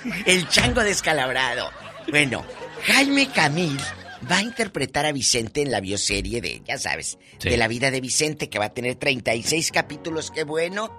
[0.25, 1.69] El chango descalabrado.
[2.09, 2.43] Bueno,
[2.85, 3.77] Jaime Camil
[4.31, 7.49] va a interpretar a Vicente en la bioserie de, ya sabes, Sí.
[7.49, 10.31] de la vida de Vicente, que va a tener 36 capítulos.
[10.31, 10.91] Qué bueno.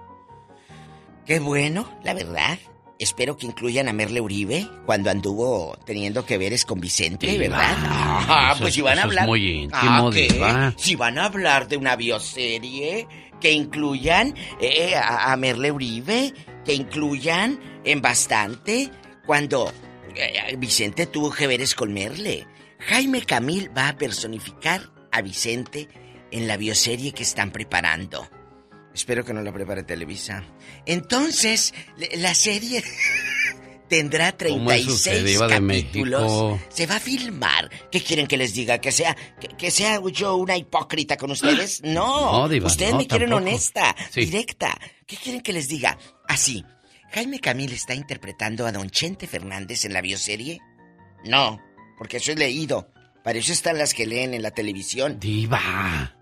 [1.25, 2.59] Qué bueno, la verdad.
[2.99, 7.75] Espero que incluyan a Merle Uribe cuando anduvo teniendo que veres con Vicente, Sí, ¿verdad?
[7.77, 9.25] Ah, pues es- si van a eso es hablar.
[9.27, 10.73] muy íntimo, Ah, ¿qué?
[10.77, 13.07] Si van a hablar de una bioserie,
[13.43, 16.33] que incluyan eh, a, a Merle Uribe,
[16.63, 18.89] que incluyan en bastante
[19.25, 19.69] cuando
[20.15, 22.47] eh, Vicente tuvo que veres con Merle.
[22.79, 25.89] Jaime Camil va a personificar a Vicente
[26.31, 28.29] en la bioserie que están preparando.
[28.93, 30.45] Espero que no la prepare Televisa.
[30.85, 31.73] Entonces,
[32.15, 32.81] la serie
[33.93, 36.59] tendrá 36 capítulos.
[36.69, 37.69] Se va a filmar.
[37.91, 38.79] ¿Qué quieren que les diga?
[38.79, 39.15] ¿Que sea,
[39.55, 41.81] que, sea yo una hipócrita con ustedes?
[41.93, 42.45] No.
[42.45, 44.75] ustedes me quieren honesta, directa.
[45.05, 45.97] ¿Qué quieren que les diga?
[46.27, 46.65] Así.
[47.11, 50.59] ¿Jaime Camil está interpretando a Don Chente Fernández en la bioserie?
[51.25, 51.61] No,
[51.97, 52.89] porque eso he leído.
[53.23, 55.19] Para eso están las que leen en la televisión.
[55.19, 56.15] Diva.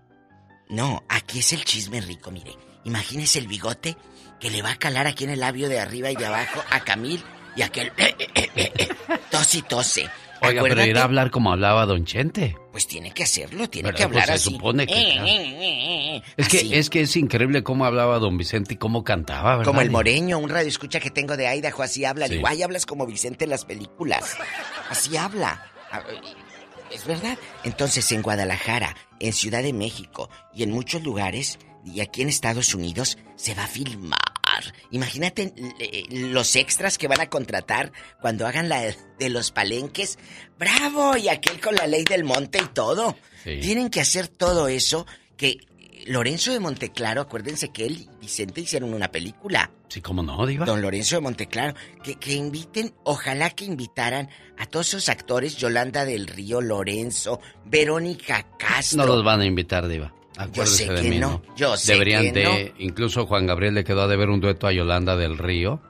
[0.68, 2.52] No, aquí es el chisme rico, mire.
[2.84, 3.96] Imagínese el bigote
[4.40, 6.80] que le va a calar aquí en el labio de arriba y de abajo a
[6.80, 7.24] Camil
[7.56, 8.88] y aquel eh, eh, eh,
[9.30, 10.08] tos y tose.
[10.44, 12.56] Oiga, pero ir a hablar como hablaba Don Chente.
[12.72, 16.22] Pues tiene que hacerlo, tiene que hablar pues se supone que.
[16.36, 19.70] es que es que es increíble cómo hablaba Don Vicente y cómo cantaba, ¿verdad?
[19.70, 22.26] Como el moreño, un radio escucha que tengo de Idaho, así habla.
[22.26, 22.34] Sí.
[22.34, 24.36] Digo, ay, hablas como Vicente en las películas.
[24.90, 25.64] Así habla.
[26.90, 27.38] Es verdad.
[27.62, 32.74] Entonces, en Guadalajara, en Ciudad de México y en muchos lugares, y aquí en Estados
[32.74, 34.31] Unidos, se va a filmar
[34.90, 35.52] Imagínate
[36.10, 38.82] los extras que van a contratar cuando hagan la
[39.18, 40.18] de los palenques.
[40.58, 41.16] ¡Bravo!
[41.16, 43.16] Y aquel con la ley del monte y todo.
[43.44, 45.06] Tienen que hacer todo eso
[45.36, 45.58] que
[46.06, 49.70] Lorenzo de Monteclaro, acuérdense que él y Vicente hicieron una película.
[49.88, 50.64] Sí, cómo no, Diva.
[50.66, 51.74] Don Lorenzo de Monteclaro.
[52.02, 54.28] Que, que inviten, ojalá que invitaran
[54.58, 59.04] a todos esos actores, Yolanda del Río, Lorenzo, Verónica Castro.
[59.04, 60.14] No los van a invitar, Diva.
[60.36, 61.42] Acuérdese yo sé que mí, no.
[61.56, 64.72] Yo sé Deberían que de, incluso Juan Gabriel le quedó a deber un dueto a
[64.72, 65.80] Yolanda del Río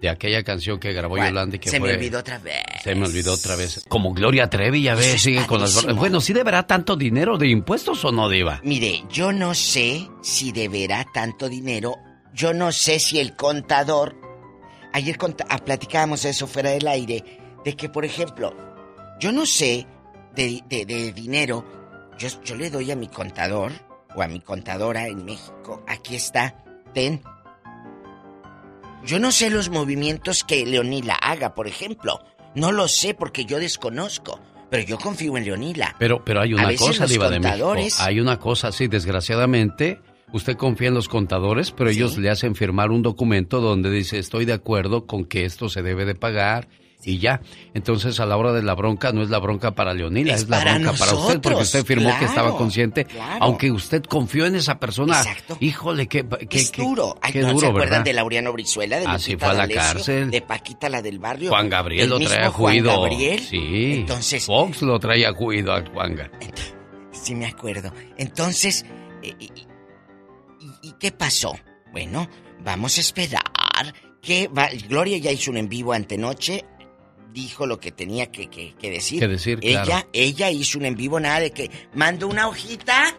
[0.00, 1.90] de aquella canción que grabó Yolanda y que se fue.
[1.90, 2.62] me olvidó otra vez.
[2.82, 3.84] Se me olvidó otra vez.
[3.88, 5.84] Como Gloria Trevi, ya ves, sigue con las.
[5.96, 8.60] Bueno, ¿sí deberá tanto dinero de impuestos o no, Diva?
[8.62, 11.96] Mire, yo no sé si deberá tanto dinero.
[12.32, 14.16] Yo no sé si el contador.
[14.92, 15.18] Ayer
[15.48, 17.24] ah, platicábamos eso fuera del aire.
[17.64, 18.54] De que, por ejemplo,
[19.20, 19.86] yo no sé
[20.34, 21.64] de, de dinero.
[22.18, 23.87] Yo, yo le doy a mi contador
[24.18, 26.56] o a mi contadora en México, aquí está,
[26.92, 27.22] ten.
[29.04, 32.18] Yo no sé los movimientos que Leonila haga, por ejemplo.
[32.54, 34.40] No lo sé porque yo desconozco.
[34.70, 35.94] Pero yo confío en Leonila.
[35.98, 37.74] Pero, pero hay una cosa, Diva de México.
[38.00, 40.00] Hay una cosa, sí, desgraciadamente,
[40.32, 44.44] usted confía en los contadores, pero ellos le hacen firmar un documento donde dice estoy
[44.44, 46.68] de acuerdo con que esto se debe de pagar
[47.04, 47.40] y ya.
[47.74, 50.60] Entonces, a la hora de la bronca, no es la bronca para Leonila, es, la
[50.60, 53.06] bronca para usted, porque usted firmó que estaba consciente,
[53.40, 55.18] aunque usted confió en esa persona.
[55.18, 55.56] Exacto.
[55.60, 57.16] Híjole, qué, qué, es duro.
[57.32, 58.04] qué, ¿no duro, ¿Se acuerdan ¿verdad?
[58.04, 58.98] de Laureano Brizuela?
[58.98, 60.30] De Así fue a la cárcel.
[60.30, 61.50] De Paquita, la del barrio.
[61.50, 62.90] Juan Gabriel lo trae a juido.
[62.90, 63.40] Juan Gabriel.
[63.40, 63.94] Sí.
[64.00, 64.44] Entonces.
[64.44, 66.30] Fox lo trae a juido a Juanga.
[67.12, 67.92] Sí, me acuerdo.
[68.16, 68.84] Entonces,
[69.22, 69.50] eh, y,
[70.82, 71.54] y, qué pasó?
[71.92, 72.28] Bueno,
[72.64, 73.42] vamos a esperar
[74.20, 74.68] que va...
[74.88, 76.64] Gloria ya hizo un en vivo antenoche
[77.32, 79.20] dijo lo que tenía que, que, que decir.
[79.20, 80.08] Que decir, ella, claro.
[80.12, 83.18] ella hizo un en vivo nada de que mando una hojita.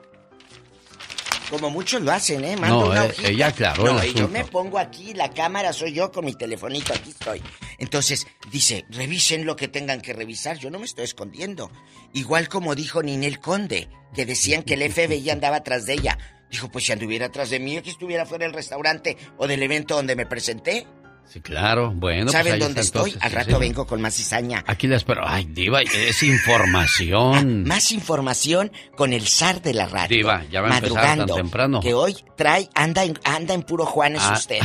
[1.49, 2.56] Como muchos lo hacen, ¿eh?
[2.57, 3.27] Mando no, una eh, hojita.
[3.27, 3.84] ella claro.
[3.84, 7.41] No, yo me pongo aquí, la cámara soy yo con mi telefonito, aquí estoy.
[7.80, 11.72] Entonces, dice, revisen lo que tengan que revisar, yo no me estoy escondiendo.
[12.14, 16.18] Igual como dijo Ninel Conde, que decían que el FBI andaba atrás de ella.
[16.52, 19.95] Dijo, pues si anduviera atrás de mí, que estuviera fuera del restaurante o del evento
[19.95, 20.88] donde me presenté.
[21.32, 21.92] Sí, claro.
[21.96, 23.12] Bueno, ¿Saben pues dónde estoy?
[23.12, 23.60] Entonces, Al rato sí.
[23.60, 24.64] vengo con más cizaña.
[24.66, 25.22] Aquí la espero.
[25.26, 27.36] Ay, Diva, es información.
[27.36, 30.18] Ah, más información con el zar de la radio.
[30.18, 31.80] Diva, ya va a empezar madrugando, tan temprano.
[31.82, 34.34] Que hoy trae, anda en, anda en puro Juanes Ah.
[34.36, 34.60] usted.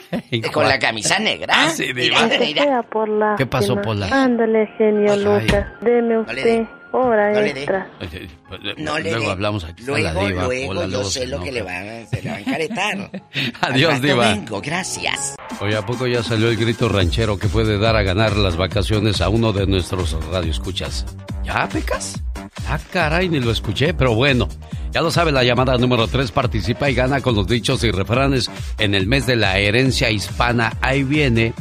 [0.52, 1.54] con la camisa negra.
[1.56, 2.26] Ah, sí, Diva.
[2.26, 2.82] Mira, mira.
[2.82, 4.08] por la ¿Qué pasó, Pola?
[4.10, 5.16] Ándale, genio.
[5.16, 5.66] Lucas.
[5.80, 7.60] Deme usted hora No le dé.
[7.60, 7.90] extra.
[8.78, 9.30] No le Luego dé.
[9.32, 9.82] hablamos aquí.
[9.84, 10.44] Luego, Diva.
[10.44, 11.72] luego, yo luego sé lo que le va,
[12.06, 13.10] se le va a encaretar.
[13.60, 14.28] Adiós, Diva.
[14.34, 15.36] vengo, gracias.
[15.60, 19.20] Oye, ¿a poco ya salió el grito ranchero que puede dar a ganar las vacaciones
[19.20, 21.06] a uno de nuestros radioescuchas?
[21.44, 22.20] ¿Ya, Pecas?
[22.68, 24.48] Ah, caray, ni lo escuché, pero bueno.
[24.92, 28.50] Ya lo sabe, la llamada número 3 participa y gana con los dichos y refranes
[28.78, 30.72] en el mes de la herencia hispana.
[30.80, 31.52] Ahí viene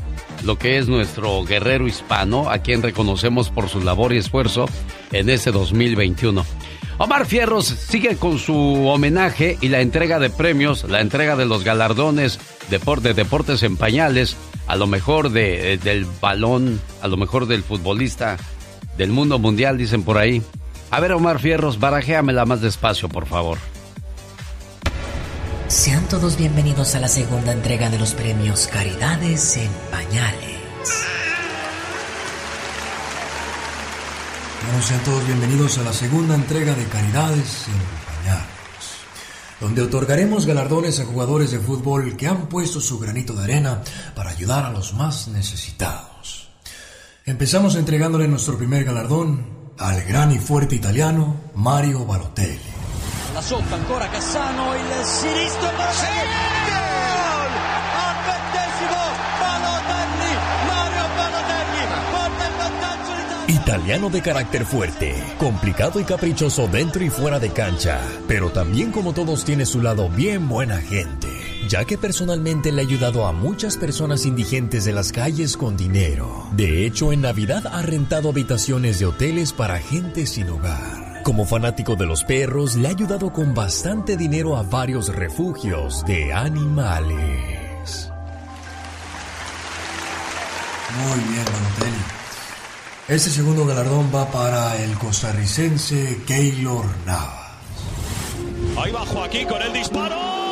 [0.43, 4.65] lo que es nuestro guerrero hispano, a quien reconocemos por su labor y esfuerzo
[5.11, 6.45] en este 2021.
[6.97, 8.55] Omar Fierros sigue con su
[8.87, 12.39] homenaje y la entrega de premios, la entrega de los galardones
[12.69, 14.35] de deportes en pañales,
[14.67, 18.37] a lo mejor de, eh, del balón, a lo mejor del futbolista
[18.97, 20.41] del mundo mundial, dicen por ahí.
[20.91, 23.57] A ver, Omar Fierros, barajéamela más despacio, por favor.
[25.69, 30.57] Sean todos bienvenidos a la segunda entrega de los premios Caridades en Pañales.
[34.65, 38.47] Bueno, sean todos bienvenidos a la segunda entrega de Caridades en Pañales,
[39.61, 43.83] donde otorgaremos galardones a jugadores de fútbol que han puesto su granito de arena
[44.15, 46.49] para ayudar a los más necesitados.
[47.27, 49.45] Empezamos entregándole nuestro primer galardón
[49.77, 52.78] al gran y fuerte italiano Mario Balotelli.
[53.33, 56.33] La sotto ancora Cassano, il sinistro Balotelli.
[56.69, 57.51] Gol!
[57.95, 58.99] Al ventesimo
[59.39, 60.33] Balotelli,
[60.67, 61.59] Mario Balotelli
[63.49, 69.13] Italiano de carácter fuerte, complicado y caprichoso dentro y fuera de cancha, pero también como
[69.13, 71.27] todos tiene su lado bien buena gente,
[71.67, 76.47] ya que personalmente le ha ayudado a muchas personas indigentes de las calles con dinero.
[76.51, 81.08] De hecho, en Navidad ha rentado habitaciones de hoteles para gente sin hogar.
[81.23, 86.33] Como fanático de los perros, le ha ayudado con bastante dinero a varios refugios de
[86.33, 88.11] animales.
[90.97, 92.19] Muy bien, Don
[93.09, 97.53] este segundo galardón va para el costarricense Keylor Navas.
[98.77, 100.48] Ahí va Joaquín con el disparo.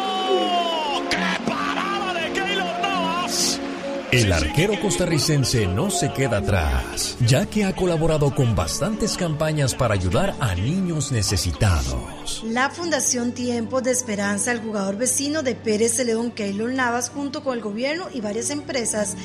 [4.11, 9.95] El arquero costarricense no se queda atrás, ya que ha colaborado con bastantes campañas para
[9.95, 12.41] ayudar a niños necesitados.
[12.45, 17.43] La Fundación Tiempo de Esperanza, el jugador vecino de Pérez de León, Keylor Navas, junto
[17.43, 19.17] con el gobierno y varias empresas,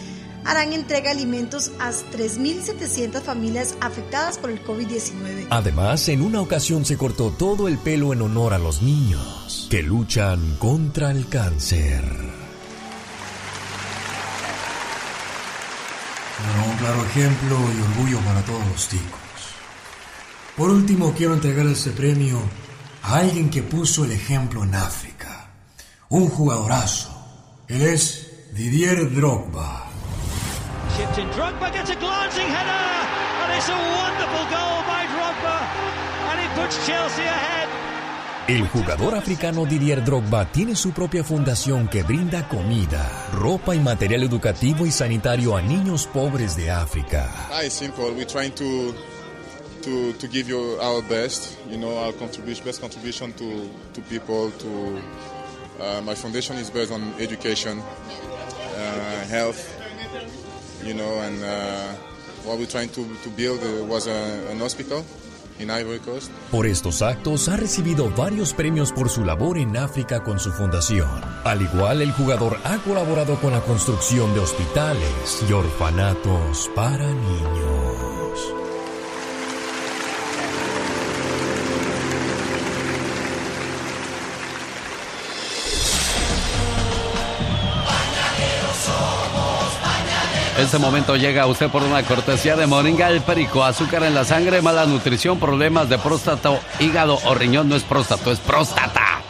[0.45, 5.47] harán entrega de alimentos a 3.700 familias afectadas por el COVID-19.
[5.51, 9.85] Además, en una ocasión se cortó todo el pelo en honor a los niños que
[9.85, 12.43] luchan contra el cáncer.
[16.67, 19.21] un claro ejemplo y orgullo para todos los chicos.
[20.57, 22.41] Por último, quiero entregar este premio
[23.05, 25.47] a alguien que puso el ejemplo en África.
[26.09, 27.11] Un jugadorazo.
[27.69, 29.91] Él es Didier Drogba.
[31.37, 32.85] Drogba gets a glancing header,
[33.43, 35.59] and it's a wonderful goal by Drogba,
[36.31, 37.62] and it puts Chelsea ahead.
[38.53, 44.25] El jugador africano Didier Drogba tiene su propia fundación que brinda comida, ropa y material
[44.25, 47.49] educativo y sanitario a niños pobres de África.
[47.65, 48.11] It's simple.
[48.11, 48.93] We're trying to
[49.85, 54.51] to to give you our best, you know, our contribution, best contribution to to people.
[54.59, 55.01] To
[55.81, 59.65] uh, my foundation is based on education, uh, health,
[60.85, 61.89] you know, and uh,
[62.45, 65.07] what we're trying to, to build uh, was an hospital.
[66.51, 71.09] Por estos actos ha recibido varios premios por su labor en África con su fundación.
[71.45, 78.22] Al igual, el jugador ha colaborado con la construcción de hospitales y orfanatos para niños.
[90.63, 93.65] Este momento llega a usted por una cortesía de Moringa el Perico.
[93.65, 97.69] Azúcar en la sangre, mala nutrición, problemas de próstata, hígado o riñón.
[97.69, 99.23] No es próstata, es próstata.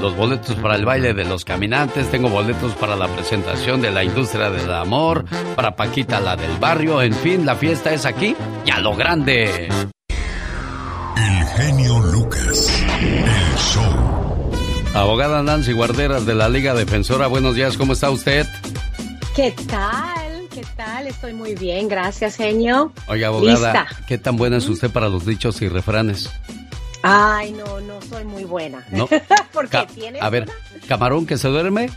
[0.00, 2.10] los boletos para el baile de los caminantes.
[2.10, 7.02] Tengo boletos para la presentación de la industria del amor, para Paquita la del barrio.
[7.02, 8.34] En fin, la fiesta es aquí
[8.66, 9.68] y a lo grande.
[11.16, 14.12] El genio Lucas, el show.
[14.94, 18.46] Abogada Nancy Guarderas de la Liga Defensora, buenos días, ¿cómo está usted?
[19.34, 20.46] ¿Qué tal?
[20.52, 21.06] ¿Qué tal?
[21.06, 22.92] Estoy muy bien, gracias, genio.
[23.06, 26.30] Oiga, abogada, ¿qué tan buena es usted para los dichos y refranes?
[27.02, 28.84] Ay, no, no soy muy buena.
[28.90, 29.08] ¿No?
[29.52, 30.20] Porque tiene.
[30.20, 30.50] A ver,
[30.86, 31.90] camarón que se duerme.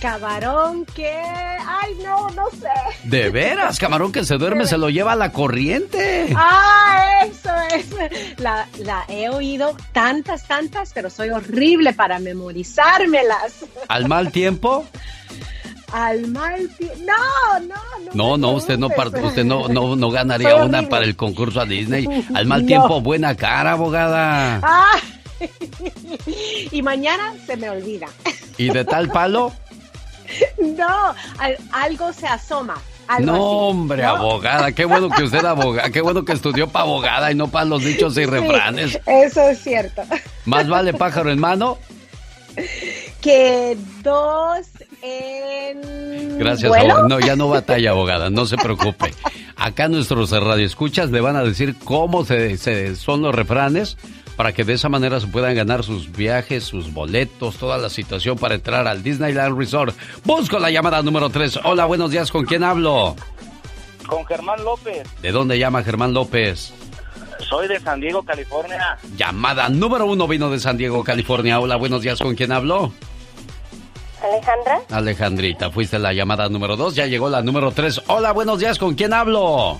[0.00, 1.10] Camarón que...
[1.10, 2.68] Ay, no, no sé.
[3.08, 6.32] De veras, camarón que se duerme se lo lleva a la corriente.
[6.36, 8.38] Ah, eso es.
[8.38, 13.64] La, la he oído tantas, tantas, pero soy horrible para memorizármelas.
[13.88, 14.86] ¿Al mal tiempo?
[15.92, 16.96] Al mal tiempo.
[17.06, 17.74] No, no,
[18.04, 18.12] no.
[18.12, 22.06] No, no, usted no usted no, no, no ganaría una para el concurso a Disney.
[22.34, 24.60] Al mal tiempo, buena cara, abogada.
[24.62, 24.98] Ah.
[26.72, 28.08] y mañana se me olvida.
[28.56, 29.52] ¿Y de tal palo?
[30.76, 31.14] No,
[31.72, 32.76] algo se asoma.
[33.20, 37.34] no, hombre, abogada, qué bueno que usted abogada, qué bueno que estudió para abogada y
[37.34, 39.00] no para los dichos y refranes.
[39.06, 40.02] Eso es cierto.
[40.44, 41.78] Más vale pájaro en mano
[43.20, 44.66] que dos
[45.02, 46.72] en Gracias,
[47.08, 49.12] no, ya no batalla, abogada, no se preocupe.
[49.56, 53.96] acá nuestros radioescuchas le van a decir cómo se, son los refranes
[54.36, 58.38] para que de esa manera se puedan ganar sus viajes, sus boletos, toda la situación
[58.38, 59.96] para entrar al Disneyland Resort.
[60.24, 61.60] Busco la llamada número 3.
[61.64, 63.16] Hola, buenos días, ¿con quién hablo?
[64.06, 65.08] Con Germán López.
[65.20, 66.72] ¿De dónde llama Germán López?
[67.40, 68.96] Soy de San Diego, California.
[69.16, 71.58] Llamada número uno vino de San Diego, California.
[71.58, 72.92] Hola, buenos días, ¿con quién hablo?
[74.28, 74.80] Alejandra.
[74.90, 78.00] Alejandrita, fuiste la llamada número dos, ya llegó la número tres.
[78.06, 79.78] Hola, buenos días, ¿con quién hablo?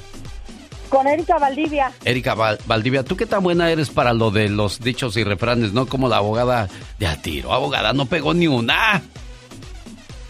[0.88, 1.92] Con Erika Valdivia.
[2.04, 5.86] Erika Valdivia, ¿tú qué tan buena eres para lo de los dichos y refranes, no
[5.86, 6.68] como la abogada
[6.98, 7.52] de a tiro?
[7.52, 9.02] Abogada, no pegó ni una.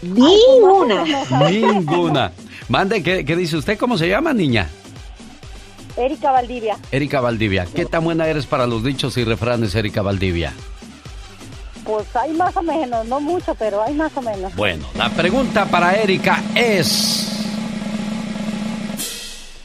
[0.01, 1.03] Ninguna.
[1.49, 2.31] Ninguna.
[2.67, 3.77] Mande, ¿qué, ¿qué dice usted?
[3.77, 4.67] ¿Cómo se llama, niña?
[5.95, 6.77] Erika Valdivia.
[6.91, 10.53] Erika Valdivia, ¿qué tan buena eres para los dichos y refranes, Erika Valdivia?
[11.89, 14.55] Pues hay más o menos, no mucho, pero hay más o menos.
[14.55, 17.47] Bueno, la pregunta para Erika es...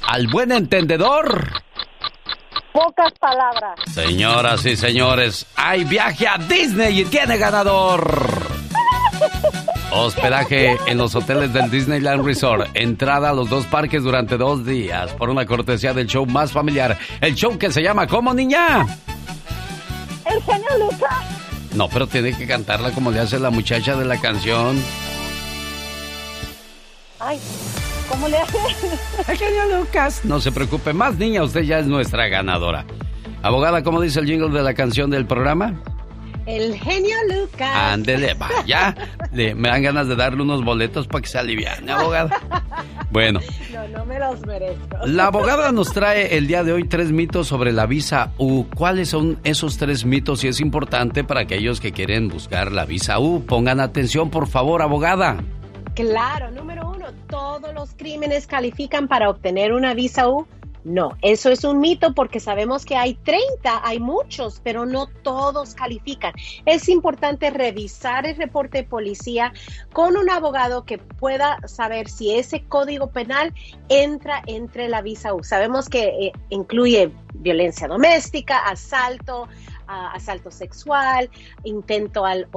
[0.09, 1.51] Al buen entendedor.
[2.73, 3.79] Pocas palabras.
[3.93, 8.43] Señoras y señores, hay viaje a Disney y tiene ganador.
[9.91, 12.71] Hospedaje en los hoteles del Disneyland Resort.
[12.73, 16.97] Entrada a los dos parques durante dos días por una cortesía del show más familiar.
[17.21, 18.87] El show que se llama ¿Cómo, niña?
[20.25, 21.44] El genio Lucas.
[21.75, 24.81] No, pero tiene que cantarla como le hace la muchacha de la canción.
[27.19, 27.39] Ay,
[28.09, 28.59] ¿cómo le hace?
[29.37, 30.25] Genio Lucas.
[30.25, 32.85] No se preocupe más, niña, usted ya es nuestra ganadora.
[33.43, 35.75] Abogada, ¿cómo dice el jingle de la canción del programa?
[36.47, 37.71] El genio Lucas.
[37.75, 38.95] Ándele, vaya.
[39.33, 42.41] me dan ganas de darle unos boletos para que se aliviane, abogada.
[43.11, 43.41] Bueno.
[43.73, 45.07] No, no me los merezco.
[45.07, 48.65] La abogada nos trae el día de hoy tres mitos sobre la visa U.
[48.75, 50.45] ¿Cuáles son esos tres mitos?
[50.45, 53.45] Y es importante para aquellos que quieren buscar la visa U.
[53.47, 55.43] Pongan atención, por favor, abogada.
[55.95, 60.47] Claro, número uno, todos los crímenes califican para obtener una visa U
[60.85, 65.75] no, eso es un mito porque sabemos que hay 30, hay muchos, pero no todos
[65.75, 66.35] califican.
[66.67, 69.55] Es importante revisar el reporte de policía
[69.95, 73.55] con un abogado que pueda saber si ese código penal
[73.89, 75.43] entra entre la visa U.
[75.43, 79.49] Sabemos que eh, incluye violencia doméstica, asalto,
[79.87, 81.31] asalto sexual,
[81.65, 82.49] intento al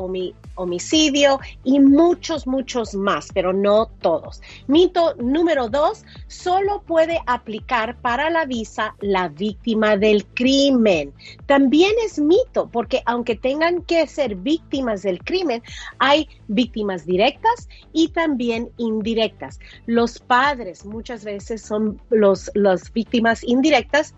[0.55, 4.41] homicidio y muchos, muchos más, pero no todos.
[4.67, 11.13] Mito número dos, solo puede aplicar para la visa la víctima del crimen.
[11.45, 15.61] También es mito, porque aunque tengan que ser víctimas del crimen,
[15.99, 19.59] hay víctimas directas y también indirectas.
[19.85, 24.13] Los padres muchas veces son los, las víctimas indirectas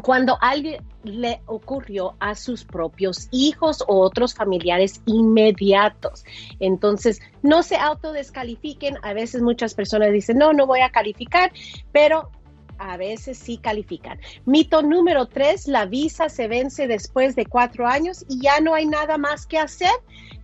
[0.00, 6.24] cuando alguien le ocurrió a sus propios hijos o otros familiares inmediatos.
[6.60, 8.96] Entonces, no se autodescalifiquen.
[9.02, 11.52] A veces muchas personas dicen, no, no voy a calificar,
[11.92, 12.30] pero
[12.78, 14.18] a veces sí califican.
[14.46, 18.86] Mito número tres, la visa se vence después de cuatro años y ya no hay
[18.86, 19.92] nada más que hacer.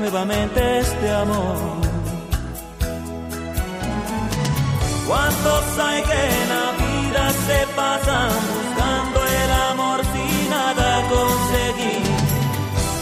[0.00, 1.95] nuevamente este amor.
[5.06, 12.02] ¿Cuántos hay que en la vida se pasan buscando el amor sin nada conseguir?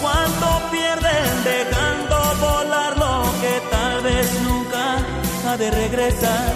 [0.02, 4.98] ¿Cuánto pierden dejando volar lo que tal vez nunca
[5.48, 6.52] ha de regresar?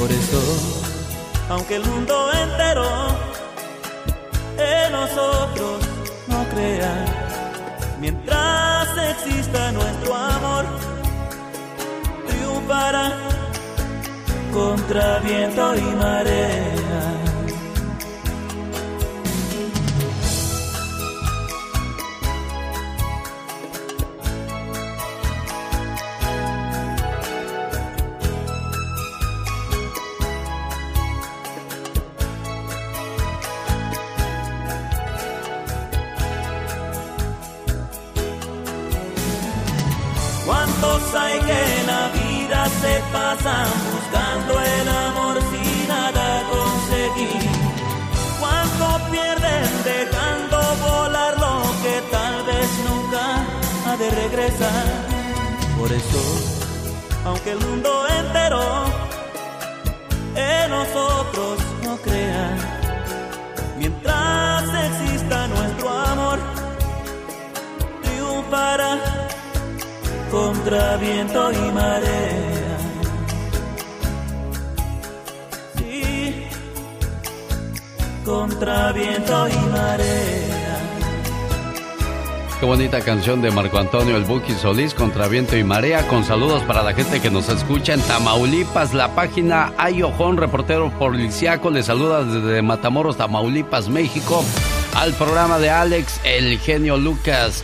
[0.00, 0.40] Por eso,
[1.48, 2.88] aunque el mundo entero
[4.58, 5.78] en nosotros
[6.26, 7.04] no crea,
[8.00, 10.64] mientras exista nuestro amor,
[12.26, 13.25] triunfará
[14.56, 16.85] contra viento y marea.
[54.46, 56.20] Por eso,
[57.24, 58.62] aunque el mundo entero
[60.36, 62.56] en nosotros no crea,
[63.76, 66.38] mientras exista nuestro amor,
[68.04, 68.98] triunfará
[70.30, 72.78] contra viento y marea.
[75.76, 76.46] Sí,
[78.24, 80.55] contra viento y marea.
[82.58, 86.62] Qué bonita canción de Marco Antonio El Buki Solís, Contra Viento y Marea, con saludos
[86.62, 92.24] para la gente que nos escucha en Tamaulipas, la página Ayojón, reportero policiaco, le saluda
[92.24, 94.42] desde Matamoros, Tamaulipas, México,
[94.94, 97.62] al programa de Alex, el genio Lucas.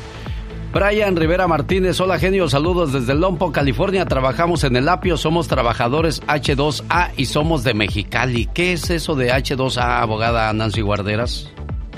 [0.74, 4.04] Brian Rivera Martínez, hola genio, saludos desde Lompo, California.
[4.04, 8.46] Trabajamos en el Apio, somos trabajadores H2A y somos de Mexicali.
[8.52, 11.50] ¿Qué es eso de H2A, abogada Nancy Guarderas?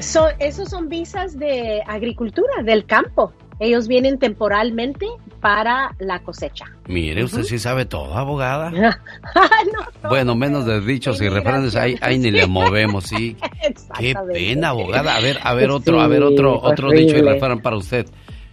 [0.05, 3.33] So, esos son visas de agricultura, del campo.
[3.59, 5.07] Ellos vienen temporalmente
[5.41, 6.67] para la cosecha.
[6.87, 8.71] Mire, usted sí sabe todo, abogada.
[10.09, 13.37] bueno, menos de dichos y refranes, ahí, ahí ni le movemos, sí.
[13.99, 15.17] Qué pena, abogada.
[15.17, 18.07] A ver, a ver otro, a ver otro, otro dicho y refrán para usted.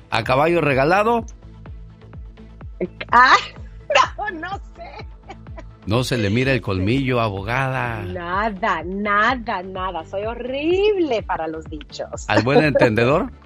[0.09, 1.25] ¿A caballo regalado?
[3.11, 3.35] Ah,
[4.17, 4.70] no, no sé.
[5.85, 8.03] No se le mira el colmillo, abogada.
[8.03, 10.05] Nada, nada, nada.
[10.05, 12.25] Soy horrible para los dichos.
[12.27, 13.31] ¿Al buen entendedor?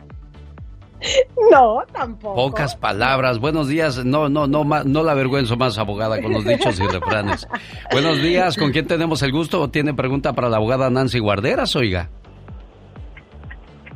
[1.51, 2.35] No, tampoco.
[2.35, 3.39] Pocas palabras.
[3.39, 4.03] Buenos días.
[4.03, 7.47] No, no, no, no la avergüenzo más, abogada, con los dichos y refranes.
[7.91, 8.57] Buenos días.
[8.57, 9.69] ¿Con quién tenemos el gusto?
[9.69, 12.09] ¿Tiene pregunta para la abogada Nancy Guarderas, oiga?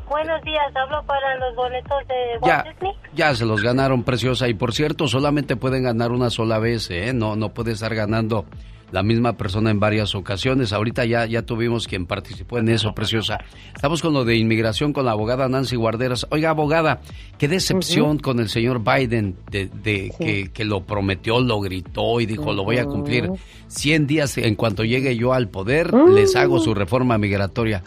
[0.10, 2.91] Buenos días, hablo para los boletos de Walt Ya, Disney.
[3.15, 4.48] ya se los ganaron, preciosa.
[4.48, 7.14] Y por cierto, solamente pueden ganar una sola vez, ¿eh?
[7.14, 8.45] No, no puede estar ganando
[8.91, 10.73] la misma persona en varias ocasiones.
[10.73, 13.38] Ahorita ya, ya tuvimos quien participó en eso, preciosa.
[13.76, 16.26] Estamos con lo de inmigración con la abogada Nancy Guarderas.
[16.31, 17.02] Oiga, abogada,
[17.38, 22.26] qué decepción con el señor Biden de, de que, que lo prometió, lo gritó y
[22.26, 23.30] dijo, lo voy a cumplir
[23.68, 27.84] 100 días en cuanto llegue yo al poder, les hago su reforma migratoria.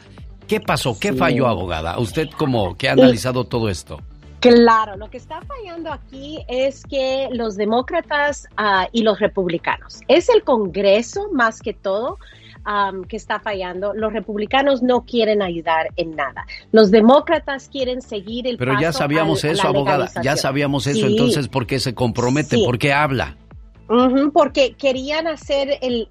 [0.52, 0.98] ¿Qué pasó?
[1.00, 1.16] ¿Qué Sí.
[1.16, 1.98] falló, abogada?
[1.98, 4.02] Usted como que ha analizado todo esto.
[4.40, 10.28] Claro, lo que está fallando aquí es que los demócratas ah, y los republicanos, es
[10.28, 12.18] el Congreso más que todo
[13.08, 13.92] que está fallando.
[13.94, 16.46] Los republicanos no quieren ayudar en nada.
[16.70, 20.08] Los demócratas quieren seguir el Pero ya sabíamos al- eso, abogada.
[20.22, 21.06] Ya sabíamos eso.
[21.06, 21.12] Sí.
[21.12, 22.56] Entonces, ¿por qué se compromete?
[22.56, 22.64] Sí.
[22.64, 23.36] ¿Por qué habla?
[24.32, 26.09] Porque querían hacer el-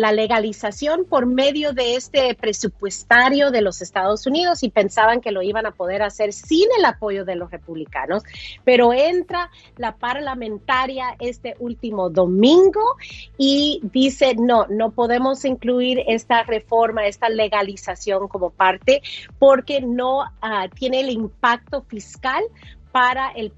[0.00, 5.42] la legalización por medio de este presupuestario de los Estados Unidos y pensaban que lo
[5.42, 8.22] iban a poder hacer sin el apoyo de los republicanos,
[8.64, 12.96] pero entra la parlamentaria este último domingo
[13.38, 19.02] y dice, no, no podemos incluir esta reforma, esta legalización como parte
[19.38, 22.42] porque no ah, tiene el impacto fiscal
[22.92, 23.52] para el,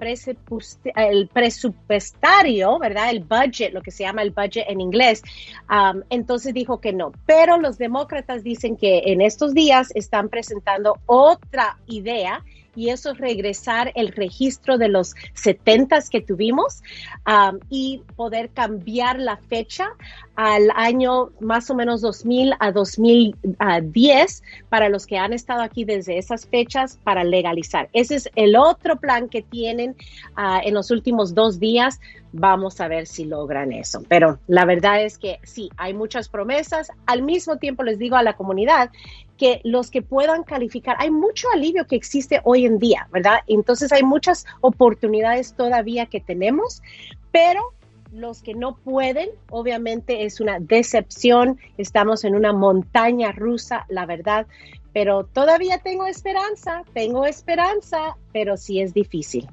[0.97, 3.11] el presupuestario, ¿verdad?
[3.11, 5.23] El budget, lo que se llama el budget en inglés.
[5.69, 7.13] Um, entonces dijo que no.
[7.27, 12.45] Pero los demócratas dicen que en estos días están presentando otra idea
[12.77, 16.83] y eso es regresar el registro de los 70 que tuvimos
[17.27, 19.89] um, y poder cambiar la fecha
[20.35, 26.19] al año más o menos 2000 a 2010 para los que han estado aquí desde
[26.19, 27.89] esas fechas para legalizar.
[27.93, 29.95] Ese es el otro plan que tienen
[30.35, 32.01] ah, en los últimos dos días.
[32.37, 34.03] Vamos a ver si logran eso.
[34.09, 36.91] Pero la verdad es que sí, hay muchas promesas.
[37.07, 38.91] Al mismo tiempo les digo a la comunidad
[39.39, 43.39] que los que puedan calificar, hay mucho alivio que existe hoy en día, ¿verdad?
[43.47, 46.83] Entonces hay muchas oportunidades todavía que tenemos,
[47.31, 47.73] pero
[48.13, 54.49] los que no pueden, obviamente es una decepción, estamos en una montaña rusa, la verdad,
[54.93, 59.49] pero todavía tengo esperanza, tengo esperanza, pero sí es difícil.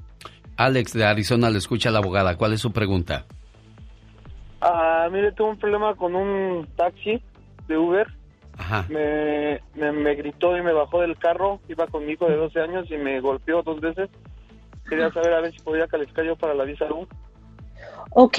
[0.56, 3.24] Alex de Arizona le escucha a la abogada, ¿cuál es su pregunta?
[4.60, 7.22] Ah, mire, tuve un problema con un taxi
[7.68, 8.06] de Uber.
[8.58, 8.86] Ajá.
[8.88, 12.60] Me, me, me gritó y me bajó del carro, iba con mi hijo de 12
[12.60, 14.08] años y me golpeó dos veces.
[14.88, 17.06] Quería saber a ver si podía calificar yo para la visa U.
[18.10, 18.38] Ok,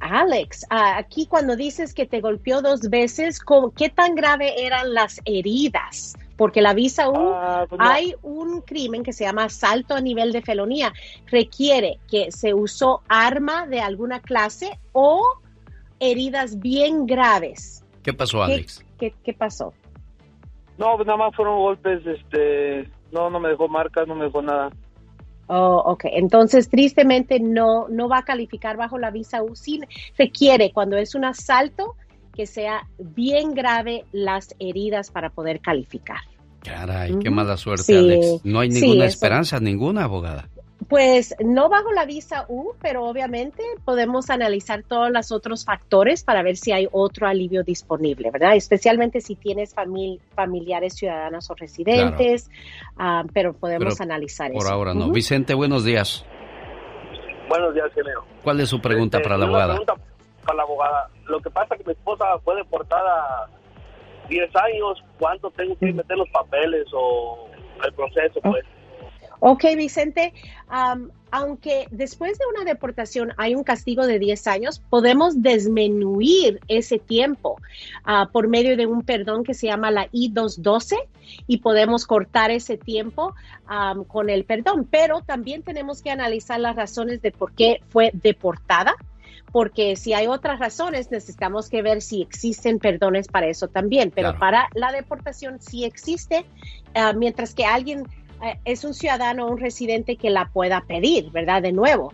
[0.00, 4.92] Alex, ah, aquí cuando dices que te golpeó dos veces, ¿cómo- ¿qué tan grave eran
[4.92, 6.14] las heridas?
[6.36, 7.84] Porque la visa U, Ah, pues no.
[7.88, 10.92] hay un crimen que se llama asalto a nivel de felonía.
[11.30, 15.22] Requiere que se usó arma de alguna clase o
[15.98, 17.84] heridas bien graves.
[18.02, 18.84] ¿Qué pasó, ¿Qué- Alex?
[18.98, 19.72] ¿Qué, qué pasó?
[20.78, 24.42] No, pues nada más fueron golpes, este, no, no me dejó marcas, no me dejó
[24.42, 24.70] nada.
[25.48, 26.04] Oh, ok.
[26.12, 29.54] Entonces, tristemente, no, no va a calificar bajo la visa U.
[29.56, 29.80] Sí
[30.18, 31.94] requiere, cuando es un asalto,
[32.36, 36.18] que sea bien grave las heridas para poder calificar.
[36.62, 37.36] Caray, qué Ujú.
[37.36, 37.94] mala suerte, Sí.
[37.96, 38.44] Alex.
[38.44, 40.48] No hay Sí, ninguna eso- esperanza, ninguna abogada.
[40.88, 46.42] Pues no bajo la visa U, pero obviamente podemos analizar todos los otros factores para
[46.42, 48.54] ver si hay otro alivio disponible, ¿verdad?
[48.54, 52.50] Especialmente si tienes famil- familiares ciudadanos o residentes,
[52.98, 54.72] ah, pero podemos Pero analizar Por eso.
[54.72, 55.10] ahora no.
[55.10, 56.24] Vicente, buenos días.
[57.48, 58.24] Buenos días, genio.
[58.44, 59.94] ¿Cuál es su pregunta para la Este, Una abogada?
[60.46, 61.10] Para la abogada.
[61.26, 63.50] Lo que pasa es que mi esposa fue deportada
[64.28, 65.04] 10 años.
[65.18, 67.48] ¿Cuánto tengo que meter los papeles o
[67.84, 68.64] el proceso, pues?
[69.40, 70.32] Ok, Vicente,
[70.68, 76.98] am, aunque después de una deportación hay un castigo de 10 años, podemos disminuir ese
[76.98, 77.56] tiempo
[78.04, 80.96] ah, por medio de un perdón que se llama la I-212
[81.46, 83.34] y podemos cortar ese tiempo
[83.66, 88.10] am, con el perdón, pero también tenemos que analizar las razones de por qué fue
[88.14, 88.96] deportada
[89.52, 94.28] porque si hay otras razones necesitamos que ver si existen perdones para eso también, pero
[94.30, 94.38] Claro.
[94.40, 96.44] para la deportación sí existe,
[96.94, 98.04] ah, mientras que alguien
[98.42, 101.62] eh, es un ciudadano o un residente que la pueda pedir, ¿verdad?
[101.62, 102.12] De nuevo.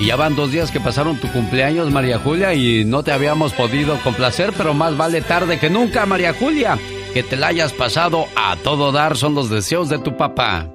[0.03, 3.53] Y ya van dos días que pasaron tu cumpleaños, María Julia, y no te habíamos
[3.53, 6.77] podido complacer, pero más vale tarde que nunca, María Julia.
[7.13, 10.69] Que te la hayas pasado a todo dar son los deseos de tu papá.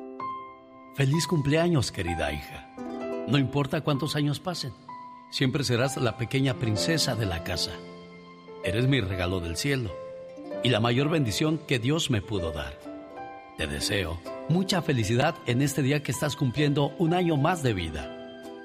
[0.95, 2.71] Feliz cumpleaños, querida hija.
[3.29, 4.73] No importa cuántos años pasen,
[5.31, 7.73] siempre serás la pequeña princesa de la casa.
[8.65, 9.95] Eres mi regalo del cielo
[10.65, 12.79] y la mayor bendición que Dios me pudo dar.
[13.59, 14.19] Te deseo
[14.49, 18.18] mucha felicidad en este día que estás cumpliendo un año más de vida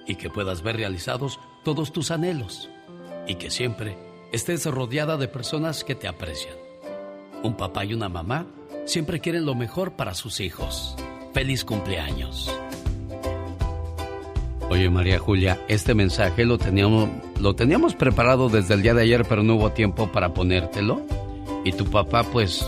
[0.08, 2.70] y que puedas ver realizados todos tus anhelos
[3.28, 3.98] y que siempre
[4.32, 6.56] estés rodeada de personas que te aprecian.
[7.44, 8.46] Un papá y una mamá
[8.86, 10.96] siempre quieren lo mejor para sus hijos.
[11.34, 12.54] Feliz cumpleaños.
[14.70, 17.10] Oye María Julia, este mensaje lo teníamos,
[17.40, 21.02] lo teníamos preparado desde el día de ayer, pero no hubo tiempo para ponértelo.
[21.64, 22.68] Y tu papá, pues,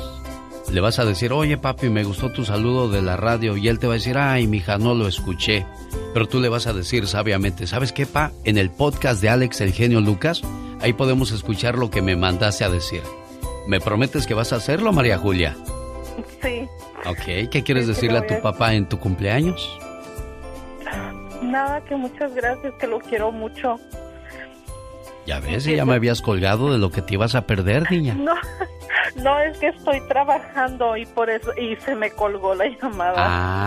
[0.71, 3.55] le vas a decir, oye papi, me gustó tu saludo de la radio.
[3.57, 5.65] Y él te va a decir, ay, mija, no lo escuché.
[6.13, 8.31] Pero tú le vas a decir sabiamente, ¿sabes qué, pa?
[8.43, 10.41] En el podcast de Alex El Genio Lucas,
[10.81, 13.01] ahí podemos escuchar lo que me mandaste a decir.
[13.67, 15.55] ¿Me prometes que vas a hacerlo, María Julia?
[16.41, 16.67] Sí,
[17.07, 19.77] Ok, ¿qué quieres Sí, decirle a tu papá en tu cumpleaños?
[21.41, 23.79] nada, que muchas gracias, que lo quiero mucho.
[25.25, 28.15] Ya ves, ya me habías colgado de lo que te ibas a perder, niña.
[29.15, 33.13] No, no es que estoy trabajando y por eso, y se me colgó la llamada.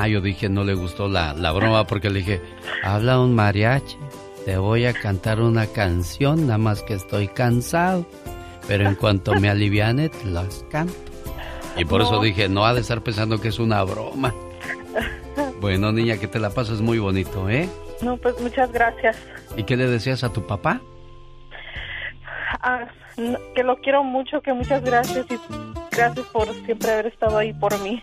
[0.03, 2.43] Ah, yo dije, no le gustó la, la broma porque le dije,
[2.85, 3.97] habla un mariachi,
[4.45, 8.07] te voy a cantar una canción, nada más que estoy cansado,
[8.67, 10.95] pero en cuanto me aliviane, te las canto.
[11.77, 14.35] Y por eso dije, no ha de estar pensando que es una broma.
[15.61, 17.69] Bueno, niña, que te la pasas muy bonito, ¿eh?
[18.03, 19.17] No, pues muchas gracias.
[19.57, 20.81] ¿Y qué le decías a tu papá?
[22.61, 22.87] Ah,
[23.55, 25.39] que lo quiero mucho, que muchas gracias y
[25.91, 28.03] gracias por siempre haber estado ahí por mí.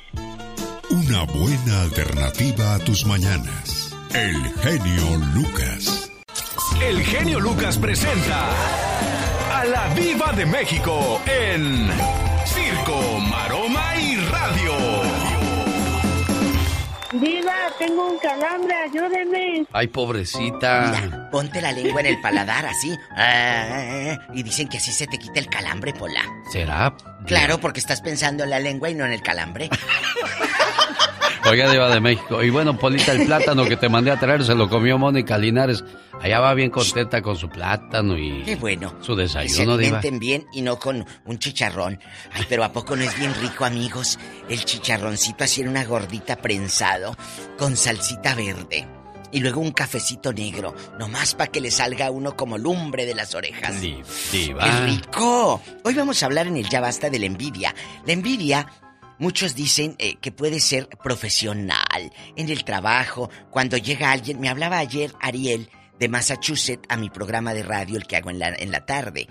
[0.90, 3.96] Una buena alternativa a tus mañanas.
[4.14, 6.12] El genio Lucas.
[6.82, 8.50] El genio Lucas presenta
[9.54, 11.90] a la Viva de México en
[12.46, 13.55] Circo, Maroma
[17.20, 19.66] Diva, tengo un calambre, ayúdeme.
[19.72, 20.92] Ay, pobrecita.
[21.02, 22.96] Mira, ponte la lengua en el paladar así.
[23.16, 26.24] Ah, y dicen que así se te quita el calambre, Pola.
[26.52, 26.94] ¿Será?
[27.26, 29.70] Claro, porque estás pensando en la lengua y no en el calambre.
[31.48, 32.42] Oiga, Diva de México.
[32.44, 35.84] Y bueno, Polita, el plátano que te mandé a traer se lo comió Mónica Linares.
[36.22, 38.42] Allá va bien contenta con su plátano y.
[38.44, 38.96] Qué bueno.
[39.02, 40.02] Su Que se desayuno, Diva.
[40.14, 42.00] bien y no con un chicharrón.
[42.34, 44.18] Ay, pero ¿a poco no es bien rico, amigos?
[44.50, 47.16] El chicharroncito así en una gordita prensado
[47.60, 48.88] con salsita verde.
[49.32, 53.36] Y luego un cafecito negro, nomás para que le salga uno como lumbre de las
[53.36, 53.82] orejas.
[53.82, 54.02] Di-
[54.32, 54.64] Diva.
[54.64, 55.62] ¡Qué rico!
[55.84, 57.76] Hoy vamos a hablar en el Ya Basta de la envidia.
[58.06, 58.66] La envidia,
[59.20, 64.40] muchos dicen eh, que puede ser profesional, en el trabajo, cuando llega alguien.
[64.40, 65.70] Me hablaba ayer Ariel
[66.00, 69.28] de Massachusetts a mi programa de radio, el que hago en la, en la tarde,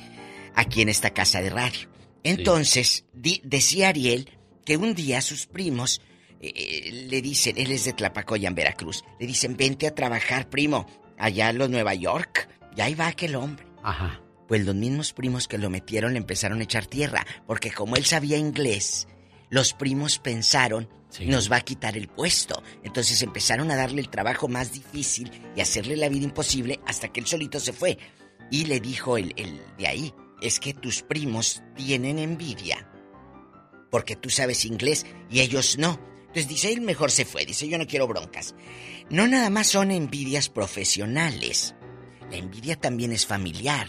[0.55, 1.89] aquí en esta casa de radio.
[2.23, 4.31] Entonces, di- decía Ariel
[4.65, 6.01] que un día sus primos
[6.40, 10.48] eh, eh, le dicen, él es de Tlapacoya en Veracruz, le dicen, vente a trabajar,
[10.48, 10.86] primo,
[11.19, 12.48] allá en los Nueva York.
[12.77, 13.66] Y ahí va aquel hombre.
[13.82, 14.20] Ajá.
[14.48, 18.05] Pues los mismos primos que lo metieron le empezaron a echar tierra, porque como él
[18.05, 19.06] sabía inglés,
[19.51, 20.89] los primos pensaron,
[21.21, 22.62] nos va a quitar el puesto.
[22.83, 27.21] Entonces empezaron a darle el trabajo más difícil y hacerle la vida imposible hasta que
[27.21, 27.99] él solito se fue.
[28.51, 32.91] Y le dijo el, el de ahí, es que tus primos tienen envidia,
[33.91, 35.99] porque tú sabes inglés y ellos no.
[36.27, 38.55] Entonces dice, él mejor se fue, dice, yo no quiero broncas.
[39.09, 41.75] No nada más son envidias profesionales,
[42.31, 43.89] la envidia también es familiar.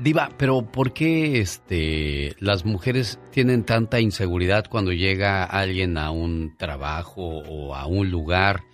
[0.00, 6.56] Diva, pero ¿por qué este, las mujeres tienen tanta inseguridad cuando llega alguien a un
[6.56, 8.64] trabajo o a un lugar?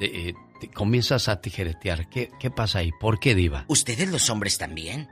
[0.00, 2.10] Eh, te comienzas a tijeretear.
[2.10, 2.90] ¿Qué, ¿Qué pasa ahí?
[3.00, 3.64] ¿Por qué, Diva?
[3.68, 5.08] ¿Ustedes los hombres también?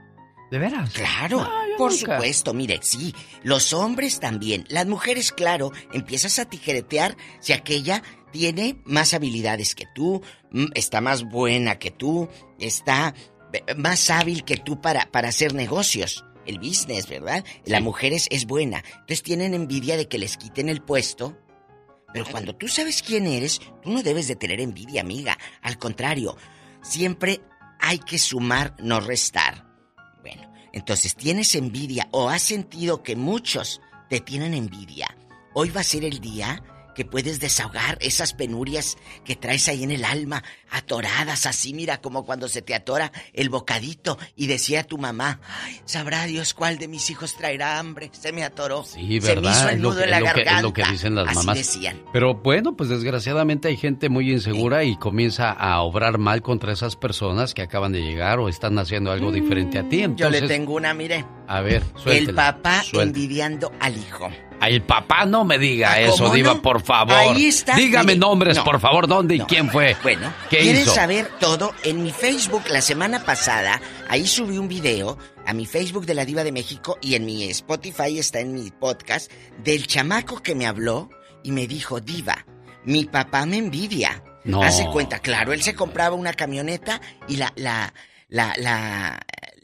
[0.51, 0.93] ¿De veras?
[0.93, 1.47] Claro,
[1.77, 2.15] por nunca.
[2.15, 4.65] supuesto, mire, sí, los hombres también.
[4.69, 10.21] Las mujeres, claro, empiezas a tijeretear si aquella tiene más habilidades que tú,
[10.51, 13.38] mm, está más buena que tú, está eh,
[13.77, 16.25] más hábil que tú para, para hacer negocios.
[16.45, 17.45] El business, ¿verdad?
[17.65, 18.83] La mujer es, es buena.
[18.87, 21.37] Entonces tienen envidia de que les quiten el puesto.
[22.11, 25.37] Pero cuando tú sabes quién eres, tú no debes de tener envidia, amiga.
[25.61, 26.37] Al contrario,
[26.81, 27.41] siempre
[27.79, 29.65] hay que sumar, no restar.
[30.21, 35.15] Bueno, entonces tienes envidia o has sentido que muchos te tienen envidia.
[35.53, 36.63] Hoy va a ser el día
[36.99, 42.25] que puedes desahogar esas penurias que traes ahí en el alma, atoradas así, mira, como
[42.25, 46.89] cuando se te atora el bocadito y decía tu mamá, "Ay, sabrá Dios cuál de
[46.89, 48.83] mis hijos traerá hambre, se me atoró.
[48.83, 49.51] Sí, se me ¿verdad?
[49.51, 50.61] hizo el Es lo nudo que- en la es que- es garganta.
[50.61, 51.57] lo que dicen las Así mamás.
[51.57, 52.03] decían.
[52.11, 56.97] Pero bueno, pues desgraciadamente hay gente muy insegura y comienza a obrar mal contra esas
[56.97, 60.05] personas que acaban de llegar o están haciendo algo diferente a ti.
[60.05, 61.23] Mm, Yo le tengo una, mire.
[61.47, 63.03] A ver, El suéltela, papá suelta.
[63.07, 64.29] envidiando al hijo.
[64.67, 66.61] El papá no me diga Ah, eso, ¿cómo Diva, no?
[66.61, 67.13] por favor.
[67.15, 67.75] Ahí está.
[67.75, 68.63] Dígame Mire, nombres, no.
[68.63, 69.95] por favor, dónde y quién fue.
[70.03, 70.93] Bueno, ¿Qué ¿quieren hizo?
[70.93, 71.73] saber todo?
[71.83, 76.25] En mi Facebook la semana pasada, ahí subí un video a mi Facebook de la
[76.25, 79.31] Diva de México y en mi Spotify está en mi podcast
[79.63, 81.09] del chamaco que me habló
[81.43, 82.45] y me dijo, Diva,
[82.83, 84.23] mi papá me envidia.
[84.43, 84.61] No.
[84.63, 87.93] Hace cuenta, claro, él se compraba una camioneta y la, la,
[88.29, 89.19] la, la,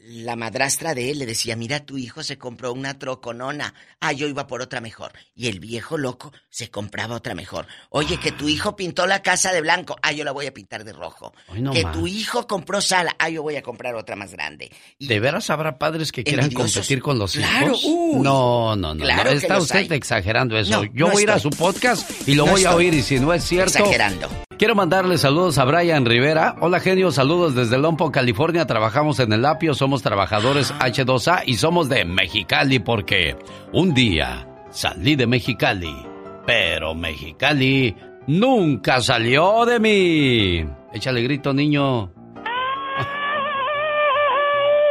[0.08, 3.74] la madrastra de él le decía, mira, tu hijo se compró una troconona.
[4.00, 5.12] Ah, yo iba por otra mejor.
[5.34, 7.66] Y el viejo loco se compraba otra mejor.
[7.90, 9.96] Oye, que tu hijo pintó la casa de blanco.
[10.02, 11.32] Ah, yo la voy a pintar de rojo.
[11.48, 13.16] Ay, no que tu hijo compró sala.
[13.18, 14.70] Ah, yo voy a comprar otra más grande.
[15.00, 16.74] ¿De veras habrá padres que quieran Envidiosos.
[16.74, 17.82] competir con los Claro, hijos?
[17.84, 18.20] uy.
[18.22, 19.02] no, no, no.
[19.04, 19.36] Claro no.
[19.36, 19.96] Está usted hay.
[19.96, 20.82] exagerando eso.
[20.84, 23.18] No, Yo voy a ir a su podcast y lo voy a oír y si
[23.18, 23.78] no es cierto...
[23.78, 24.28] Exagerando.
[24.58, 26.56] Quiero mandarle saludos a Brian Rivera.
[26.60, 28.66] Hola genio, saludos desde Lompo, California.
[28.66, 33.36] Trabajamos en el Apio, somos trabajadores H2A y somos de Mexicali porque
[33.72, 36.16] un día salí de Mexicali
[36.46, 37.94] pero Mexicali
[38.28, 40.66] nunca salió de mí.
[40.92, 42.12] Échale grito, niño.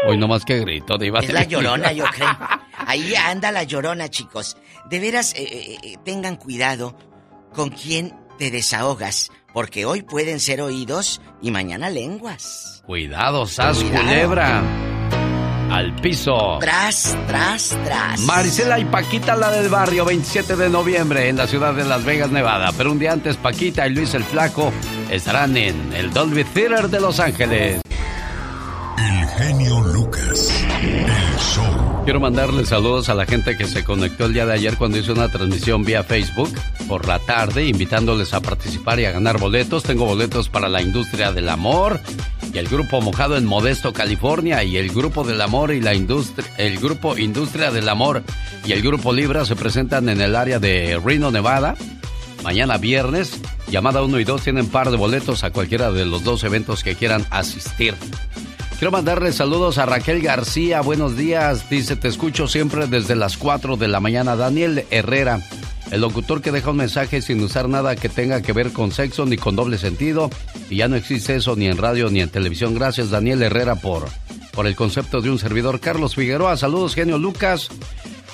[0.07, 1.19] Hoy no más que grito, Diva.
[1.19, 2.27] Es la llorona, yo creo.
[2.85, 4.57] Ahí anda la llorona, chicos.
[4.87, 6.95] De veras, eh, eh, eh, tengan cuidado
[7.53, 12.83] con quién te desahogas, porque hoy pueden ser oídos y mañana lenguas.
[12.85, 14.61] Cuidado, sas culebra.
[15.71, 16.57] Al piso.
[16.59, 18.19] Tras, tras, tras.
[18.19, 22.31] Marisela y Paquita, la del barrio, 27 de noviembre en la ciudad de Las Vegas,
[22.31, 22.73] Nevada.
[22.77, 24.73] Pero un día antes, Paquita y Luis el Flaco
[25.09, 27.84] estarán en el Dolby Theater de Los Ángeles.
[28.97, 30.51] El genio Lucas.
[30.81, 32.03] El show.
[32.05, 35.11] Quiero mandarle saludos a la gente que se conectó el día de ayer cuando hice
[35.11, 36.53] una transmisión vía Facebook
[36.87, 39.83] por la tarde, invitándoles a participar y a ganar boletos.
[39.83, 41.99] Tengo boletos para la industria del amor
[42.53, 46.47] y el grupo Mojado en Modesto, California y el grupo del amor y la industria,
[46.57, 48.23] el grupo Industria del Amor
[48.65, 51.75] y el grupo Libra se presentan en el área de Reno, Nevada.
[52.43, 56.43] Mañana viernes, llamada 1 y 2 tienen par de boletos a cualquiera de los dos
[56.43, 57.95] eventos que quieran asistir.
[58.77, 60.81] Quiero mandarle saludos a Raquel García.
[60.81, 61.69] Buenos días.
[61.69, 64.35] Dice, te escucho siempre desde las 4 de la mañana.
[64.35, 65.39] Daniel Herrera,
[65.91, 69.25] el locutor que deja un mensaje sin usar nada que tenga que ver con sexo
[69.25, 70.29] ni con doble sentido.
[70.69, 72.75] Y ya no existe eso ni en radio ni en televisión.
[72.75, 74.09] Gracias, Daniel Herrera, por,
[74.51, 75.79] por el concepto de un servidor.
[75.79, 77.69] Carlos Figueroa, saludos, genio Lucas.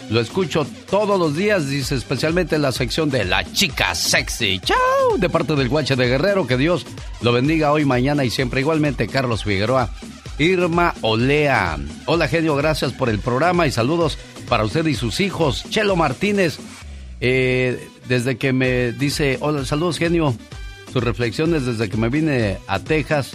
[0.10, 4.60] Lo escucho todos los días, dice especialmente en la sección de La Chica Sexy.
[4.60, 5.18] ¡Chao!
[5.18, 6.88] De parte del Guache de Guerrero, que Dios
[7.22, 8.62] lo bendiga hoy, mañana y siempre.
[8.62, 9.92] Igualmente, Carlos Figueroa.
[10.38, 11.78] Irma Olea.
[12.06, 14.18] Hola genio, gracias por el programa y saludos
[14.50, 15.66] para usted y sus hijos.
[15.70, 16.58] Chelo Martínez,
[17.20, 20.36] eh, desde que me dice, hola, saludos genio.
[20.92, 23.32] Sus reflexiones desde que me vine a Texas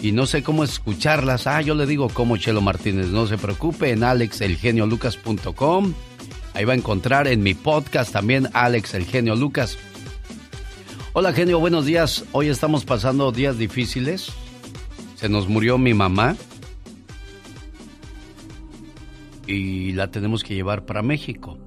[0.00, 1.46] y no sé cómo escucharlas.
[1.46, 5.94] Ah, yo le digo cómo Chelo Martínez, no se preocupe, en alexelgeniolucas.com.
[6.54, 9.76] Ahí va a encontrar en mi podcast también Alex el Genio Lucas.
[11.12, 12.24] Hola genio, buenos días.
[12.32, 14.30] Hoy estamos pasando días difíciles
[15.16, 16.36] se nos murió mi mamá
[19.46, 21.58] y la tenemos que llevar para México.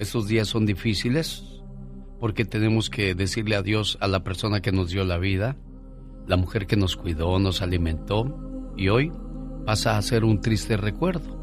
[0.00, 1.44] Estos días son difíciles
[2.18, 5.56] porque tenemos que decirle adiós a la persona que nos dio la vida,
[6.26, 8.36] la mujer que nos cuidó, nos alimentó
[8.76, 9.12] y hoy
[9.64, 11.36] pasa a ser un triste recuerdo.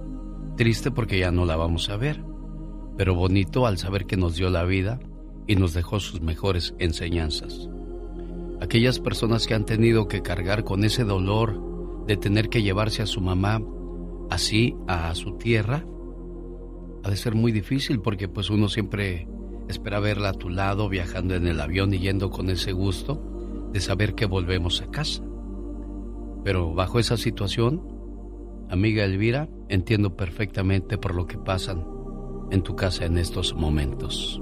[0.57, 2.21] Triste porque ya no la vamos a ver,
[2.97, 4.99] pero bonito al saber que nos dio la vida
[5.47, 7.69] y nos dejó sus mejores enseñanzas
[8.63, 13.05] aquellas personas que han tenido que cargar con ese dolor de tener que llevarse a
[13.05, 13.61] su mamá
[14.29, 15.85] así a su tierra,
[17.03, 19.27] ha de ser muy difícil porque pues uno siempre
[19.67, 23.81] espera verla a tu lado viajando en el avión y yendo con ese gusto de
[23.81, 25.21] saber que volvemos a casa.
[26.45, 27.83] Pero bajo esa situación,
[28.69, 31.85] amiga Elvira, entiendo perfectamente por lo que pasan
[32.49, 34.41] en tu casa en estos momentos.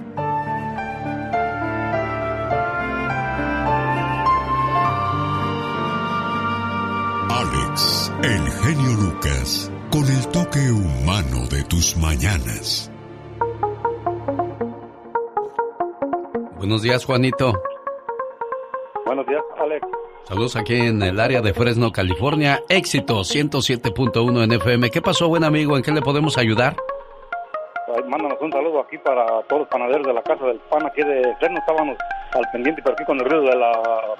[8.23, 12.91] El genio Lucas, con el toque humano de tus mañanas.
[16.57, 17.53] Buenos días, Juanito.
[19.05, 19.87] Buenos días, Alex.
[20.25, 22.61] Saludos aquí en el área de Fresno, California.
[22.69, 24.91] Éxito 107.1 en FM.
[24.91, 25.75] ¿Qué pasó, buen amigo?
[25.75, 26.75] ¿En qué le podemos ayudar?
[28.07, 31.21] Mándanos un saludo aquí para todos los panaderos de la Casa del Pan aquí de
[31.39, 31.57] Fresno.
[31.59, 31.97] Estábamos
[32.33, 33.71] al pendiente, pero aquí con el ruido de la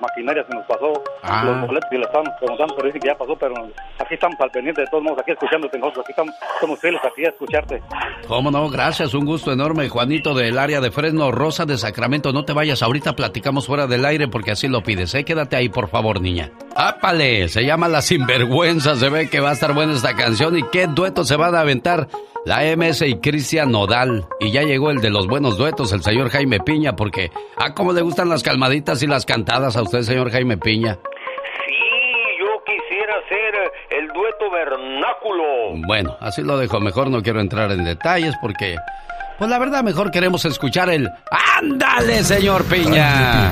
[0.02, 0.92] maquinaria se nos pasó
[1.24, 1.44] Ah.
[1.46, 3.54] los boletos y le estábamos preguntando, pero dicen que ya pasó, pero
[4.00, 6.04] aquí estamos al pendiente de todos modos, aquí escuchándote nosotros.
[6.06, 7.82] Aquí estamos, somos fieles aquí a escucharte.
[8.28, 8.70] ¿Cómo no?
[8.70, 12.34] Gracias, un gusto enorme, Juanito del área de Fresno, Rosa de Sacramento.
[12.34, 15.24] No te vayas, ahorita platicamos fuera del aire porque así lo pides, ¿eh?
[15.24, 16.52] Quédate ahí, por favor, niña.
[16.76, 17.48] ¡Ápale!
[17.48, 20.58] Se llama La Sinvergüenza, se ve que va a estar buena esta canción.
[20.58, 22.08] ¿Y qué dueto se van a aventar?
[22.46, 24.26] La MS y Cristian Nodal.
[24.40, 27.32] Y ya llegó el de los buenos duetos, el señor Jaime Piña, porque...
[27.58, 30.98] Ah, cómo le gustan las calmaditas y las cantadas a usted, señor Jaime Piña.
[32.40, 35.44] Yo quisiera ser el dueto vernáculo.
[35.86, 36.80] Bueno, así lo dejo.
[36.80, 38.76] Mejor no quiero entrar en detalles porque...
[39.38, 41.10] Pues la verdad, mejor queremos escuchar el...
[41.60, 43.52] ¡Ándale, señor Piña!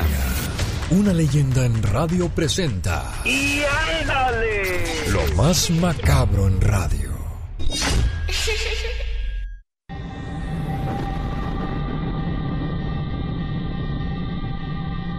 [0.90, 3.60] Una leyenda en radio presenta ¡Y
[4.00, 4.82] ándale!
[5.12, 7.10] lo más macabro en radio.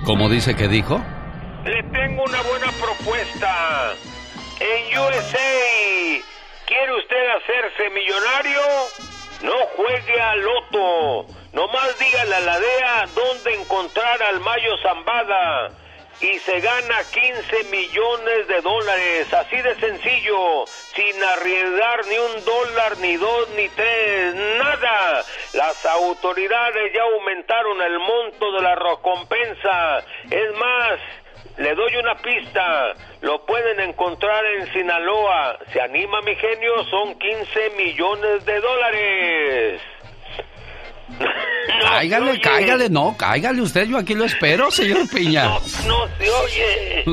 [0.05, 0.99] ¿Cómo dice que dijo?
[1.63, 3.93] Le tengo una buena propuesta.
[4.59, 6.21] En USA,
[6.65, 8.61] ¿quiere usted hacerse millonario?
[9.43, 11.27] No juegue al loto.
[11.53, 15.69] Nomás dígale a la DEA dónde encontrar al Mayo Zambada.
[16.21, 19.33] Y se gana 15 millones de dólares.
[19.33, 20.65] Así de sencillo.
[20.67, 24.35] Sin arriesgar ni un dólar, ni dos, ni tres.
[24.35, 25.23] Nada.
[25.53, 30.05] Las autoridades ya aumentaron el monto de la recompensa.
[30.29, 30.99] Es más,
[31.57, 32.93] le doy una pista.
[33.21, 35.57] Lo pueden encontrar en Sinaloa.
[35.73, 36.83] ¿Se anima, mi genio?
[36.85, 39.81] Son 15 millones de dólares.
[41.81, 45.45] Cáigale, cáigale, no, cáigale usted, yo aquí lo espero, señor Piña.
[45.85, 47.03] No se oye.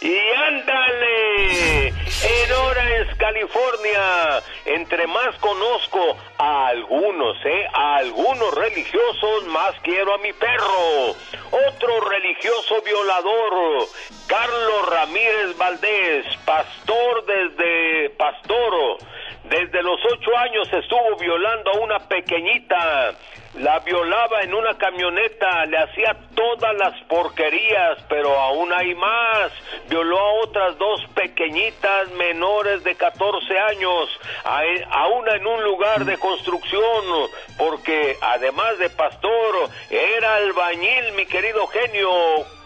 [0.00, 0.18] Y
[0.48, 1.88] ándale.
[1.88, 4.42] En Orange, California.
[4.64, 7.66] Entre más conozco a algunos, ¿eh?
[7.72, 11.10] A algunos religiosos, más quiero a mi perro.
[11.50, 13.86] Otro religioso violador.
[14.26, 18.98] Carlos Ramírez Valdés, pastor desde Pastoro.
[19.44, 23.14] Desde los ocho años estuvo violando a una pequeñita.
[23.56, 29.50] La violaba en una camioneta, le hacía todas las porquerías, pero aún hay más.
[29.88, 34.10] Violó a otras dos pequeñitas menores de 14 años,
[34.44, 34.60] a,
[34.90, 41.66] a una en un lugar de construcción, porque además de pastor, era albañil, mi querido
[41.68, 42.10] genio.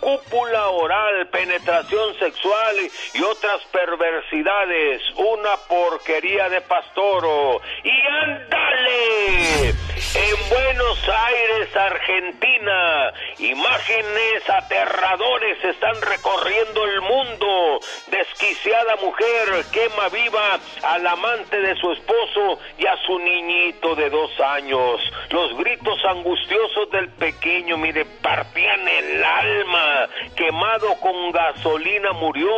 [0.00, 2.76] Cúpula oral, penetración sexual
[3.12, 5.02] y otras perversidades.
[5.16, 7.60] Una porquería de pastoro.
[7.84, 9.74] ¡Y ándale!
[10.14, 10.50] En
[10.80, 17.80] Buenos Aires, Argentina, imágenes aterradores están recorriendo el mundo.
[18.06, 24.30] Desquiciada mujer quema viva al amante de su esposo y a su niñito de dos
[24.40, 25.02] años.
[25.28, 30.08] Los gritos angustiosos del pequeño, mire, partían el alma.
[30.34, 32.50] Quemado con gasolina murió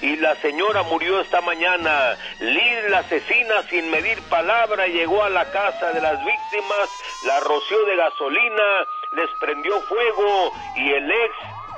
[0.00, 2.16] y la señora murió esta mañana.
[2.38, 6.88] Liz, la asesina, sin medir palabra, llegó a la casa de las víctimas,
[7.26, 11.34] la de gasolina, les prendió fuego y el ex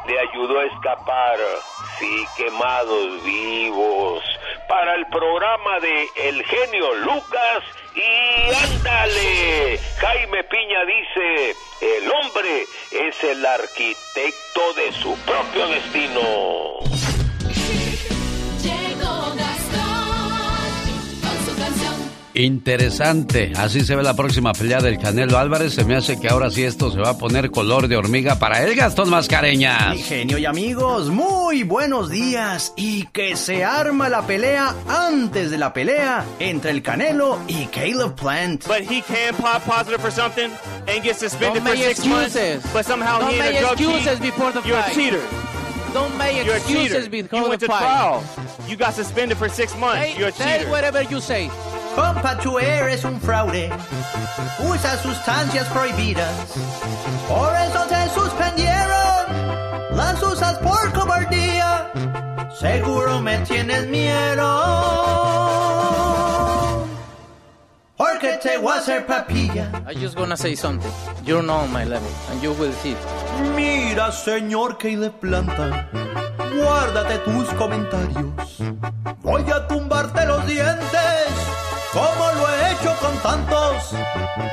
[0.09, 1.39] le ayudó a escapar.
[1.99, 4.25] Sí, quemados vivos.
[4.69, 7.63] Para el programa de El genio Lucas
[7.95, 9.79] y ándale.
[9.99, 16.86] Jaime Piña dice, el hombre es el arquitecto de su propio destino.
[22.37, 23.53] Interesante.
[23.57, 25.75] Así se ve la próxima pelea del Canelo Álvarez.
[25.75, 28.63] Se me hace que ahora sí esto se va a poner color de hormiga para
[28.63, 29.95] el Gastón Mascareñas.
[29.97, 32.73] Mi genio y amigos, muy buenos días.
[32.77, 38.15] Y que se arma la pelea antes de la pelea entre el Canelo y Caleb
[38.15, 38.67] Plant.
[38.67, 40.51] But he can pop positive for something
[40.87, 42.37] and get suspended Don't for make six months.
[42.37, 42.73] excuses.
[42.73, 44.93] But somehow Don't he ain't make a drug excuses before the You're fight.
[44.93, 45.21] a cheater.
[45.97, 47.09] Don't make You're a excuses cheater.
[47.11, 48.23] before you went the to trial.
[48.69, 50.03] You got suspended for six months.
[50.03, 50.71] Say- You're a say cheater.
[50.71, 51.49] whatever you say.
[51.97, 53.71] Compa, tú eres un fraude.
[54.61, 56.35] Usa sustancias prohibidas.
[57.27, 59.97] Por eso te suspendieron.
[59.97, 61.91] Las usas por cobardía.
[62.61, 65.26] Seguro me tienes miedo.
[68.17, 69.71] A hacer papilla.
[69.87, 70.91] I just gonna say something.
[71.27, 72.97] You're not on my level, and you will see.
[73.55, 75.91] Mira, señor Caleb Planta,
[76.57, 78.63] guárdate tus comentarios.
[79.23, 81.29] Voy a tumbarte los dientes,
[81.93, 83.95] como lo he hecho con tantos.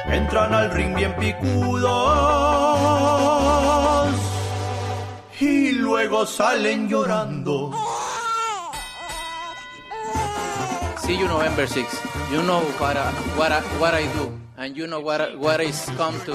[0.07, 1.93] Entran al ring bien picudos
[5.39, 7.71] y luego salen llorando.
[11.03, 12.31] See you November 6.
[12.31, 15.59] You know what I, what I, what I do, and you know what I- what
[15.59, 16.33] is come to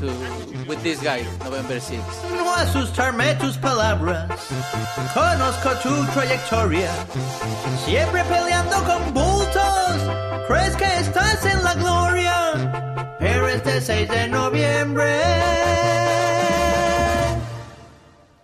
[0.00, 0.06] to
[0.68, 1.98] with this guy November 6.
[2.36, 4.28] No asustarme tus palabras,
[5.14, 6.92] conozco tu trayectoria.
[7.86, 9.96] Siempre peleando con bultos,
[10.46, 13.16] crees que estás en la gloria.
[13.18, 15.22] Pero este 6 de noviembre,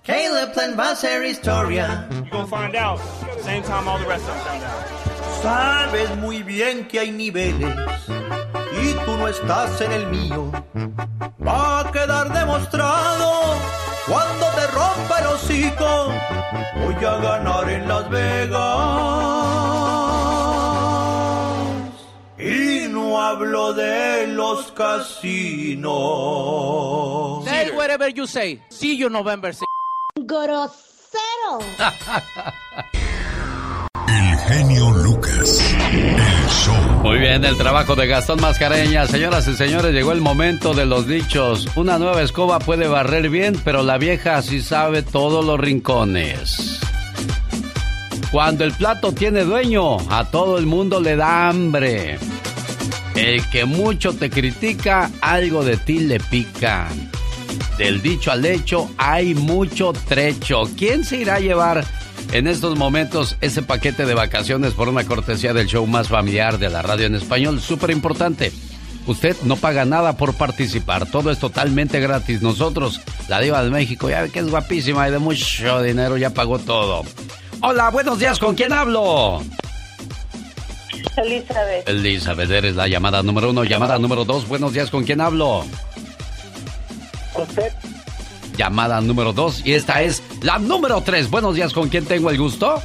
[0.04, 2.08] Caleb Plan va a ser historia.
[2.10, 3.00] You're gonna find out.
[3.42, 5.07] Same time all the rest of them found out.
[5.42, 7.74] Sabes muy bien que hay niveles
[8.82, 10.50] y tú no estás en el mío.
[11.46, 13.54] Va a quedar demostrado
[14.06, 16.12] cuando te rompa el hocico.
[16.84, 18.58] Voy a ganar en Las Vegas.
[22.38, 25.88] Y no hablo de los casinos.
[27.44, 28.60] Say whatever you say.
[28.70, 29.64] See you November 6.
[30.16, 31.60] Grosero.
[34.08, 35.74] El genio Lucas.
[35.92, 36.74] El show.
[37.02, 39.06] Muy bien, el trabajo de Gastón Mascareña.
[39.06, 41.68] Señoras y señores, llegó el momento de los dichos.
[41.76, 46.80] Una nueva escoba puede barrer bien, pero la vieja sí sabe todos los rincones.
[48.30, 52.18] Cuando el plato tiene dueño, a todo el mundo le da hambre.
[53.14, 56.88] El que mucho te critica, algo de ti le pica.
[57.78, 60.64] Del dicho al hecho hay mucho trecho.
[60.76, 61.84] ¿Quién se irá a llevar
[62.32, 66.70] en estos momentos ese paquete de vacaciones por una cortesía del show más familiar de
[66.70, 67.60] la radio en español?
[67.60, 68.52] Súper importante.
[69.06, 72.42] Usted no paga nada por participar, todo es totalmente gratis.
[72.42, 76.30] Nosotros, la diva de México, ya ve que es guapísima y de mucho dinero, ya
[76.30, 77.04] pagó todo.
[77.62, 79.42] Hola, buenos días, ¿con quién hablo?
[81.16, 81.88] Elizabeth.
[81.88, 83.64] Elizabeth, eres la llamada número uno.
[83.64, 85.64] Llamada número dos, buenos días, ¿con quién hablo?
[87.34, 87.72] Usted.
[88.58, 91.30] Llamada número dos y esta es la número tres.
[91.30, 92.82] Buenos días, ¿con quién tengo el gusto?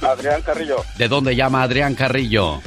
[0.00, 2.60] Adrián Carrillo, ¿De dónde llama Adrián Carrillo?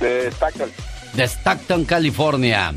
[0.00, 0.70] de Stockton.
[1.14, 2.74] De Stockton, California.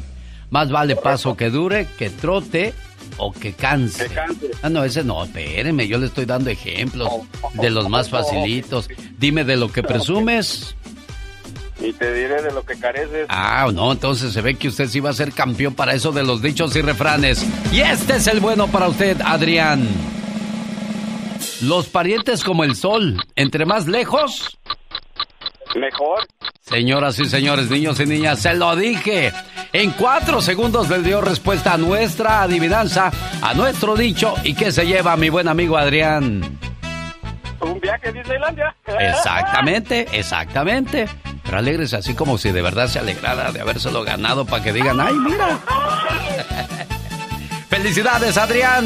[0.51, 2.73] Más vale paso que dure, que trote
[3.17, 4.07] o que canse.
[4.07, 4.51] Que canse.
[4.61, 7.09] Ah, no, ese no, espéreme, yo le estoy dando ejemplos
[7.55, 8.87] de los más facilitos.
[9.17, 10.75] Dime de lo que presumes.
[11.81, 13.25] Y te diré de lo que careces.
[13.29, 16.23] Ah, no, entonces se ve que usted sí va a ser campeón para eso de
[16.23, 17.45] los dichos y refranes.
[17.71, 19.87] Y este es el bueno para usted, Adrián.
[21.61, 24.57] Los parientes como el sol, entre más lejos,
[25.75, 26.27] Mejor.
[26.61, 29.31] Señoras y señores, niños y niñas, se lo dije.
[29.73, 34.85] En cuatro segundos le dio respuesta a nuestra adivinanza, a nuestro dicho y que se
[34.85, 36.59] lleva mi buen amigo Adrián.
[37.61, 38.75] Un viaje a Disneylandia.
[38.99, 41.07] Exactamente, exactamente.
[41.43, 44.99] Pero alegres así como si de verdad se alegrara de habérselo ganado para que digan,
[44.99, 45.59] ay, mira.
[47.69, 48.85] Felicidades, Adrián.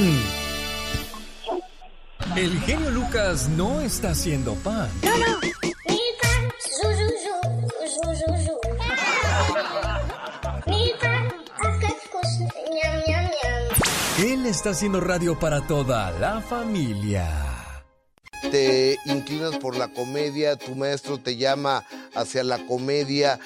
[2.36, 4.90] El genio Lucas no está haciendo pan.
[14.18, 17.55] Él está haciendo radio para toda la familia.
[18.52, 23.40] Te inclinas por la comedia, tu maestro te llama hacia la comedia.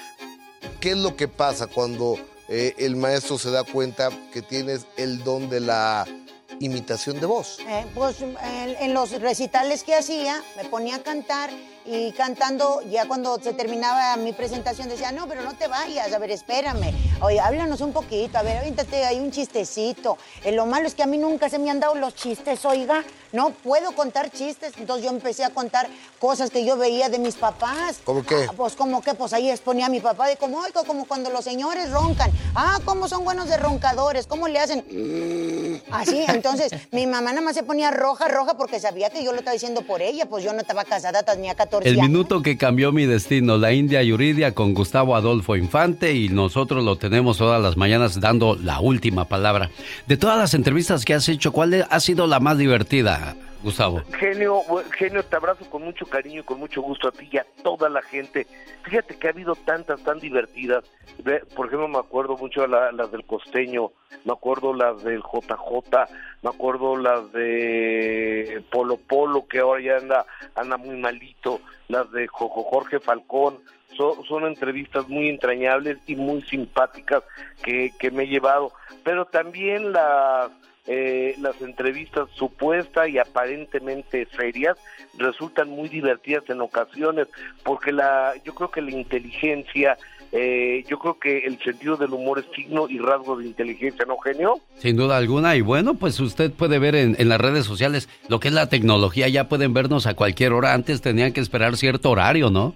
[0.80, 2.18] ¿Qué es lo que pasa cuando
[2.48, 6.06] eh, el maestro se da cuenta que tienes el don de la
[6.60, 7.60] imitación de voz?
[7.68, 11.50] Eh, pues en, los recitales que hacía, me ponía a cantar
[11.86, 16.20] y cantando, ya cuando se terminaba mi presentación decía, no, pero no te vayas, a
[16.20, 16.94] ver, espérame.
[17.22, 20.18] Oye, háblanos un poquito, a ver, avéntate ahí un chistecito.
[20.44, 23.04] Eh, lo malo es que a mí nunca se me han dado los chistes, oiga.
[23.32, 24.74] No puedo contar chistes.
[24.78, 25.88] Entonces yo empecé a contar
[26.20, 28.00] cosas que yo veía de mis papás.
[28.04, 28.46] ¿Cómo qué?
[28.50, 31.30] Ah, pues como que, pues ahí exponía a mi papá de como, oiga, como cuando
[31.30, 32.32] los señores roncan.
[32.56, 34.84] Ah, cómo son buenos de roncadores, cómo le hacen.
[35.92, 39.40] Así, entonces mi mamá nada más se ponía roja, roja porque sabía que yo lo
[39.40, 42.10] estaba diciendo por ella, pues yo no estaba casada, tenía 14 El años.
[42.10, 46.98] minuto que cambió mi destino, la India Yuridia con Gustavo Adolfo Infante y nosotros lo
[46.98, 49.70] tenemos todas las mañanas dando la última palabra.
[50.08, 53.19] De todas las entrevistas que has hecho, ¿cuál ha sido la más divertida,
[53.62, 54.02] Gustavo?
[54.18, 54.62] Genio,
[54.98, 57.90] genio, te abrazo con mucho cariño y con mucho gusto a ti y a toda
[57.90, 58.48] la gente.
[58.84, 60.86] Fíjate que ha habido tantas tan divertidas.
[61.24, 63.92] Ve, Por ejemplo, me acuerdo mucho la- las del costeño,
[64.24, 66.08] me acuerdo las del JJ,
[66.42, 70.26] me acuerdo las de Polo Polo, que ahora ya anda,
[70.56, 71.60] anda muy malito,
[71.90, 73.58] las de Jorge Falcón,
[73.98, 77.24] son, son entrevistas muy entrañables y muy simpáticas
[77.62, 78.72] que me he llevado,
[79.04, 80.52] pero también las
[80.92, 84.76] eh, las entrevistas supuestas y aparentemente serias
[85.20, 87.28] resultan muy divertidas en ocasiones
[87.64, 90.00] porque la yo creo que la inteligencia
[90.32, 94.18] eh, yo creo que el sentido del humor es signo y rasgo de inteligencia, ¿no,
[94.18, 94.60] genio?
[94.78, 95.56] Sin duda alguna.
[95.56, 98.70] Y bueno, pues usted puede ver en, en, las redes sociales lo que es la
[98.70, 99.28] tecnología.
[99.28, 100.74] Ya pueden vernos a cualquier hora.
[100.74, 102.74] Antes tenían que esperar cierto horario, ¿no?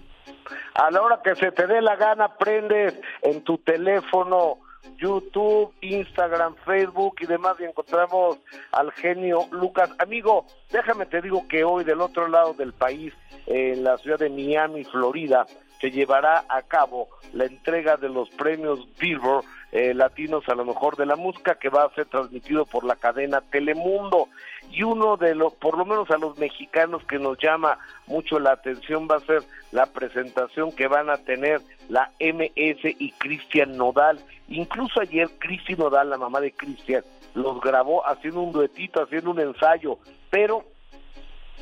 [0.76, 4.58] A la hora que se te dé la gana, prendes en tu teléfono
[4.98, 8.40] YouTube, Instagram, Facebook y demás y encontramos
[8.72, 9.90] al genio Lucas.
[10.00, 13.14] Amigo, déjame te digo que hoy del otro lado del país,
[13.46, 15.46] en la ciudad de Miami, Florida,
[15.82, 19.44] se llevará a cabo la entrega de los premios Billboard
[19.74, 22.96] eh, latinos a lo mejor de la música que va a ser transmitido por la
[22.96, 24.30] cadena Telemundo
[24.74, 27.78] y uno de los por lo menos a los mexicanos que nos llama
[28.08, 33.12] mucho la atención va a ser la presentación que van a tener la MS y
[33.20, 37.04] Cristian Nodal incluso ayer Cristian Nodal la mamá de Cristian
[37.36, 40.00] los grabó haciendo un duetito haciendo un ensayo
[40.32, 40.64] pero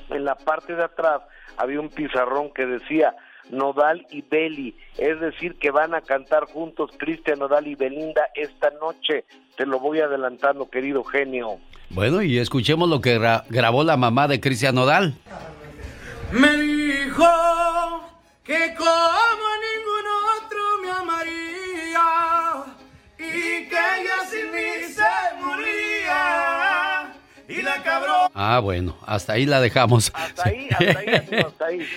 [0.09, 1.21] en la parte de atrás
[1.57, 3.13] había un pizarrón que decía
[3.49, 8.69] Nodal y Beli, es decir, que van a cantar juntos Cristian Nodal y Belinda esta
[8.69, 9.25] noche.
[9.57, 11.59] Te lo voy adelantando, querido genio.
[11.93, 15.13] Bueno, y escuchemos lo que gra grabó la mamá de Cristian Nodal.
[16.31, 17.25] Me dijo
[18.43, 20.05] que como ningún
[20.37, 22.07] otro me amaría
[23.19, 27.13] y que ella sin mí se moría.
[27.49, 28.31] Y la cabrón.
[28.33, 30.11] Ah, bueno, hasta ahí la dejamos.
[30.13, 31.07] Hasta ahí, hasta ahí,
[31.45, 31.87] hasta ahí.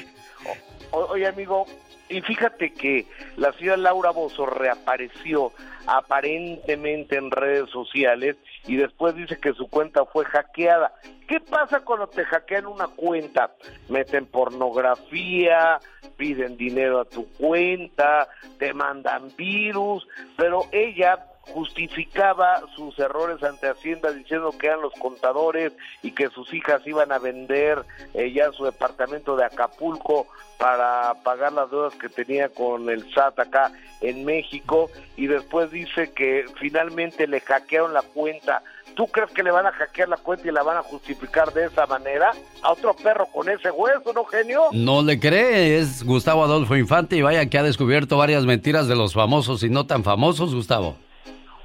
[0.90, 1.66] Oye, amigo,
[2.14, 5.52] y fíjate que la señora Laura Bozo reapareció
[5.84, 8.36] aparentemente en redes sociales
[8.68, 10.94] y después dice que su cuenta fue hackeada.
[11.26, 13.56] ¿Qué pasa cuando te hackean una cuenta?
[13.88, 15.80] Meten pornografía,
[16.16, 18.28] piden dinero a tu cuenta,
[18.60, 21.18] te mandan virus, pero ella
[21.52, 25.72] justificaba sus errores ante Hacienda diciendo que eran los contadores
[26.02, 27.82] y que sus hijas iban a vender
[28.14, 30.26] eh, ya su departamento de Acapulco
[30.58, 36.12] para pagar las deudas que tenía con el SAT acá en México y después dice
[36.12, 38.62] que finalmente le hackearon la cuenta.
[38.94, 41.66] ¿Tú crees que le van a hackear la cuenta y la van a justificar de
[41.66, 42.32] esa manera?
[42.62, 44.62] A otro perro con ese hueso, ¿no, genio?
[44.72, 48.94] No le cree, es Gustavo Adolfo Infante y vaya que ha descubierto varias mentiras de
[48.94, 50.96] los famosos y no tan famosos, Gustavo.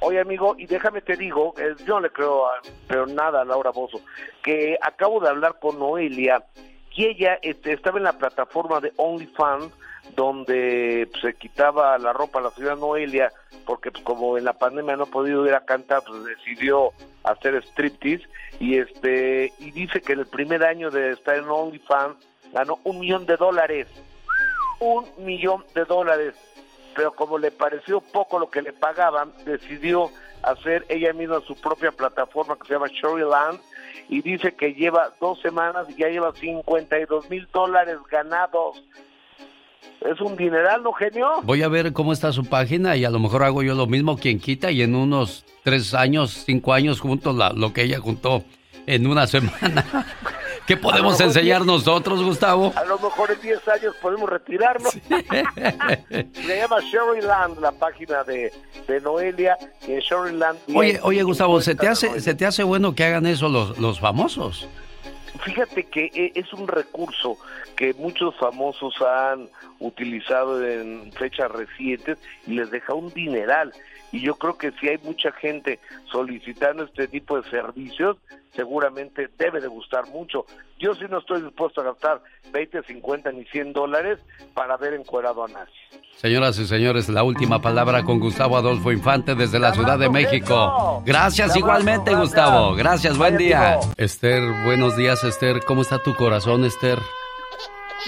[0.01, 3.45] Oye, amigo, y déjame te digo, eh, yo no le creo a, pero nada a
[3.45, 4.01] Laura Bozo,
[4.41, 6.43] que acabo de hablar con Noelia
[6.99, 9.73] y ella este, estaba en la plataforma de OnlyFans
[10.17, 13.31] donde pues, se quitaba la ropa a la señora Noelia
[13.65, 16.91] porque pues, como en la pandemia no ha podido ir a cantar pues decidió
[17.23, 18.27] hacer striptease
[18.59, 22.17] y este y dice que en el primer año de estar en OnlyFans
[22.51, 23.87] ganó un millón de dólares.
[24.81, 26.35] Un millón de dólares
[26.95, 30.09] pero como le pareció poco lo que le pagaban decidió
[30.43, 33.59] hacer ella misma su propia plataforma que se llama Land
[34.09, 38.83] y dice que lleva dos semanas y ya lleva 52 mil dólares ganados.
[40.01, 41.41] Es un dineral, ¿no, genio?
[41.43, 44.17] Voy a ver cómo está su página y a lo mejor hago yo lo mismo,
[44.17, 48.43] quien quita, y en unos tres años, cinco años junto la, lo que ella juntó
[48.87, 49.85] en una semana.
[50.69, 52.71] ¿Qué podemos enseñar nosotros, Gustavo?
[52.75, 54.93] A lo mejor en 10 años podemos retirarnos.
[56.11, 58.53] Se llama Sherryland, la página de,
[58.87, 59.57] de Noelia.
[59.87, 60.59] Y en Sherryland.
[60.75, 63.99] Oye, oye, Gustavo, ¿se te, hace, ¿se te hace bueno que hagan eso los, los
[63.99, 64.69] famosos?
[65.43, 67.39] Fíjate que e, es un recurso
[67.75, 73.73] que muchos famosos han utilizado en fechas recientes y les deja un dineral
[74.11, 75.79] y yo creo que si hay mucha gente
[76.11, 78.17] solicitando este tipo de servicios,
[78.55, 80.45] seguramente debe de gustar mucho.
[80.79, 82.21] Yo sí no estoy dispuesto a gastar
[82.51, 84.19] 20, 50 ni 100 dólares
[84.53, 85.73] para ver encuerado a nadie.
[86.15, 91.01] Señoras y señores, la última palabra con Gustavo Adolfo Infante desde la Ciudad de México.
[91.05, 92.75] Gracias igualmente, Gustavo.
[92.75, 93.79] Gracias, buen día.
[93.95, 95.61] Esther, buenos días, Esther.
[95.65, 96.99] ¿Cómo está tu corazón, Esther?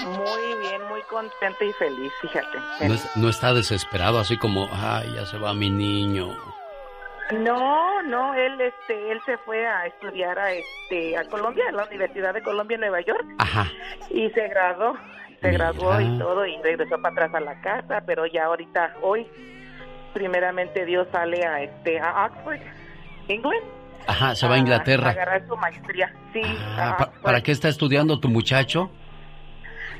[0.04, 0.41] Muy
[1.22, 2.58] contenta y feliz, fíjate.
[2.88, 6.36] No, no, está desesperado así como, ay, ya se va mi niño.
[7.32, 11.84] No, no, él este él se fue a estudiar a este a Colombia, a la
[11.84, 13.24] Universidad de Colombia en Nueva York.
[13.38, 13.66] Ajá.
[14.10, 14.94] Y se graduó,
[15.40, 15.72] se Mira.
[15.72, 19.26] graduó y todo y regresó para atrás a la casa, pero ya ahorita hoy
[20.12, 22.60] primeramente Dios sale a este a Oxford,
[23.28, 23.62] England.
[24.06, 25.08] Ajá, se va a Inglaterra.
[25.08, 26.42] A agarrar su maestría, sí.
[26.76, 28.90] Ah, pa ¿Para qué está estudiando tu muchacho?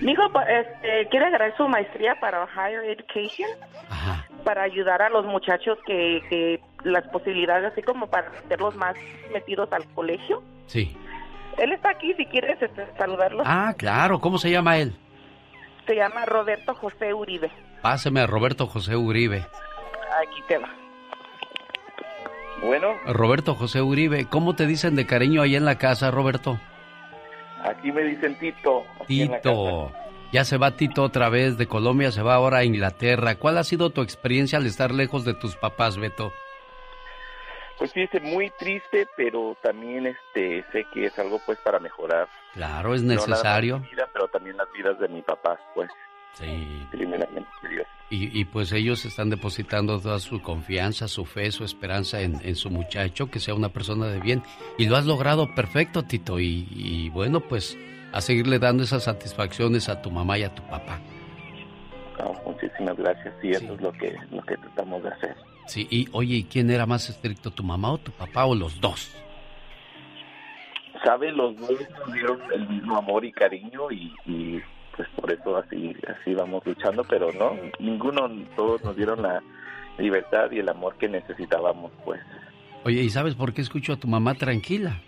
[0.03, 3.49] Mi hijo este, quiere agarrar su maestría para Higher Education,
[3.89, 4.27] Ajá.
[4.45, 8.97] para ayudar a los muchachos que, que las posibilidades, así como para meterlos más
[9.33, 10.43] metidos al colegio.
[10.67, 10.97] Sí.
[11.59, 13.45] Él está aquí, si quieres este, saludarlo.
[13.47, 14.19] Ah, claro.
[14.19, 14.93] ¿Cómo se llama él?
[15.87, 17.51] Se llama Roberto José Uribe.
[17.81, 19.39] Páseme a Roberto José Uribe.
[19.39, 20.69] Aquí te va.
[22.65, 26.59] Bueno, Roberto José Uribe, ¿cómo te dicen de cariño ahí en la casa, Roberto?
[27.65, 28.85] Aquí me dicen Tito.
[29.07, 29.93] Tito.
[30.33, 33.35] Ya se va Tito otra vez de Colombia, se va ahora a Inglaterra.
[33.37, 36.33] ¿Cuál ha sido tu experiencia al estar lejos de tus papás, Beto?
[37.79, 42.29] Pues fíjese, muy triste, pero también este sé que es algo pues para mejorar.
[42.55, 43.79] Claro, es No nada más necesario.
[43.81, 45.91] mi vida, pero también las vidas de mi papá, pues.
[46.35, 46.87] Sí.
[46.91, 47.87] Primeramente, Dios.
[48.11, 52.57] Y, y, pues ellos están depositando toda su confianza, su fe, su esperanza en, en
[52.57, 54.43] su muchacho, que sea una persona de bien.
[54.77, 56.39] Y lo has logrado perfecto, Tito.
[56.39, 57.79] Y, y bueno, pues
[58.13, 61.01] a seguirle dando esas satisfacciones a tu mamá y a tu papá.
[62.19, 63.35] No, muchísimas gracias.
[63.41, 65.37] Sí, eso es lo que, lo que tratamos de hacer.
[65.67, 68.81] Sí, y oye, ¿y quién era más estricto, tu mamá o tu papá o los
[68.81, 69.17] dos?
[71.05, 71.33] ¿Sabe?
[71.33, 74.61] Los dos nos dieron el mismo amor y cariño y, y,
[74.97, 79.43] pues por eso así, así vamos luchando, pero no, ninguno, todos nos dieron la
[79.99, 82.21] libertad y el amor que necesitábamos, pues.
[82.85, 85.01] Oye, ¿y sabes por qué escucho a tu mamá tranquila?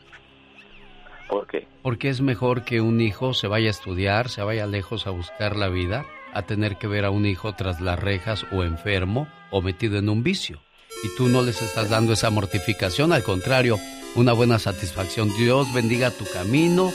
[1.29, 1.67] ¿Por qué?
[1.83, 5.57] Porque es mejor que un hijo se vaya a estudiar, se vaya lejos a buscar
[5.57, 9.63] la vida, a tener que ver a un hijo tras las rejas o enfermo o
[9.63, 10.61] metido en un vicio.
[11.03, 13.79] Y tú no les estás dando esa mortificación, al contrario,
[14.17, 15.29] una buena satisfacción.
[15.37, 16.91] Dios bendiga tu camino,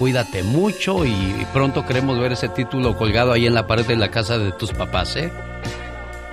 [0.00, 4.10] cuídate mucho y pronto queremos ver ese título colgado ahí en la pared de la
[4.10, 5.30] casa de tus papás, ¿eh?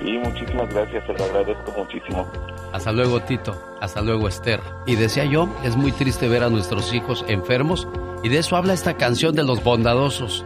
[0.02, 2.26] Y muchísimas gracias, se lo agradezco muchísimo.
[2.72, 3.78] Hasta luego, Tito.
[3.82, 4.62] Hasta luego, Esther.
[4.86, 7.90] Y decía yo, es muy triste ver a nuestros hijos enfermos
[8.24, 10.46] y de eso habla esta canción de los bondadosos.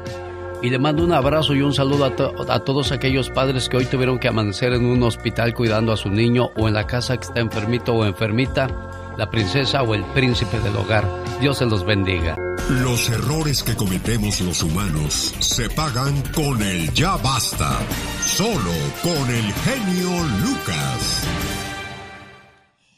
[0.64, 3.78] Y le mando un abrazo y un saludo a, to- a todos aquellos padres que
[3.78, 7.18] hoy tuvieron que amanecer en un hospital cuidando a su niño o en la casa
[7.18, 8.68] que está enfermito o enfermita,
[9.16, 11.06] la princesa o el príncipe del hogar.
[11.40, 12.36] Dios se los bendiga.
[12.80, 17.78] Los errores que cometemos los humanos se pagan con el ya basta.
[18.22, 18.72] Solo
[19.04, 20.10] con el genio
[20.42, 21.28] Lucas.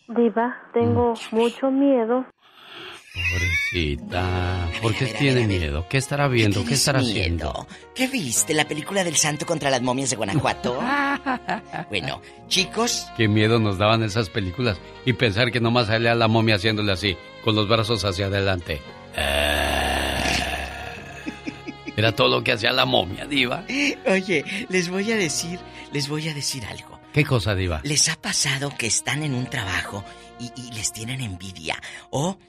[0.09, 2.23] Diva, tengo mucho miedo.
[3.15, 4.69] Pobrecita.
[4.79, 5.59] ¿Por qué tiene ver, a ver.
[5.59, 5.85] miedo?
[5.89, 6.59] ¿Qué estará viendo?
[6.59, 7.11] ¿Qué tienes estará miedo?
[7.11, 7.67] haciendo?
[7.95, 8.53] ¿Qué viste?
[8.53, 10.79] ¿La película del santo contra las momias de Guanajuato?
[11.89, 16.57] bueno, chicos, Qué miedo nos daban esas películas y pensar que nomás salía la momia
[16.57, 18.79] haciéndole así, con los brazos hacia adelante.
[21.95, 23.65] Era todo lo que hacía la momia, diva.
[24.07, 25.59] oye, les voy a decir,
[25.91, 26.99] les voy a decir algo.
[27.13, 27.81] ¿Qué cosa, diva?
[27.83, 30.03] ¿Les ha pasado que están en un trabajo
[30.39, 31.79] y, y les tienen envidia?
[32.09, 32.39] ¿O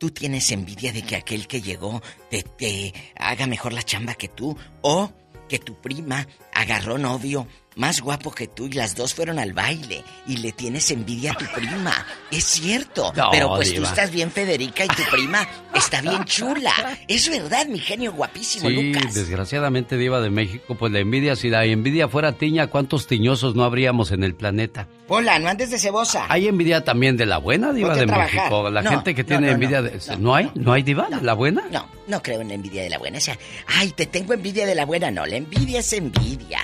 [0.00, 4.28] tú tienes envidia de que aquel que llegó te, te haga mejor la chamba que
[4.28, 4.58] tú?
[4.82, 5.12] ¿O
[5.48, 7.46] que tu prima agarró novio
[7.76, 11.34] más guapo que tú y las dos fueron al baile y le tienes envidia a
[11.36, 12.06] tu prima?
[12.30, 13.12] Es cierto.
[13.14, 16.72] No, pero pues tú estás bien Federica y tu prima está bien chula.
[17.06, 19.14] Es verdad, mi genio guapísimo, Sí, Lucas.
[19.14, 23.62] desgraciadamente diva de México, pues la envidia, si la envidia fuera tiña, ¿cuántos tiñosos no
[23.64, 24.88] habríamos en el planeta?
[25.08, 26.26] Hola, no andes de cebosa.
[26.28, 28.34] Hay envidia también de la buena diva de trabajar.
[28.50, 28.70] México.
[28.70, 30.16] La No, gente que no, tiene envidia no, de...
[30.18, 30.50] ¿No, hay?
[30.54, 31.62] ¿No hay diva de la buena?
[31.70, 33.18] No, no creo en la envidia de la buena.
[33.18, 33.38] O sea,
[33.68, 35.10] ay, te tengo envidia de la buena.
[35.12, 36.58] No, la envidia es envidia.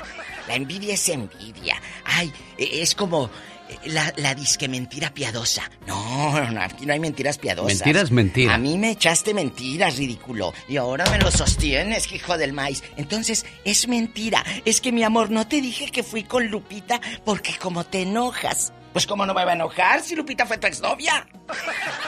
[0.49, 1.81] La envidia es envidia.
[2.05, 3.31] Ay, e- es como
[3.69, 5.71] eh, la, la disque mentira piadosa.
[5.87, 7.79] No, no, aquí no hay mentiras piadosas.
[7.79, 8.55] Mentira es mentira.
[8.55, 10.53] A mí me echaste mentiras, ridículo.
[10.69, 12.83] Y ahora me lo sostienes, hijo del maíz.
[12.97, 14.45] Entonces, es mentira.
[14.65, 18.73] Es que, mi amor, no te dije que fui con Lupita porque como te enojas.
[18.93, 21.27] Pues, ¿cómo no me va a enojar si Lupita fue tu exnovia?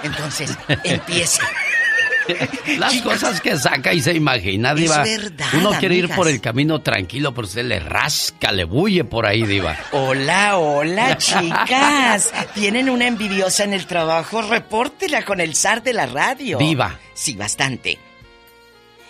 [0.03, 0.51] Entonces,
[0.85, 1.43] empieza.
[2.79, 5.03] Las cosas que saca y se imagina, diva.
[5.03, 9.27] verdad, Uno quiere ir por el camino tranquilo, pero usted le rasca, le bulle por
[9.27, 9.77] ahí, diva.
[9.93, 12.33] Hola, hola, chicas.
[12.55, 14.43] ¿Tienen una envidiosa en el trabajo?
[14.43, 16.59] Repórtela con el zar de la radio.
[16.59, 16.99] Diva.
[17.15, 17.99] Sí, bastante.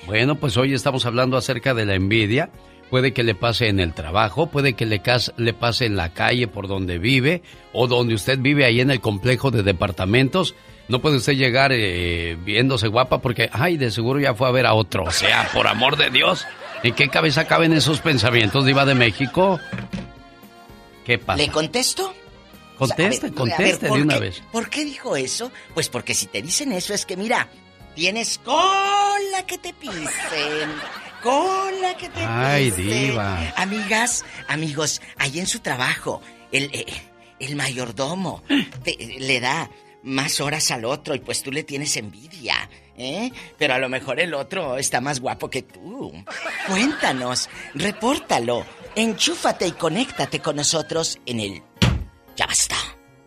[0.07, 2.51] Bueno, pues hoy estamos hablando acerca de la envidia.
[2.91, 5.01] Puede que le pase en el trabajo, puede que le,
[5.39, 7.43] le pase en la calle por donde vive
[7.73, 10.55] o donde usted vive ahí en el complejo de departamentos.
[10.89, 14.67] No puede usted llegar eh, viéndose guapa porque, ay, de seguro ya fue a ver
[14.67, 15.05] a otro.
[15.05, 16.47] O sea, por amor de Dios,
[16.83, 19.59] ¿en qué cabeza caben esos pensamientos, Diva de México?
[21.05, 21.39] ¿Qué pasa?
[21.39, 22.15] ¿Le contesto?
[22.79, 24.43] Conteste, ver, conteste a ver, ¿por de una qué- vez.
[24.53, 25.51] ¿Por qué dijo eso?
[25.75, 27.49] Pues porque si te dicen eso es que, mira,
[27.95, 30.71] tienes cola que te pisen.
[31.23, 32.89] Cola que te Ay, pisen.
[33.11, 33.53] diva.
[33.57, 36.21] Amigas, amigos, ahí en su trabajo,
[36.53, 36.85] el, eh,
[37.39, 38.43] el mayordomo
[38.83, 39.71] te- le da
[40.05, 43.33] más horas al otro y pues tú le tienes envidia, ¿eh?
[43.59, 46.13] Pero a lo mejor el otro está más guapo que tú.
[46.69, 48.65] Cuéntanos, repórtalo,
[48.97, 51.63] enchúfate y conéctate con nosotros en el...
[52.37, 52.77] Ya basta.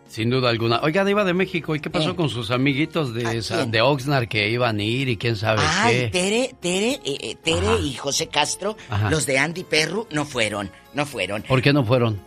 [0.08, 0.80] Sin duda alguna.
[0.82, 2.16] Oiga, Diva de México, ¿y qué pasó Eh.
[2.16, 5.96] con sus amiguitos de, esa- de Oxnard que iban a ir y quién sabe Ay,
[5.96, 6.08] qué?
[6.08, 9.10] Tere, Tere, eh, eh, Tere y José Castro, Ajá.
[9.10, 11.42] los de Andy Perru, no fueron, no fueron.
[11.42, 12.20] ¿Por qué no fueron?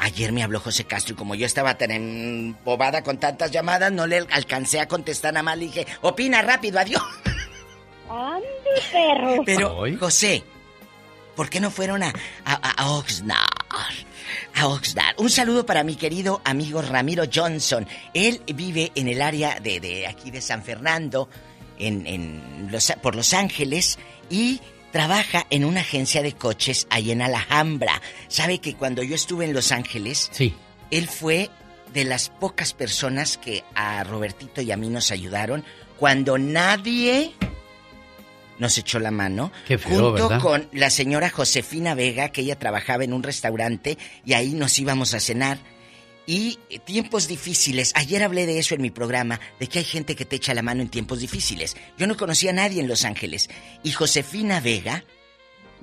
[0.00, 4.06] Ayer me habló José Castro y como yo estaba tan embobada con tantas llamadas, no
[4.06, 5.58] le alcancé a contestar nada más.
[5.58, 7.02] Le dije, opina rápido, adiós.
[8.08, 8.46] Andy,
[8.92, 9.42] perro.
[9.44, 10.42] Pero, José,
[11.36, 12.08] ¿por qué no fueron a,
[12.44, 13.48] a, a- a Oxnard?
[14.54, 15.14] A Oxnard.
[15.20, 17.86] Un saludo para mi querido amigo Ramiro Johnson.
[18.14, 21.28] Él vive en el área de, de aquí de San Fernando,
[21.78, 23.98] en, en Los- por Los Ángeles,
[24.30, 24.60] y
[24.92, 28.00] trabaja en una agencia de coches ahí en Alhambra.
[28.28, 30.54] ¿Sabe que cuando yo estuve en Los Ángeles, Sí.
[30.90, 31.50] él fue
[31.92, 35.64] de las pocas personas que a Robertito y a mí nos ayudaron
[35.98, 37.32] cuando nadie
[38.58, 39.52] nos echó la mano.
[39.66, 40.40] Qué feo, junto ¿verdad?
[40.40, 45.14] con la señora Josefina Vega, que ella trabajaba en un restaurante y ahí nos íbamos
[45.14, 45.58] a cenar.
[46.30, 47.90] Y tiempos difíciles.
[47.94, 50.60] Ayer hablé de eso en mi programa, de que hay gente que te echa la
[50.60, 51.74] mano en tiempos difíciles.
[51.96, 53.48] Yo no conocía a nadie en Los Ángeles.
[53.82, 55.04] Y Josefina Vega,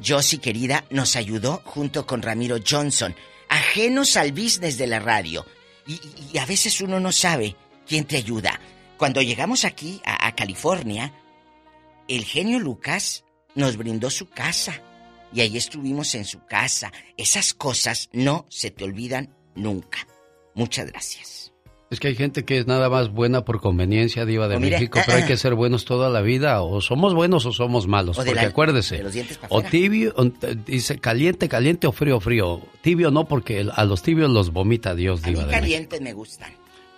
[0.06, 3.16] Josie querida, nos ayudó junto con Ramiro Johnson,
[3.50, 5.48] ajenos al business de la radio.
[5.88, 7.56] Y a veces uno no sabe
[7.88, 8.62] quién te ayuda.
[8.98, 11.12] Cuando llegamos aquí, a, a California,
[12.08, 13.24] el genio Lucas
[13.56, 14.80] nos brindó su casa.
[15.34, 16.94] Y ahí estuvimos en su casa.
[17.18, 20.06] Esas cosas no se te olvidan nunca.
[20.56, 21.52] Muchas gracias.
[21.92, 24.98] Es que hay gente que es nada más buena por conveniencia, Diva de O México,
[25.00, 25.28] ah, pero hay ah.
[25.28, 26.64] que ser buenos toda la vida.
[26.64, 28.18] O somos buenos o somos malos.
[28.18, 28.98] O de porque la- acuérdese.
[29.04, 30.24] de o tibio, o-
[30.66, 32.60] dice caliente, caliente o frío, frío.
[32.82, 35.62] Tibio no, porque a los tibios los vomita Dios, A mí Diva de México.
[35.62, 36.52] calientes me gustan.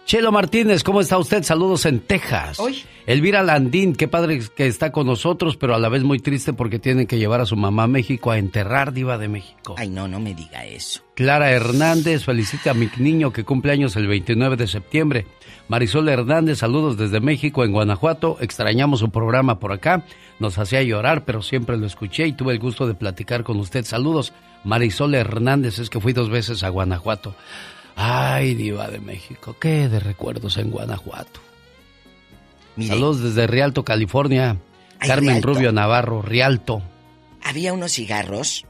[0.07, 1.43] Chelo Martínez, ¿cómo está usted?
[1.43, 2.61] Saludos en Texas.
[2.61, 2.81] Hoy.
[3.07, 6.79] Elvira Landín, qué padre que está con nosotros, pero a la vez muy triste porque
[6.79, 9.75] tienen que llevar a su mamá a México a enterrar Diva de México.
[9.77, 11.01] Ay, no, no me diga eso.
[11.13, 15.27] Clara Hernández, felicita a mi niño que cumple años el 29 de septiembre.
[15.67, 18.37] Marisol Hernández, saludos desde México, en Guanajuato.
[18.39, 20.05] Extrañamos su programa por acá.
[20.39, 23.83] Nos hacía llorar, pero siempre lo escuché y tuve el gusto de platicar con usted.
[23.83, 24.31] Saludos,
[24.63, 27.35] Marisol Hernández, es que fui dos veces a Guanajuato.
[27.99, 31.39] Ay, diva de México, qué de recuerdos en Guanajuato.
[32.79, 34.57] Saludos desde Rialto, California.
[34.99, 35.47] Carmen Rialto.
[35.47, 36.81] Rubio Navarro, Rialto.
[37.43, 38.65] Había unos cigarros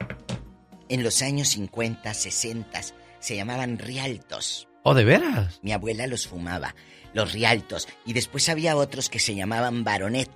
[0.87, 2.81] en los años 50, 60.
[3.19, 4.67] Se llamaban rialtos.
[4.83, 5.59] ¿Oh, de veras?
[5.61, 6.73] Mi abuela los fumaba,
[7.13, 7.87] los rialtos.
[8.05, 10.29] Y después había otros que se llamaban baronet.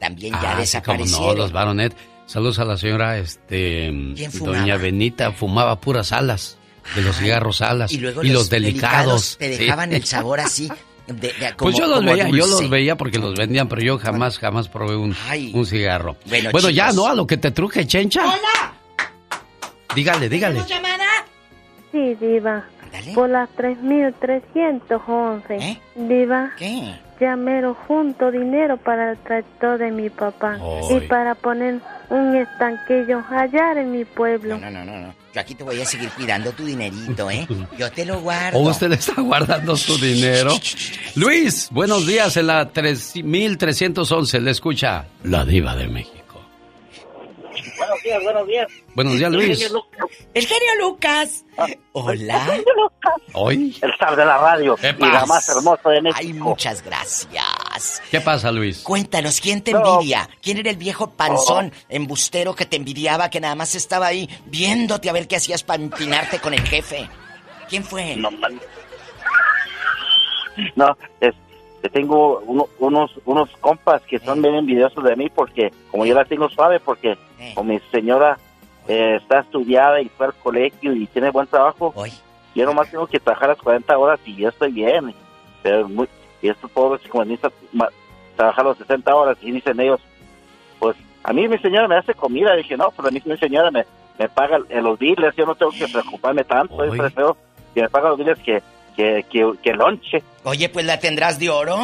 [0.00, 1.26] También ya Ah, sí, desaparecieron.
[1.26, 1.94] no, los baronet.
[2.24, 4.58] Saludos a la señora, este, ¿Quién fumaba?
[4.58, 6.56] doña Benita, fumaba puras alas,
[6.94, 9.36] de los cigarros alas, Y luego los, delicados.
[9.38, 9.64] te sí.
[9.64, 10.68] dejaban el sabor así.
[11.06, 12.62] de- de- como- pues yo los veía, yo dulce.
[12.62, 15.52] los veía porque los vendían, pero yo jamás, jamás probé un, Ay.
[15.54, 16.16] un cigarro.
[16.26, 16.92] Bueno, Bueno, ya.
[16.92, 17.06] ¿no?
[17.06, 18.22] A lo que te truje, chencha.
[18.24, 18.74] ¡Hola!
[19.94, 20.62] Dígale, dígale.
[20.68, 21.06] llamada?
[21.92, 22.64] Sí, Diva.
[23.14, 25.80] Por las 3.311.
[25.96, 26.50] Diva.
[26.58, 26.94] ¿Qué?
[27.20, 30.58] Llamero junto dinero para el tractor de mi papá.
[30.60, 30.96] Ay.
[30.96, 31.80] Y para poner
[32.10, 34.58] un estanquillo allá en mi pueblo.
[34.58, 35.14] No, no, no, no.
[35.38, 37.46] Yo aquí te voy a seguir cuidando tu dinerito, ¿eh?
[37.78, 38.58] Yo te lo guardo.
[38.58, 40.50] ¿O usted está guardando su dinero?
[41.14, 44.40] Luis, buenos días en la 3311.
[44.40, 46.42] Le escucha la diva de México.
[47.76, 48.66] Buenos días, buenos días.
[48.96, 49.72] Buenos días, Luis.
[50.34, 51.44] El genio Lucas.
[51.92, 52.60] Hola.
[53.32, 53.76] Hoy.
[53.80, 56.18] El star de la radio ¿Qué y la más hermosa de México.
[56.20, 58.02] Ay, muchas gracias.
[58.10, 58.82] ¿Qué pasa, Luis?
[58.82, 59.94] Cuéntanos, ¿quién te No.
[59.94, 60.28] envidia?
[60.42, 65.08] ¿Quién era el viejo panzón, embustero que te envidiaba, que nada más estaba ahí viéndote
[65.10, 67.08] a ver qué hacías para empinarte con el jefe?
[67.68, 68.14] ¿Quién fue?
[68.16, 68.60] No, man.
[70.76, 71.34] No, es,
[71.92, 76.24] tengo uno- unos unos compas que son bien envidiosos de mí porque como yo la
[76.24, 77.16] tengo suave porque
[77.54, 78.36] como mi señora
[78.88, 81.92] eh, está estudiada y fue al colegio y tiene buen trabajo,
[82.54, 85.14] yo nomás tengo que trabajar las 40 horas y yo estoy bien.
[85.62, 86.08] Pero muy,
[86.42, 87.24] y estos pobres como
[87.72, 87.88] ma-
[88.36, 90.00] trabajar las 60 horas y dicen ellos,
[90.78, 92.54] pues a mí mi señora me hace comida.
[92.56, 93.84] dije, no, pues a mí mi señora me,
[94.18, 97.36] me paga los biles, yo no tengo que preocuparme tanto, es prefiero
[97.74, 98.62] que me paga los biles que,
[98.96, 100.22] que, que, que lonche.
[100.44, 101.76] Oye, pues la tendrás de oro.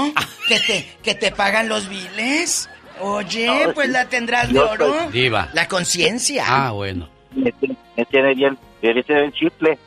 [0.49, 2.69] ¿Que te, que te pagan los biles?
[3.01, 3.93] Oye, No, pues sí.
[3.93, 4.87] la tendrás de oro.
[4.87, 5.49] soy- Diva.
[5.53, 6.45] La conciencia.
[6.47, 7.09] Ah, bueno.
[7.35, 9.79] Me, tiene- me tiene bien, me tiene bien chifle.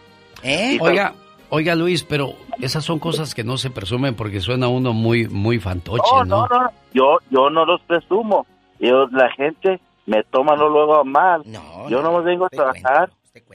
[0.44, 0.78] ¿Eh?
[0.82, 1.14] Oiga,
[1.50, 5.60] oiga, Luis, pero esas son cosas que no se presumen porque suena uno muy, muy
[5.60, 6.48] fantoche, No, ¿no?
[6.48, 8.46] no, no, yo, yo no los presumo.
[8.80, 11.42] Yo, la gente me toma no luego a mal.
[11.90, 13.10] yo no vengo a trabajar.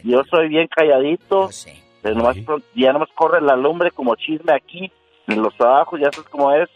[0.05, 1.49] Yo soy bien calladito.
[2.03, 4.91] Pero nomás pro- ya nomás corre la lumbre como chisme aquí
[5.29, 6.69] en los trabajos, ya sabes cómo es.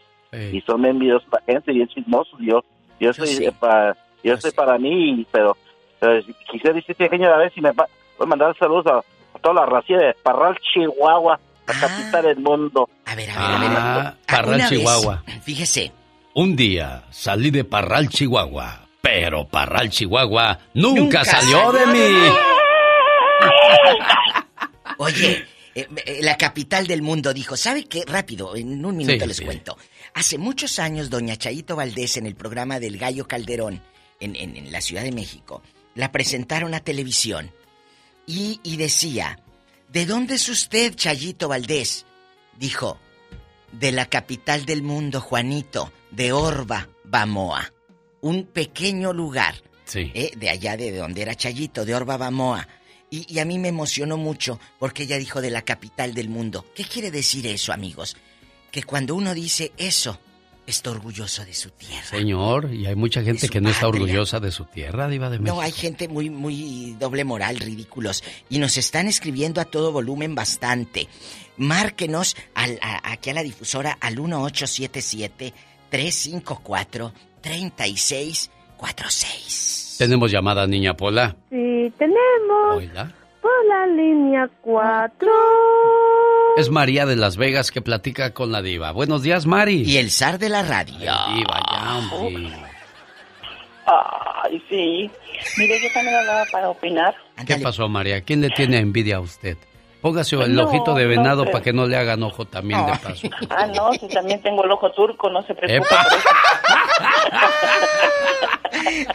[0.53, 2.39] Y son bien envidiosos la gente, bien chismosos.
[2.41, 2.65] Yo,
[3.01, 3.47] yo soy sí.
[3.59, 5.57] para, yo estoy para mí, y- pero,
[6.01, 7.87] pero si- quisiera decirte, genio, a ver si me va,
[8.19, 12.39] voy a mandar saludos a, a toda la racía de Parral, Chihuahua, la capital del
[12.39, 12.89] mundo.
[13.07, 15.23] A ver, Ah, Parral, una vez, Chihuahua.
[15.43, 15.93] Fíjese.
[16.35, 22.01] Un día salí de Parral, Chihuahua, pero Parral, Chihuahua nunca, salió de mí.
[24.99, 25.45] Oye,
[25.75, 28.03] eh, eh, la capital del mundo dijo, ¿sabe qué?
[28.07, 29.45] Rápido, en un minuto Sí, les sí.
[29.45, 29.77] cuento.
[30.17, 33.83] Hace muchos años, doña Chayito Valdés, en el programa del Gallo Calderón,
[34.19, 35.63] en, en- en la Ciudad de México,
[35.95, 37.51] la presentaron a televisión
[38.27, 39.39] y, y decía,
[39.93, 42.07] ¿de dónde es usted, Chayito Valdés?
[42.59, 42.99] Dijo,
[43.73, 47.75] de la capital del mundo, Juanito, de Orba, Bamoa.
[48.23, 50.11] Un pequeño lugar Sí.
[50.15, 52.67] eh, de allá de donde era Chayito, de Orba Bamoa.
[53.11, 56.65] Y, y a mí me emocionó mucho porque ella dijo de la capital del mundo.
[56.75, 58.17] ¿Qué quiere decir eso, amigos?
[58.77, 60.21] Que cuando uno dice eso,
[60.67, 62.05] está orgulloso de su tierra.
[62.11, 65.55] Señor, y hay mucha gente que no está orgullosa de su tierra, Diva de México.
[65.57, 68.23] No, hay gente muy, muy doble moral, ridículos.
[68.51, 71.09] Y nos están escribiendo a todo volumen bastante.
[71.57, 74.17] Márquenos al- a- aquí a la difusora al
[79.07, 79.97] 1877-354-3646.
[79.99, 81.35] Tenemos llamada, niña Pola.
[81.49, 83.15] Sí, tenemos Hola.
[83.47, 85.29] Por la línea 4.
[86.57, 88.91] Es María de Las Vegas que platica con la diva.
[88.91, 89.83] Buenos días, Mari.
[89.85, 90.97] Y el zar de la radio.
[90.99, 92.53] diva, ya, hombre.
[93.87, 95.09] Ay, sí.
[95.59, 97.15] Mire, yo también hablaba para opinar.
[97.47, 98.21] ¿Qué pasó, María?
[98.23, 99.57] ¿Quién le tiene envidia a usted?
[100.01, 102.93] Póngase el No, ojito de no venado para que no le hagan ojo también de
[102.99, 103.29] paso.
[103.49, 105.95] Ah, no, si también tengo el ojo turco, no se preocupe.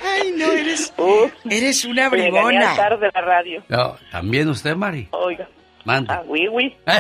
[0.04, 0.94] Ay, no, eres,
[1.50, 2.76] eres una bribona.
[2.76, 3.64] zar de la radio.
[3.70, 5.08] No, ¿También usted, Mari?
[5.12, 5.48] Oiga.
[5.86, 6.14] Mande.
[6.14, 6.76] Ah, oui, oui.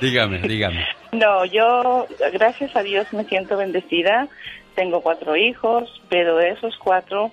[0.00, 0.86] Dígame, dígame.
[1.12, 4.28] No, yo, gracias a Dios, me siento bendecida.
[4.74, 7.32] Tengo cuatro hijos, pero de esos cuatro,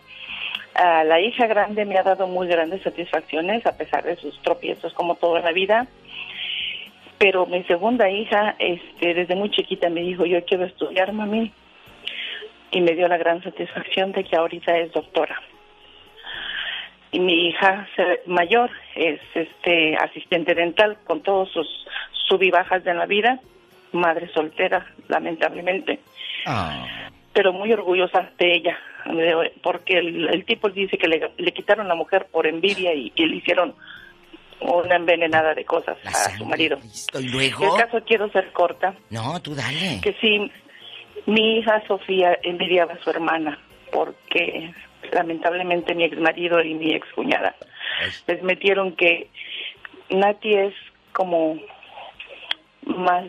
[0.73, 4.93] ah, la hija grande me ha dado muy grandes satisfacciones, a pesar de sus tropiezos,
[4.93, 5.85] como toda la vida.
[7.19, 11.51] Pero mi segunda hija, este, desde muy chiquita me dijo, yo quiero estudiar, mami.
[12.71, 15.39] Y me dio la gran satisfacción de que ahorita es doctora.
[17.11, 17.87] Y mi hija
[18.25, 21.67] mayor es este asistente dental con todos sus
[22.27, 23.39] sub y bajas de la vida,
[23.93, 25.99] madre soltera, lamentablemente,
[27.31, 28.77] pero muy orgullosa de ella,
[29.63, 33.25] porque el, el tipo dice que le, le quitaron la mujer por envidia y, y
[33.27, 33.75] le hicieron
[34.59, 36.79] una envenenada de cosas a su marido.
[37.19, 37.75] ¿Y luego?
[37.77, 40.01] El caso quiero ser corta, No, tú dale.
[40.01, 40.51] que sí,
[41.25, 43.59] mi hija Sofía envidiaba a su hermana,
[43.91, 44.71] porque
[45.11, 47.55] lamentablemente mi ex marido y mi ex cuñada
[48.27, 49.29] les metieron que
[50.09, 50.73] Nati es
[51.13, 51.59] como
[52.85, 53.25] más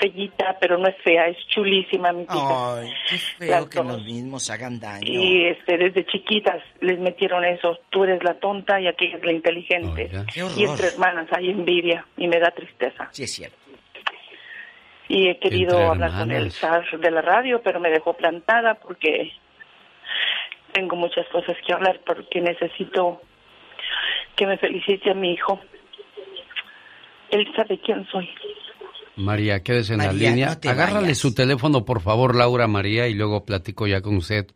[0.00, 2.78] fellita, pero no es fea, es chulísima mi hija.
[2.80, 5.06] Ay, qué feo que los mismos hagan daño.
[5.06, 9.32] Y este, desde chiquitas les metieron eso, tú eres la tonta y aquella es la
[9.32, 10.10] inteligente.
[10.56, 13.08] Y entre hermanas hay envidia y me da tristeza.
[13.12, 13.63] Sí, es cierto.
[15.08, 19.32] Y he querido Entre hablar con zar de la radio, pero me dejó plantada porque
[20.72, 23.20] tengo muchas cosas que hablar, porque necesito
[24.34, 25.60] que me felicite a mi hijo.
[27.30, 28.28] Él sabe quién soy.
[29.16, 30.58] María, quédese en la línea.
[30.62, 31.18] no Agárrale vayas.
[31.18, 34.46] su teléfono, por favor, Laura María, y luego platico ya con usted,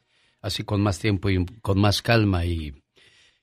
[0.43, 2.45] así con más tiempo y con más calma.
[2.45, 2.75] Y,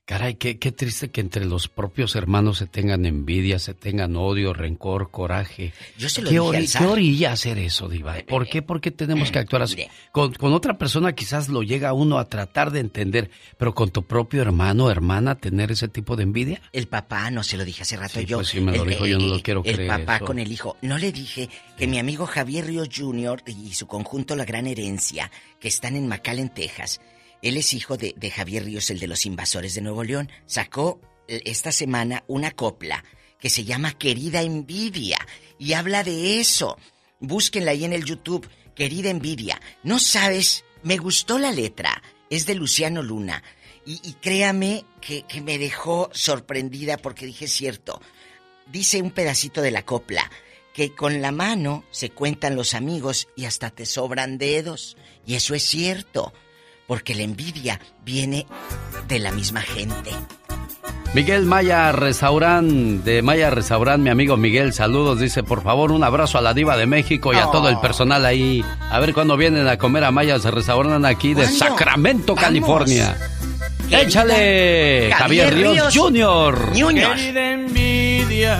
[0.06, 4.54] caray, qué, qué triste que entre los propios hermanos se tengan envidia, se tengan odio,
[4.54, 5.72] rencor, coraje.
[5.98, 6.82] Yo se lo ¿Qué, dije al ori- zar.
[6.82, 8.14] qué orilla hacer eso, Diva?
[8.28, 8.62] ¿Por qué?
[8.62, 9.84] ¿Por qué tenemos que actuar así?
[10.12, 14.04] Con, con otra persona quizás lo llega uno a tratar de entender, pero con tu
[14.04, 16.62] propio hermano o hermana tener ese tipo de envidia.
[16.72, 18.38] El papá, no se lo dije hace rato Sí, yo.
[18.38, 20.24] pues sí me lo el, dijo, yo no lo quiero el creer papá eso.
[20.24, 20.76] con el hijo.
[20.82, 23.42] No le dije que mi amigo Javier Ríos Jr.
[23.46, 27.00] y su conjunto La Gran Herencia, que están en McAllen, Texas,
[27.42, 31.00] él es hijo de, de Javier Ríos, el de los invasores de Nuevo León, sacó
[31.28, 33.04] eh, esta semana una copla
[33.38, 35.18] que se llama Querida Envidia
[35.58, 36.78] y habla de eso.
[37.20, 39.60] Búsquenla ahí en el YouTube, Querida Envidia.
[39.82, 43.42] No sabes, me gustó la letra, es de Luciano Luna.
[43.88, 48.00] Y, créame que, que me dejó sorprendida porque dije cierto.
[48.66, 50.28] Dice un pedacito de la copla
[50.74, 54.96] que con la mano se cuentan los amigos y hasta te sobran dedos.
[55.24, 56.32] Y eso es cierto,
[56.86, 58.46] porque la envidia viene
[59.08, 60.10] de la misma gente.
[61.14, 65.18] Miguel Maya Restaurant, de Maya Restaurant, mi amigo Miguel, saludos.
[65.18, 68.26] Dice, por favor, un abrazo a la diva de México y a todo el personal
[68.26, 68.62] ahí.
[68.90, 71.58] A ver cuándo vienen a comer a Mayas Restaurant aquí de ¿Cuándo?
[71.58, 72.44] Sacramento, Vamos.
[72.44, 73.16] California.
[73.88, 76.72] Querida Échale, Javier, Ríos, Jr.
[76.72, 78.58] Querida envidia,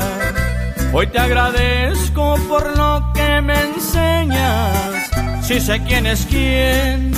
[0.92, 5.10] hoy te agradezco por lo que me enseñas.
[5.42, 7.12] Si sé quién es quién,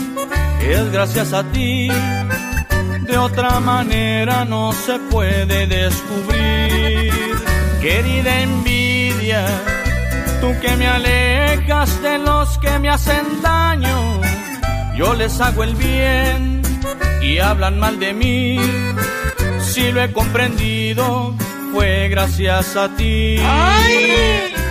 [0.61, 1.89] es gracias a ti.
[3.01, 7.13] De otra manera no se puede descubrir.
[7.81, 9.47] Querida envidia,
[10.41, 14.21] tú que me alejas de los que me hacen daño,
[14.97, 16.63] yo les hago el bien
[17.23, 18.59] y hablan mal de mí.
[19.63, 21.35] Si lo he comprendido,
[21.73, 23.37] fue gracias a ti.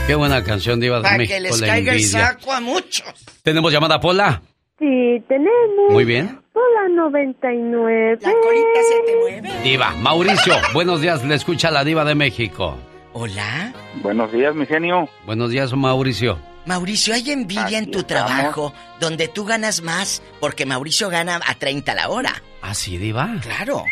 [0.05, 3.07] Qué buena canción Diva de Para México, que les la caiga el saco a muchos.
[3.43, 4.41] ¿Tenemos llamada, Pola?
[4.79, 5.91] Sí, tenemos.
[5.91, 6.39] Muy bien.
[6.53, 8.19] Hola 99.
[8.21, 9.61] La colita se te mueve.
[9.63, 12.77] Diva, Mauricio, buenos días, le escucha la Diva de México.
[13.13, 13.73] Hola.
[13.95, 15.09] Buenos días, mi genio.
[15.25, 16.37] Buenos días, Mauricio.
[16.67, 18.27] Mauricio, ¿hay envidia en tu estamos.
[18.27, 22.33] trabajo donde tú ganas más porque Mauricio gana a 30 la hora?
[22.61, 23.29] ¿Ah, sí, Diva?
[23.41, 23.83] Claro.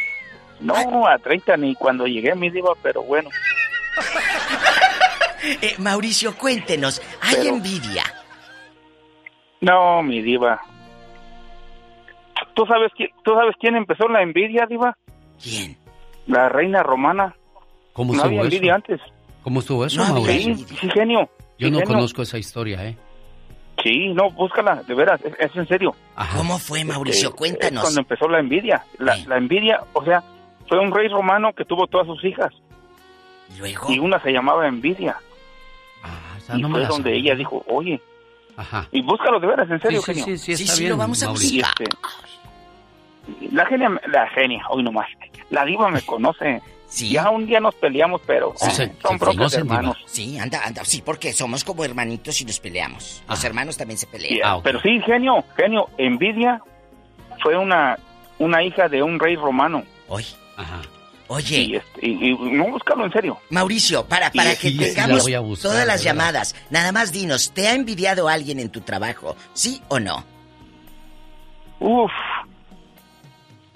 [0.60, 3.30] No, a 30 ni cuando llegué mi diva, pero bueno.
[5.62, 8.04] Eh, Mauricio, cuéntenos, ¿hay Pero- envidia?
[9.62, 10.60] No, mi diva.
[12.56, 14.98] ¿Tú sabes, quién, ¿Tú sabes quién empezó la envidia, diva?
[15.42, 15.78] ¿Quién?
[16.28, 17.36] La reina romana.
[17.94, 18.56] ¿Cómo no estuvo había eso?
[18.56, 19.02] envidia antes.
[19.44, 20.52] ¿Cómo estuvo eso, No Mauricio?
[20.54, 20.78] envidia.
[20.80, 21.30] Sí, genio.
[21.60, 21.94] Yo Sí, no genio.
[21.94, 22.98] conozco esa historia, ¿eh?
[23.84, 25.94] Sí, no, búscala, de veras, es, es en serio.
[26.36, 27.28] ¿Cómo fue, Mauricio?
[27.30, 27.84] Eh, es Cuéntanos.
[27.84, 28.84] cuando empezó la envidia.
[28.98, 30.24] La, la envidia, o sea,
[30.68, 32.52] fue un rey romano que tuvo todas sus hijas.
[33.60, 33.92] Luego.
[33.92, 35.18] Y una se llamaba envidia.
[36.38, 37.20] esa y no me fue la donde sabía.
[37.20, 38.02] ella dijo, oye,
[38.58, 38.88] Ajá.
[38.92, 40.38] y búscalo de veras, en serio, Sí, sí, genio.
[40.38, 41.58] sí, sí, está Sí, sí, bien, lo vamos a Mauricio.
[41.58, 41.84] Y, este,
[43.52, 45.08] la genia, la genia, hoy nomás.
[45.50, 46.62] La diva me conoce.
[46.98, 49.98] Ya un día nos peleamos, pero Sí, se- son propios hermanos.
[50.06, 50.86] Sí, anda, anda.
[50.86, 53.22] Sí, porque somos como hermanitos y nos peleamos.
[53.28, 54.58] Los hermanos también se pelean.
[54.58, 56.62] Sí, Pero sí, genio, genio, envidia
[57.42, 57.98] fue una,
[58.40, 59.84] una hija de un rey romano.
[60.08, 60.28] Oye.
[60.56, 60.82] Ajá.
[61.28, 61.58] Oye.
[61.58, 63.40] Y, este, y- y no búscalo en serio.
[63.50, 66.04] Mauricio, para, para Y- que la tengamos buscar, todas las verdad.
[66.22, 69.36] llamadas, nada más dinos, ¿te ha envidiado alguien en tu trabajo?
[69.54, 70.24] ¿Sí o no?
[71.80, 72.12] Uf,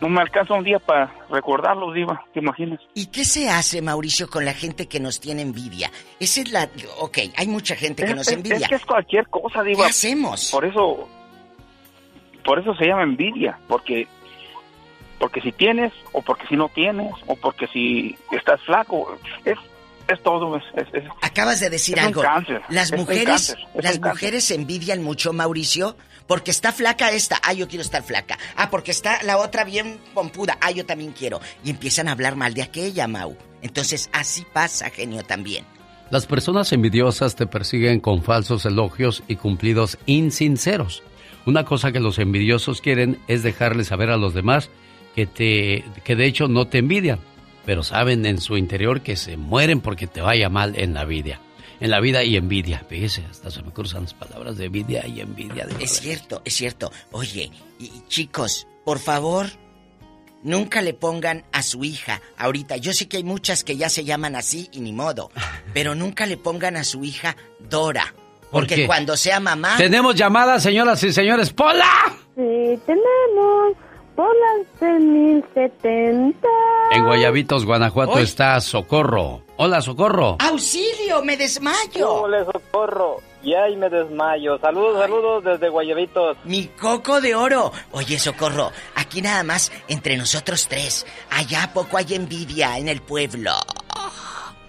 [0.02, 2.80] no me alcanza un día para recordarlo, diva, ¿te imaginas?
[2.94, 5.92] ¿Y qué se hace, Mauricio, con la gente que nos tiene envidia?
[6.19, 6.69] Esa es la...
[7.00, 8.58] Ok, hay mucha gente que Es- nos es- envidia.
[8.58, 9.84] Es que es cualquier cosa, diva.
[9.86, 10.50] ¿Qué hacemos?
[10.52, 11.08] Por eso,
[12.45, 14.08] por eso se llama envidia, porque,
[15.19, 19.58] porque si tienes, o porque si no tienes, o porque si estás flaco, es,
[20.09, 20.63] es todo, es,
[21.21, 22.21] Acabas de decir es un algo.
[22.21, 25.95] cáncer, Las es un mujeres, cáncer, es las un mujeres envidian mucho, Mauricio,
[26.27, 27.38] porque está flaca esta.
[27.43, 28.38] Ah, yo quiero estar flaca.
[28.55, 30.57] Ah, porque está la otra bien pompuda.
[30.61, 31.39] Ah, yo también quiero.
[31.63, 33.38] Y empiezan a hablar mal de aquella, Mau.
[33.61, 35.65] Entonces, así pasa, genio, también.
[36.09, 41.03] Las personas envidiosas te persiguen con falsos elogios y cumplidos insinceros.
[41.45, 44.69] Una cosa que los envidiosos quieren es dejarles saber a los demás
[45.15, 47.19] que te que de hecho no te envidian,
[47.69, 51.39] pero saben en su interior que se mueren porque te vaya mal en la vida.
[51.80, 52.83] En la vida y envidia.
[52.89, 55.67] Fíjese, hasta se me cruzan las palabras de envidia y envidia.
[55.67, 56.91] de Es cierto, es cierto.
[57.11, 59.45] Oye, y, y chicos, por favor,
[60.41, 62.77] nunca le pongan a su hija ahorita.
[62.77, 65.30] Yo sé que hay muchas que ya se llaman así y ni modo,
[65.75, 68.15] pero nunca le pongan a su hija Dora.
[68.49, 69.77] ¿Por Porque cuando sea mamá.
[69.77, 71.53] Tenemos llamadas, señoras y señores.
[71.53, 72.17] ¡Pola!
[72.35, 73.89] Sí, tenemos.
[74.19, 76.48] Por las de 1070.
[76.91, 79.43] En Guayabitos, Guanajuato está Socorro.
[79.56, 80.35] Hola, Socorro.
[80.39, 81.23] ¡Auxilio!
[81.23, 82.23] ¡Me desmayo!
[82.23, 83.22] Hola, socorro.
[83.41, 84.59] Y ahí me desmayo.
[84.59, 86.35] Saludos, saludos desde Guayabitos.
[86.43, 87.72] Mi coco de oro.
[87.93, 91.07] Oye, Socorro, aquí nada más entre nosotros tres.
[91.30, 93.53] Allá a poco hay envidia en el pueblo.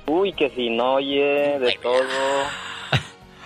[0.06, 2.04] Uy, que si no oye de todo.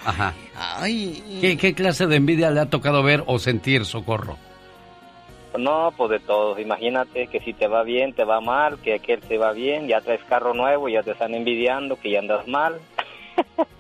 [0.05, 0.35] Ajá.
[0.55, 1.39] Ay.
[1.41, 4.37] ¿Qué, qué clase de envidia le ha tocado ver o sentir, Socorro?
[5.59, 6.59] No, pues de todo.
[6.59, 10.01] Imagínate que si te va bien, te va mal, que aquel te va bien, ya
[10.01, 12.81] traes carro nuevo, ya te están envidiando, que ya andas mal.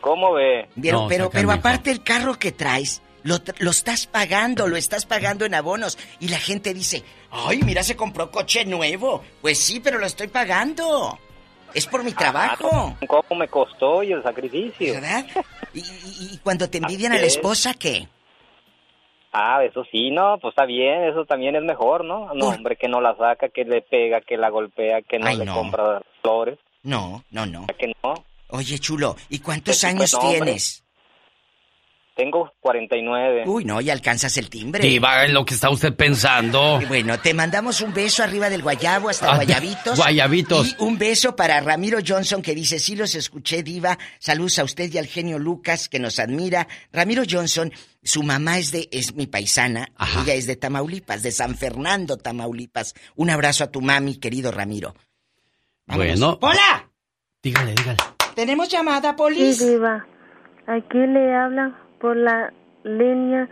[0.00, 0.68] ¿Cómo ve?
[0.80, 5.44] Pero, pero, pero aparte el carro que traes, lo, lo estás pagando, lo estás pagando
[5.44, 5.98] en abonos.
[6.20, 9.22] Y la gente dice, ay, mira, se compró coche nuevo.
[9.42, 11.18] Pues sí, pero lo estoy pagando.
[11.74, 12.96] Es por mi trabajo.
[13.06, 14.94] ¿Cómo me costó y el sacrificio?
[14.94, 15.26] ¿Verdad?
[15.74, 17.36] Y, y- y cuando te envidian a la Así es.
[17.36, 18.08] esposa, ¿qué?
[19.32, 22.34] Ah, eso sí, no, pues está bien, eso también es mejor, ¿no?
[22.34, 25.36] No, hombre, que no la saca, que le pega, que la golpea, que no Ay,
[25.36, 25.54] le no.
[25.54, 26.58] compra flores.
[26.82, 27.66] No, no, no.
[27.78, 28.14] Que no.
[28.48, 30.38] Oye, chulo, ¿y cuántos Pues, años no, hombre.
[30.40, 30.84] tienes?
[32.16, 33.44] Tengo 49.
[33.46, 34.82] Uy, no, ya alcanzas el timbre.
[34.86, 36.80] Diva, en lo que está usted pensando.
[36.88, 39.96] Bueno, te mandamos un beso arriba del guayabo hasta Ah, Guayabitos.
[39.96, 40.76] Guayabitos.
[40.78, 43.96] Y un beso para Ramiro Johnson que dice, sí los escuché, Diva.
[44.18, 46.68] Saludos a usted y al genio Lucas que nos admira.
[46.92, 47.72] Ramiro Johnson,
[48.02, 49.88] su mamá es de, es mi paisana.
[50.22, 52.94] Ella es de Tamaulipas, de San Fernando, Tamaulipas.
[53.16, 54.94] Un abrazo a tu mami, querido Ramiro.
[55.86, 56.38] Bueno.
[56.42, 56.90] ¡Hola!
[57.42, 57.96] Dígale, dígale.
[58.34, 59.58] ¿Tenemos llamada, Sí, Polis?
[59.66, 60.06] diva.
[60.66, 62.52] Aquí le hablan por la
[62.84, 63.48] línea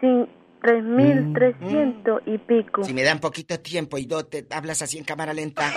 [0.00, 0.26] sin
[0.62, 2.84] 3300 y pico.
[2.84, 5.72] Si me dan poquito tiempo y no te hablas así en cámara lenta.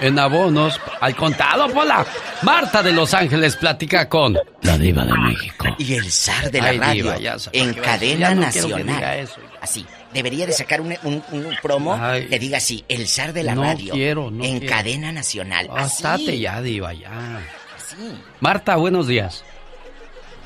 [0.00, 0.80] en abonos.
[1.00, 2.04] Al contado, Pola.
[2.42, 5.66] Marta de Los Ángeles platica con la diva de México.
[5.78, 9.18] Y el zar de la Ay, radio diva, ya sabía en cadena no nacional.
[9.18, 9.40] eso.
[9.60, 9.86] Así.
[10.12, 12.26] Debería de sacar un, un- un promo Ay.
[12.28, 14.74] que diga así, el zar de la No radio quiero, no en quiero.
[14.76, 15.68] cadena nacional.
[15.74, 16.02] Así.
[16.04, 17.40] Bástate ya, diva, ya.
[17.76, 17.96] Así.
[18.40, 19.44] Marta, buenos días.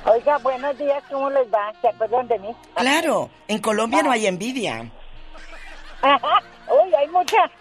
[0.05, 1.73] Oiga, buenos días, ¿cómo les va?
[1.81, 2.49] ¿Se acuerdan de mí?
[2.75, 4.91] Claro, en Colombia no hay envidia.
[6.03, 6.43] Ajá.
[6.85, 7.37] Uy, hay mucha.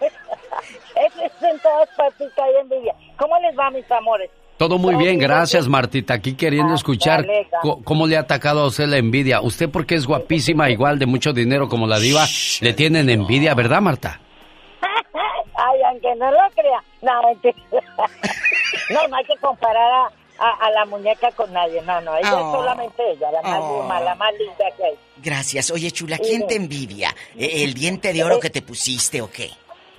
[0.96, 2.94] Es en todas partes que hay envidia.
[3.16, 4.30] ¿Cómo les va, mis amores?
[4.56, 6.14] Todo muy bien, gracias Martita.
[6.14, 7.60] Aquí queriendo escuchar alegra.
[7.62, 9.40] co- cómo le ha atacado a usted la envidia.
[9.40, 12.24] Usted porque es guapísima, igual de mucho dinero como la diva,
[12.60, 14.20] le tienen envidia, ¿verdad Marta?
[15.54, 16.82] Ay, aunque no lo crea.
[17.02, 17.54] No, mentira.
[18.90, 20.10] no, no hay que comparar a,
[20.40, 21.82] a- a la muñeca con nadie.
[21.82, 22.46] No, no, ella Oh.
[22.46, 23.86] es solamente ella, la más, Oh.
[24.02, 24.94] la más linda que hay.
[25.18, 25.70] Gracias.
[25.70, 27.14] Oye, chula, ¿quién te envidia?
[27.38, 29.50] ¿E- ¿El diente de oro que te pusiste o qué?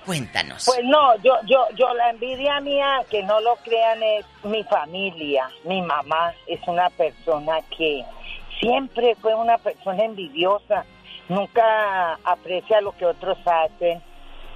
[0.04, 0.64] Cuéntanos.
[0.66, 5.48] Pues no, yo, yo, yo la envidia mía, que no lo crean, es mi familia.
[5.64, 8.04] Mi mamá es una persona que
[8.58, 10.84] siempre fue una persona envidiosa.
[11.28, 14.02] Nunca aprecia lo que otros hacen,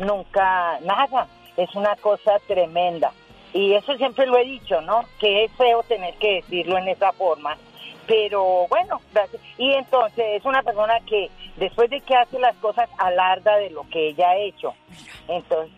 [0.00, 1.28] nunca, nada.
[1.56, 3.12] Es una cosa tremenda.
[3.56, 5.02] Y eso siempre lo he dicho, ¿no?
[5.18, 7.56] Que es feo tener que decirlo en esa forma.
[8.06, 9.40] Pero bueno, gracias.
[9.56, 13.88] Y entonces es una persona que después de que hace las cosas alarda de lo
[13.88, 14.74] que ella ha hecho.
[15.26, 15.72] Entonces,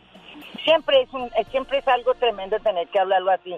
[0.65, 3.55] siempre es, un, siempre es algo tremendo tener que hablarlo así.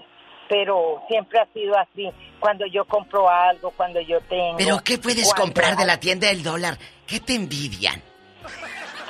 [0.51, 2.11] Pero siempre ha sido así.
[2.41, 4.59] Cuando yo compro algo, cuando yo tengo.
[4.59, 6.77] ¿Pero qué puedes comprar de la tienda del dólar?
[7.07, 8.03] ¿Qué te envidian?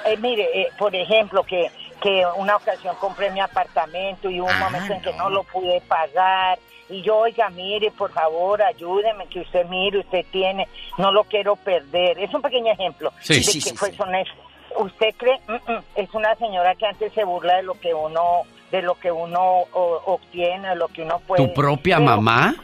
[0.04, 1.70] Eh, mire, eh, por ejemplo, que,
[2.00, 5.42] que una ocasión compré mi apartamento y hubo un Ah, momento en que no lo
[5.44, 6.58] pude pagar.
[6.88, 10.66] Y yo, oiga, mire, por favor, ayúdeme, que usted mire, usted tiene,
[10.98, 12.18] no lo quiero perder.
[12.18, 13.96] Es un pequeño ejemplo Sí, de sí, que sí, fue sí.
[14.02, 14.34] honesto.
[14.78, 15.38] ¿Usted cree?
[15.46, 18.94] Mm, mm, es una señora que antes se burla de lo que uno de lo
[18.94, 19.40] que uno
[19.72, 21.44] o- obtiene, de lo que uno puede.
[21.46, 22.54] ¿Tu propia Pero- mamá?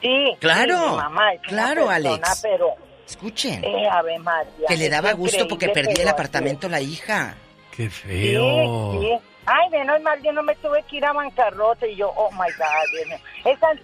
[0.00, 2.40] Sí, Claro, sí, mi mamá es una claro, persona, Alex.
[2.42, 2.74] Pero,
[3.06, 3.62] Escuchen.
[3.64, 7.36] eh, Ave María, Que le daba gusto porque perdía el así apartamento la hija.
[7.74, 9.00] Qué feo.
[9.00, 9.18] sí.
[9.44, 12.38] Ay, menos mal, yo no me tuve que ir a bancarrota y yo, oh my
[12.38, 13.18] God, Dios mío.
[13.44, 13.76] Esas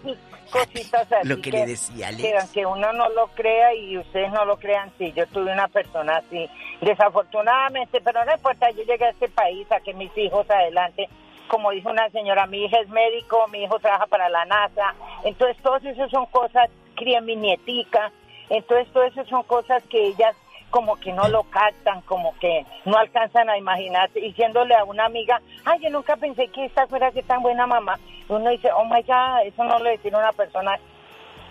[0.51, 1.29] cositas así.
[1.29, 2.23] Lo que le decía, Alex.
[2.23, 5.67] Que aunque uno no lo crea y ustedes no lo crean, sí, yo tuve una
[5.67, 6.49] persona así.
[6.81, 11.09] Desafortunadamente, pero no importa, yo llegué a este país, saqué mis hijos adelante.
[11.49, 14.95] Como dijo una señora, mi hija es médico, mi hijo trabaja para la NASA.
[15.25, 18.13] Entonces, todas esas son cosas, cría mi nietica.
[18.49, 20.37] Entonces, todas esas son cosas que ellas
[20.71, 25.41] como que no lo captan, como que no alcanzan a imaginarse, diciéndole a una amiga,
[25.65, 27.99] ay, yo nunca pensé que esta fuera así tan buena mamá.
[28.29, 30.79] Y uno dice, oh my God, eso no lo decir una persona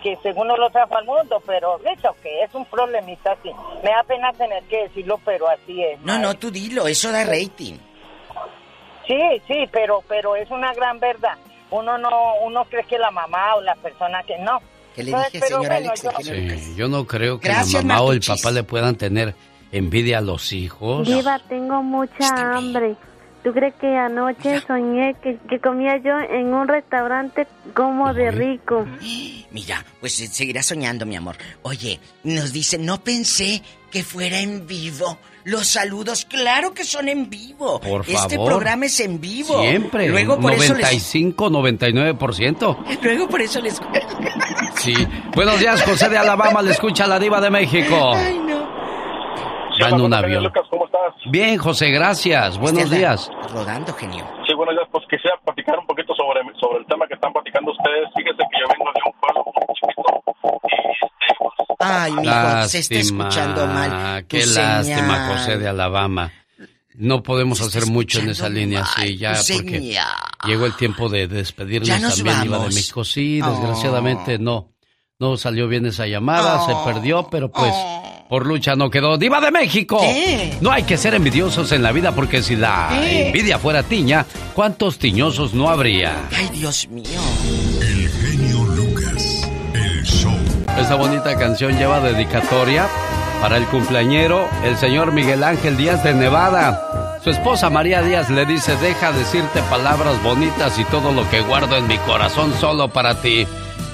[0.02, 3.50] que según no lo trajo al mundo, pero eso que es un problemita así.
[3.82, 6.00] Me da pena tener que decirlo, pero así es.
[6.02, 7.78] No, no, tú dilo, eso da rating.
[9.06, 11.36] Sí, sí, pero pero es una gran verdad.
[11.70, 14.60] Uno no uno cree que la mamá o la persona que no.
[14.98, 16.02] ¿Qué le dije, pero señor bueno, Alex?
[16.02, 16.58] yo-?
[16.58, 19.34] Sí, yo no creo que Gracias, la mamá o el papá le puedan tener
[19.70, 21.06] envidia a los hijos.
[21.06, 22.96] Diva, tengo mucha hambre.
[23.44, 28.84] ¿Tú crees que anoche soñé que, que comía yo en un restaurante como de rico?
[29.52, 31.36] Mira, pues eh, seguirás soñando, mi amor.
[31.62, 35.18] Oye, nos dice, no pensé que fuera en vivo.
[35.44, 37.80] Los saludos, claro que son en vivo.
[37.80, 38.46] Por Este favor.
[38.48, 39.60] programa es en vivo.
[39.62, 40.08] Siempre.
[40.08, 40.84] Luego por eso les...
[40.84, 42.76] 95, 99%.
[43.02, 43.80] Luego por eso les...
[44.76, 44.94] Sí.
[45.34, 46.60] Buenos días, José de Alabama.
[46.62, 48.12] Le escucha la diva de México.
[48.14, 48.58] Ay, no.
[49.82, 50.42] Va en un avión.
[50.44, 51.14] Lucas, ¿cómo estás?
[51.30, 52.58] Bien, José, gracias.
[52.58, 53.30] Buenos Este días.
[53.52, 54.26] Rodando, genio.
[54.46, 54.88] Sí, buenos días.
[54.90, 58.08] Pues quisiera platicar un poquito sobre, sobre el tema que están platicando ustedes.
[58.16, 61.17] Fíjese que yo vengo de un pueblo muy chiquito y este,
[61.78, 64.24] Ay, mijo, se está escuchando mal.
[64.26, 65.38] Qué lástima, señal.
[65.38, 66.32] José de Alabama.
[66.94, 70.06] No podemos hacer mucho en esa línea, sí, ya, porque señal.
[70.44, 72.74] llegó el tiempo de despedirnos también, Diva de vamos.
[72.74, 73.04] México.
[73.04, 73.50] Sí, Oh.
[73.52, 74.72] desgraciadamente no.
[75.20, 76.66] No salió bien esa llamada, Oh.
[76.86, 77.72] se perdió, pero pues
[78.28, 79.16] por lucha no quedó.
[79.16, 80.00] ¡Diva de México!
[80.60, 83.26] No hay que ser envidiosos en la vida porque si la ¿Qué?
[83.28, 86.28] envidia fuera tiña, ¿cuántos tiñosos no habría?
[86.36, 87.20] Ay, Dios mío.
[90.78, 92.86] Esta bonita canción lleva dedicatoria
[93.42, 97.18] para el cumpleañero, el señor Miguel Ángel Díaz de Nevada.
[97.22, 101.76] Su esposa María Díaz le dice, deja decirte palabras bonitas y todo lo que guardo
[101.76, 103.46] en mi corazón solo para ti.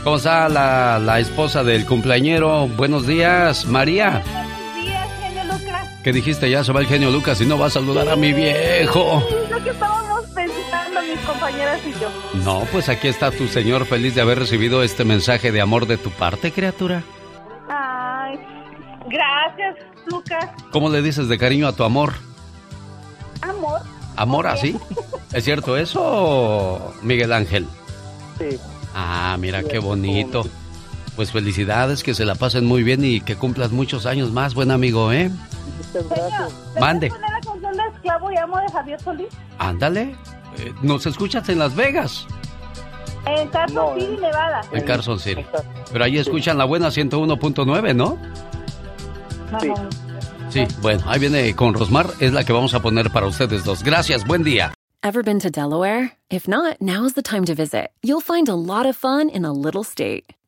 [0.04, 2.68] ¿Cómo está la, la esposa del cumpleañero?
[2.68, 4.22] Buenos días, María.
[4.22, 5.88] Buenos días, genio Lucas.
[6.04, 6.50] ¿Qué dijiste?
[6.50, 9.26] Ya se va el genio Lucas y no va a saludar a mi viejo.
[9.50, 12.08] Lo que estábamos pensando mis compañeras y yo.
[12.44, 15.96] No, pues aquí está tu señor feliz de haber recibido este mensaje de amor de
[15.96, 17.02] tu parte, criatura.
[17.68, 18.38] Ay,
[19.08, 19.76] gracias,
[20.06, 20.50] Lucas.
[20.70, 22.14] ¿Cómo le dices de cariño a tu amor?
[23.40, 23.80] Amor.
[24.16, 24.76] ¿Amor así?
[25.32, 27.66] ¿Es cierto eso, Miguel Ángel?
[28.38, 28.58] Sí.
[28.94, 30.44] Ah, mira qué bonito.
[31.16, 34.70] Pues felicidades, que se la pasen muy bien y que cumplas muchos años más, buen
[34.70, 35.30] amigo, ¿eh?
[35.92, 36.52] Muchas gracias.
[36.80, 37.08] Mande.
[37.08, 39.28] poner la canción de Esclavo y Amo de Javier Solís?
[39.58, 40.16] Ándale.
[40.58, 42.26] Eh, ¿Nos escuchas en Las Vegas?
[43.26, 44.60] En Carson No, City, Nevada.
[44.72, 45.44] En Carson City.
[45.92, 48.18] Pero ahí escuchan la buena 101.9, ¿no?
[49.60, 49.72] Sí.
[50.50, 53.82] Sí, bueno, ahí viene con Rosmar, es la que vamos a poner para ustedes dos.
[53.82, 54.72] Gracias, buen día.
[55.02, 56.12] Ever been to Delaware?
[56.30, 57.90] If not, now's the time to visit.
[58.02, 60.24] You'll find a lot of fun in a little state.